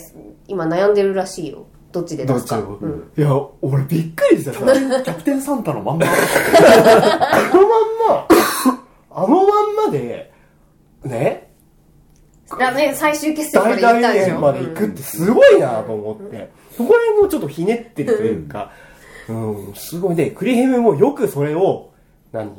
[0.47, 1.67] 今悩んでるらしいよ。
[1.91, 6.05] どっちで出すか、どっちも、うん、いや俺びっくりしたさ キャプテンサンタのまんま。
[6.05, 7.71] あのまん
[8.07, 8.27] ま。
[9.11, 10.31] あのまんまで
[11.03, 11.48] ね？
[12.57, 14.35] ラメ最終決戦まで行でしょ。
[14.35, 18.71] 大まで行くってすごいなと思って、そこら辺もちょっとひねってるというか、
[19.27, 21.91] うん、すごいね、クリヘムもよくそれを、
[22.31, 22.51] 何？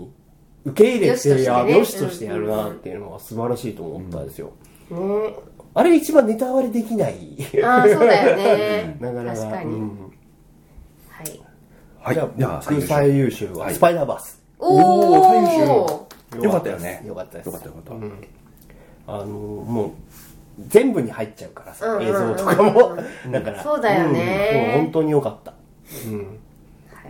[0.62, 4.52] 受け入れて、や良しとしてやるなっていうのは素晴らしいと思ったんですよ。
[4.90, 5.22] うん。
[5.24, 5.34] ね
[5.72, 7.38] あれ一番ネタ割れできない。
[7.64, 8.96] ああそうだよね。
[9.00, 9.40] なかなか。
[9.40, 9.88] 確かに、うん。
[11.08, 11.40] はい。
[12.00, 12.14] はい。
[12.36, 13.46] じゃあ、僕最優秀。
[13.52, 13.74] ははい。
[13.74, 14.42] スパイダーバース。
[14.58, 15.64] おおー最優
[16.40, 17.02] およかったよね。
[17.06, 17.46] よかったです。
[17.46, 17.94] よかったよかった。
[17.94, 18.12] うん
[19.15, 19.91] あの、もう、
[20.69, 22.97] 全部に入っちゃうからさ、うん映像とかも。
[23.31, 23.62] だから。
[23.62, 24.51] そうだよね。
[24.53, 25.55] うんもう本当によかった。
[26.07, 26.39] うん。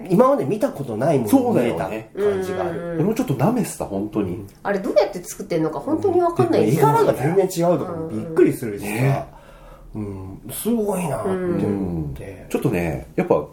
[0.08, 2.94] 今まで見たことないものそうだを見れたよね感じがある。
[2.94, 4.46] 俺もちょっと舐めてた本当に。
[4.62, 6.62] あれどうやって作ってんのか本当にわかんない。
[6.62, 9.26] 絵ですよ柄が全然違うとかびっくりするしさ、
[9.94, 12.46] うん、すごいなって思って。
[12.48, 13.46] ちょっとねやっぱ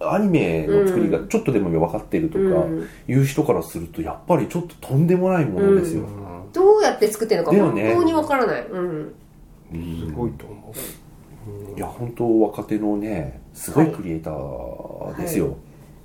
[0.00, 2.88] アニメの作りがちょっとでも分かってるとかうん。
[3.08, 6.04] いう人からするとやっぱりちょっととんでもないものですよ、
[6.52, 9.14] どうやって作ってんのか本当にわからない、うん。
[10.06, 11.76] すごいと思う。
[11.76, 15.56] いや本当若手のねすごいクリエイターですよ、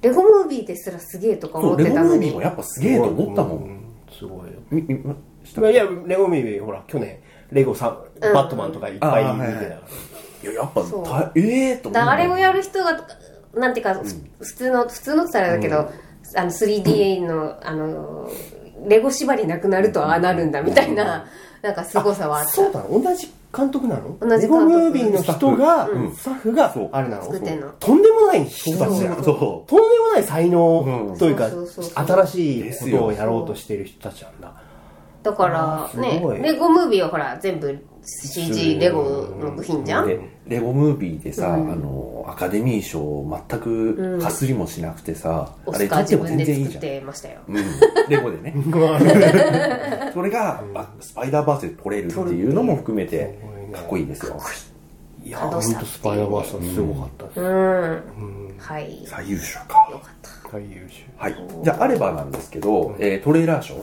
[0.02, 4.53] レゴムービーですらすげえとか思っそうレゴムてたのにービーもやっぱすげえと思ったもん、うすごいよ。
[4.70, 7.20] みみいや、レゴミービー、ほら、去年、
[7.52, 9.53] レゴさん、バットマンとかいっぱい見てた。
[9.53, 9.70] から。
[9.70, 11.94] いややっぱそうたええー、と思う。
[11.94, 13.07] だあれをやる人が
[13.56, 14.03] なんていうか、ふ
[14.44, 15.78] 普通の普通のって言ったらあれだけど、
[16.36, 18.30] あの 3D のあの
[18.88, 21.26] レゴ縛りなくなるとああなるんだみたいな、
[21.61, 22.51] なんか凄さはあった。
[22.51, 22.81] そうだ。
[22.81, 24.18] な、同じ監督なの？
[24.19, 24.69] 同じ監督。
[24.69, 26.15] レゴムービーの人が、うん。
[26.15, 27.23] スタッフがそう、あれなの？
[27.23, 27.69] 作ってんの。
[27.80, 29.23] とんでもない人たちだよ。
[29.23, 31.49] そとんでもない才能うんというか、
[31.95, 34.53] 新しいことをやろうとしてる人たちなんだ。
[35.23, 39.03] だからねレゴムービーはほら全部 CG レゴ
[39.39, 46.82] の部品じゃん、でレゴムービーでさ、あのアカデミー賞全くかすりもしなくてさ、あオスカーれ撮っても全然いいじゃん。
[46.82, 47.40] てましたよ。
[47.48, 47.56] うん、
[48.10, 48.53] レゴでね。
[50.14, 53.40] それが、あスパイダーバースで撮れるっていうのも含めて
[53.72, 54.38] かっこいいですよ。
[55.24, 57.40] いや、感動したほんとスパイダーバースはすごかったです。
[57.40, 58.02] うん、
[58.57, 59.03] はい。
[59.06, 59.88] 最優秀か。
[59.91, 60.49] よかった。
[60.52, 61.03] 最優秀。
[61.18, 61.36] はい。
[61.64, 63.76] じゃああればなんですけど、えートレーラー賞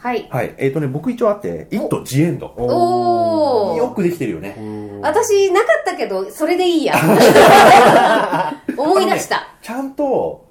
[0.00, 0.26] はい。
[0.30, 0.54] はい。
[0.56, 4.56] えっ、とね僕一応あって「イット・ジ・エンド」おおよくできてるよね。
[5.02, 6.94] 私なかったけどそれでいいや。
[8.76, 9.48] 思い出した。
[9.60, 10.46] ちゃんと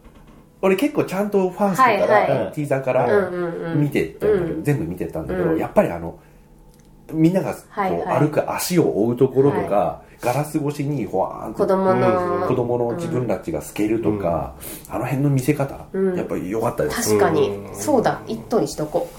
[0.61, 2.53] 俺結構ちゃんとファーストから、はいはい。
[2.53, 3.31] ティーザーから
[3.75, 5.57] 見てったんだけど、全部見てたんだけど、うん。
[5.57, 6.19] やっぱりあの
[7.11, 7.55] みんなが
[8.19, 14.55] 歩く足を追うところとか、ガラス越しにほわーんと子供の、子供の自分たちが透けるとか、
[14.89, 16.15] あの辺の見せ方、うん。
[16.17, 17.49] やっぱり良かったです、確かに。
[17.49, 17.75] うん。
[17.75, 18.21] そうだ。
[18.27, 19.09] 一頭にしとこ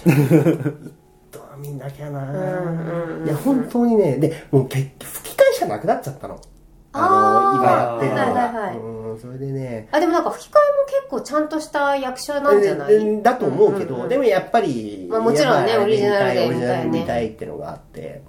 [1.58, 6.40] 見なきゃな、んうんうんいや、本当にね、で、もう結局吹き替えしかなくなっちゃったの。
[6.92, 7.56] あー。
[7.58, 8.22] の、今やってるのが。
[8.22, 8.76] はいはいはい。
[8.78, 12.94] うん、それでね、うあでもなんか吹き替えも結構ちゃんとした役者なんじゃない？
[12.94, 18.22] えだと思うけど、うんうんでもやっぱり、まあもちろんねオリジナルでオリジナルで見たいっていうのがあって、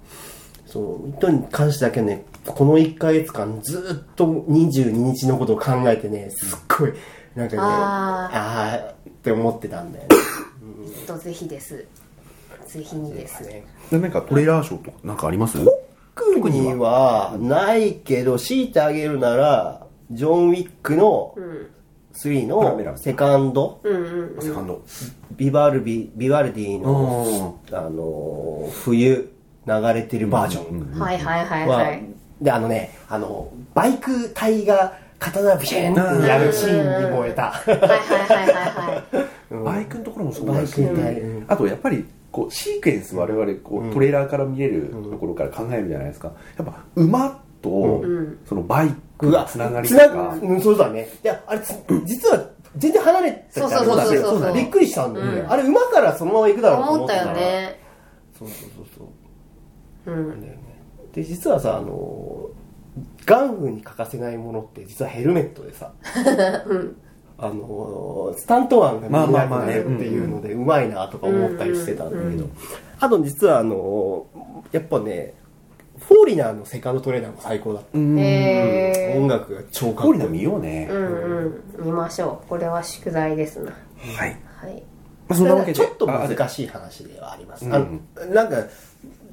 [0.66, 6.92] そう、糸に関してだけね、この1ヶ月間ずっと22日のことを考えてね、すっごい、
[7.34, 10.10] なんかね、ああーって思ってたんだよね。
[11.06, 11.86] とぜひです。
[12.66, 13.42] ぜひにです。
[13.44, 13.64] ね。
[13.90, 15.58] でなんかトレーラー賞とかなんかあります？
[16.14, 21.68] 特にはないけど、強いてあげるなら、ジョン・ウィックのうん。
[22.14, 24.42] 3のセカンド、うんうんうん。
[24.42, 24.82] セカンド。
[25.36, 29.30] ビバルビビバルディの、あの冬
[29.66, 31.00] 流れてるバージョン。
[31.00, 32.04] はいはいはいは、はい
[32.42, 37.52] であのねあのバイク隊が刀ビシェンってやるシーンに燃えた。
[37.52, 39.64] はいはいはいはいはい。
[39.64, 41.44] バイクのところもそうだしバイク隊、うん。
[41.46, 46.32] あとやっぱりこうシークエンス我々こうトレーラーから見れるところから考えるじゃないですか。
[46.56, 48.38] やっぱ馬とん。
[48.44, 50.36] そのバイクのつながりとか。
[50.42, 51.08] うん、そうだね。
[51.22, 51.72] いやあれつ
[52.04, 52.44] 実は
[52.76, 54.40] 全然離れてたそうそうそうそうそう。
[54.40, 55.52] だびっくりしたんだよね、うん。
[55.52, 57.80] あれ馬からそのまま行くだろうと思った思ってたらよね。
[58.36, 59.04] そうそうそうそ
[60.10, 60.12] う。
[60.12, 60.28] うん。
[60.30, 60.71] なんだよね
[61.12, 62.50] で実はさあの
[63.24, 65.92] ガンフに欠かせないものって実はヘルメットでさ、
[67.38, 72.46] あのスタントマンが見えなくなるっていうのでうまいなとか思ったりしてたんだけど、
[73.00, 74.26] あと実はあの
[74.72, 75.34] やっぱね
[76.08, 78.18] フォーリナーのセカンドトレーナーも最高だった、うん。
[78.18, 79.94] へ音楽が超かっこいい。
[79.96, 80.88] コーリナ見ようね。
[80.90, 81.86] ーうんうん。
[81.86, 82.48] 見ましょう。
[82.48, 83.72] これは宿題ですな。
[83.72, 84.36] はい。
[84.56, 84.82] はい。
[85.28, 87.64] まあそんなわけでちょっとあ難しい話ではあります。
[87.64, 88.00] うん。
[88.34, 88.56] なんか、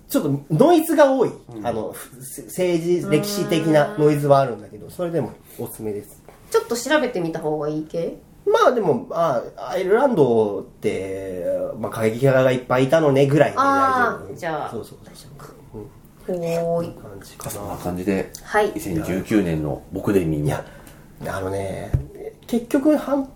[0.09, 1.31] ちょっとノイズが多い。
[1.63, 6.21] あの、ふ政治、歴史的なノイズはあるんだけど、それでもおすすめです。
[6.49, 8.17] ちょっと調べてみた方がいい系？
[8.45, 11.45] まあでも、まあ、アイルランドって、
[11.79, 14.35] まあ過激派がいっぱいいたのねぐらいで大丈夫。
[14.35, 15.59] じゃあそうそう大丈夫。
[16.61, 17.79] ほーい感じかそんなな。
[17.79, 20.63] 感じではい2019年の僕で見いや、
[21.27, 21.91] あのね、
[22.47, 23.29] 結局半、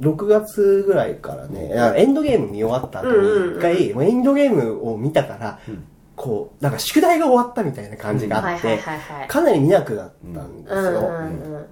[0.00, 5.58] 6月ぐらいからね、あエンドゲーム見終わった後うんうんうんに一回、もうエンドゲームを見たから、
[6.20, 8.78] こう、なんか宿題が終わったみたいな感じがあって
[9.26, 11.10] かなり見なくなったんですよ。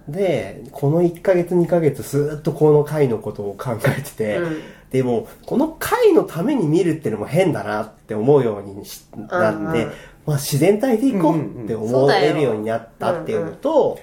[0.08, 4.62] で、この1ヶ月2ヶ月ずっとこの回のことを考えてて、うん。
[4.90, 9.92] でも、この回のために見るってのも変だなって思うようにしなって、うんうん。
[10.24, 14.00] まあ自然体でいこうって思えるようになったっていうのと、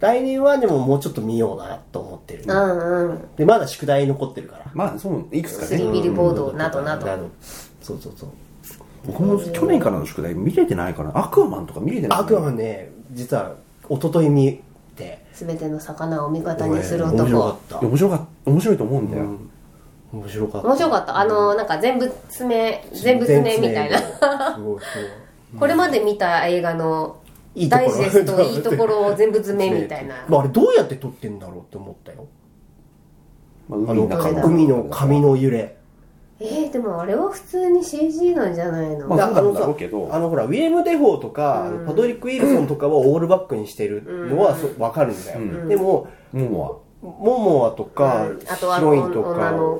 [0.00, 3.36] 来年はでももうちょっと見ようなと思ってる、うんうん。
[3.36, 4.64] で、まだ宿題残ってるから。
[4.74, 5.66] まあそういくつかね。
[5.68, 7.06] スリービルボードなどなど。
[7.80, 8.30] そうそうそう。
[9.06, 12.18] 僕も去年からの宿題見れてないかなアクアマンとか見れてない。
[12.20, 13.56] アクアマンね、実は
[13.88, 14.62] 一昨日見
[14.96, 17.78] て、全ての魚を味方にする面白か男った。
[17.80, 18.50] 面白かった。
[18.50, 19.50] 面白いと思うんだよ、うん。
[20.12, 20.68] 面白かった。
[20.68, 21.18] 面白かった。
[21.18, 24.58] あのなんか全部詰め全部詰めみたいな。
[25.58, 27.16] これまで見た映画の
[27.68, 30.14] ダイジェスト いいところを全部詰めみたいな。
[30.28, 32.26] まあ、あれどうやって撮ってんだろうって思ったよ。
[33.68, 34.46] まあ、あ海の。
[34.46, 35.76] 海の髪の揺れ。
[36.44, 40.08] えー、でもあれは普通に CG なんじゃないの、まあそうなんだろうさけど。
[40.12, 41.86] あのほら、ウィレム・デフォーとか、うん。
[41.86, 45.40] パトリック・ウィルソンとかはオールバックにしてるのはそわかるんだよ。
[45.40, 45.68] うん。
[45.68, 48.40] でも、モモモモアとか、うん。
[48.48, 49.30] あとはヒロインとか、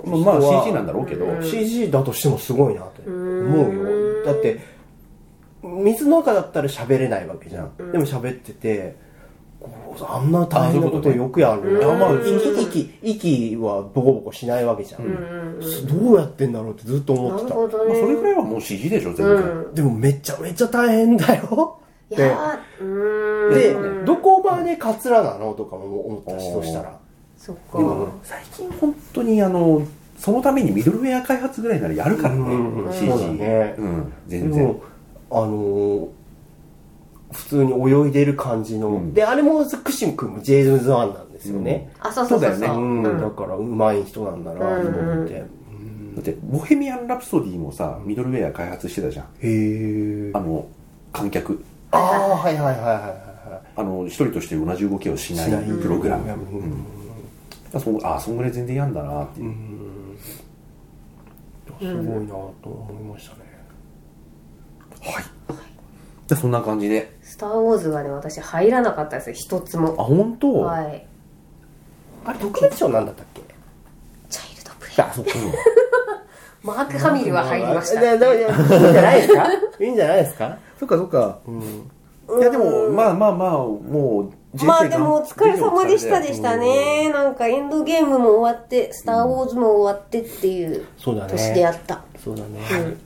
[0.06, 4.24] まあ CG なんだろうけど、CG だとしてもすごいなって思うよ。
[4.24, 4.60] だって、
[5.62, 7.76] 水の中だったら喋れないわけじゃん。
[7.92, 8.96] でも喋ってて、
[10.08, 11.80] あんな大変なことよくやる。
[11.80, 11.88] な。
[11.88, 11.98] うん。
[12.00, 15.60] まあ、息、息、息はボコボコしないわけじゃん。
[15.86, 17.54] どうやってんだろうってずっと思なってた。
[17.56, 17.76] まあ、そ
[18.06, 19.74] れぐらいはもう CG でしょ全然、うん。
[19.74, 21.78] でもめちゃめちゃ大変だよ。
[22.10, 24.00] いやーうーん。
[24.00, 26.98] で、どこまでカツラなのとかも思ったし、そしたら。
[27.36, 29.86] そっか、でも最近本当にあの
[30.16, 33.38] そのためにミドルウェア開発ぐらいならやるからね、うん CG
[34.26, 34.80] 全然。
[35.30, 36.08] あのー
[37.34, 39.12] 普通に泳いでる感じの、うん。
[39.12, 41.90] で、あれもクシム君もジェームズ・ワンなんですよね。
[42.00, 42.58] あそうそうそうそう。
[42.58, 42.80] そうだよね。
[42.80, 43.20] うん、うん。
[43.20, 45.44] だから上手い人なんだなと思って。
[46.14, 49.24] だってボヘミアン・ラプソディもさミドルウェア開発してたじゃん。
[49.24, 50.30] へえ。
[50.32, 50.66] あの
[51.12, 51.62] 観客。
[51.90, 52.00] ああ、
[52.36, 55.36] はいはいはいはいはあの一人として同じ動きをしい。
[55.36, 55.48] ない。
[55.82, 56.58] プログラム、うん。
[56.60, 56.86] うん。
[57.74, 59.54] あそあそんぐらい全然やんだなっていう、
[61.80, 63.42] すごいなと思いましたね。
[65.02, 65.24] はい。
[66.28, 67.10] じゃあそんな感じで。
[67.10, 67.13] ス
[67.44, 69.34] ター・ウォーズがね私入らなかったですよ。
[69.34, 71.06] 一つあも本当、はい。
[72.24, 73.42] あれ、特別賞なんだったっけ？
[74.30, 75.00] チャイルドプレイ。
[75.02, 75.30] あ、そっか。
[76.64, 78.00] マーク・ハミルは入りました。
[78.00, 78.46] いやいやいいん
[78.92, 79.48] じゃないですか？
[79.80, 80.56] いいんじゃないですか？
[80.80, 81.38] そっかそっか、
[82.38, 87.10] いやでもまあまあまあもうまあでもお疲れ様でしたでしたね。
[87.12, 91.32] なんかエンドゲームも終わってスター・ウォーズも終わってっていうそうだね。
[91.32, 92.48] 年であった、そうだね。
[92.72, 93.00] うん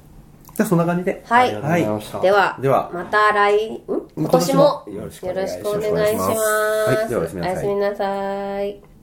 [0.59, 1.23] じゃあそんな感じで。
[1.25, 1.51] はい。
[1.51, 2.21] ありがとうございました。
[2.21, 2.91] ではでは。
[2.93, 3.81] また来ん？
[4.17, 4.85] 今年も。
[4.89, 6.41] よろしくよろしくお願いします。
[6.41, 7.09] はい。
[7.09, 7.55] ではおやすみなさい。
[7.55, 8.98] おやすみなさい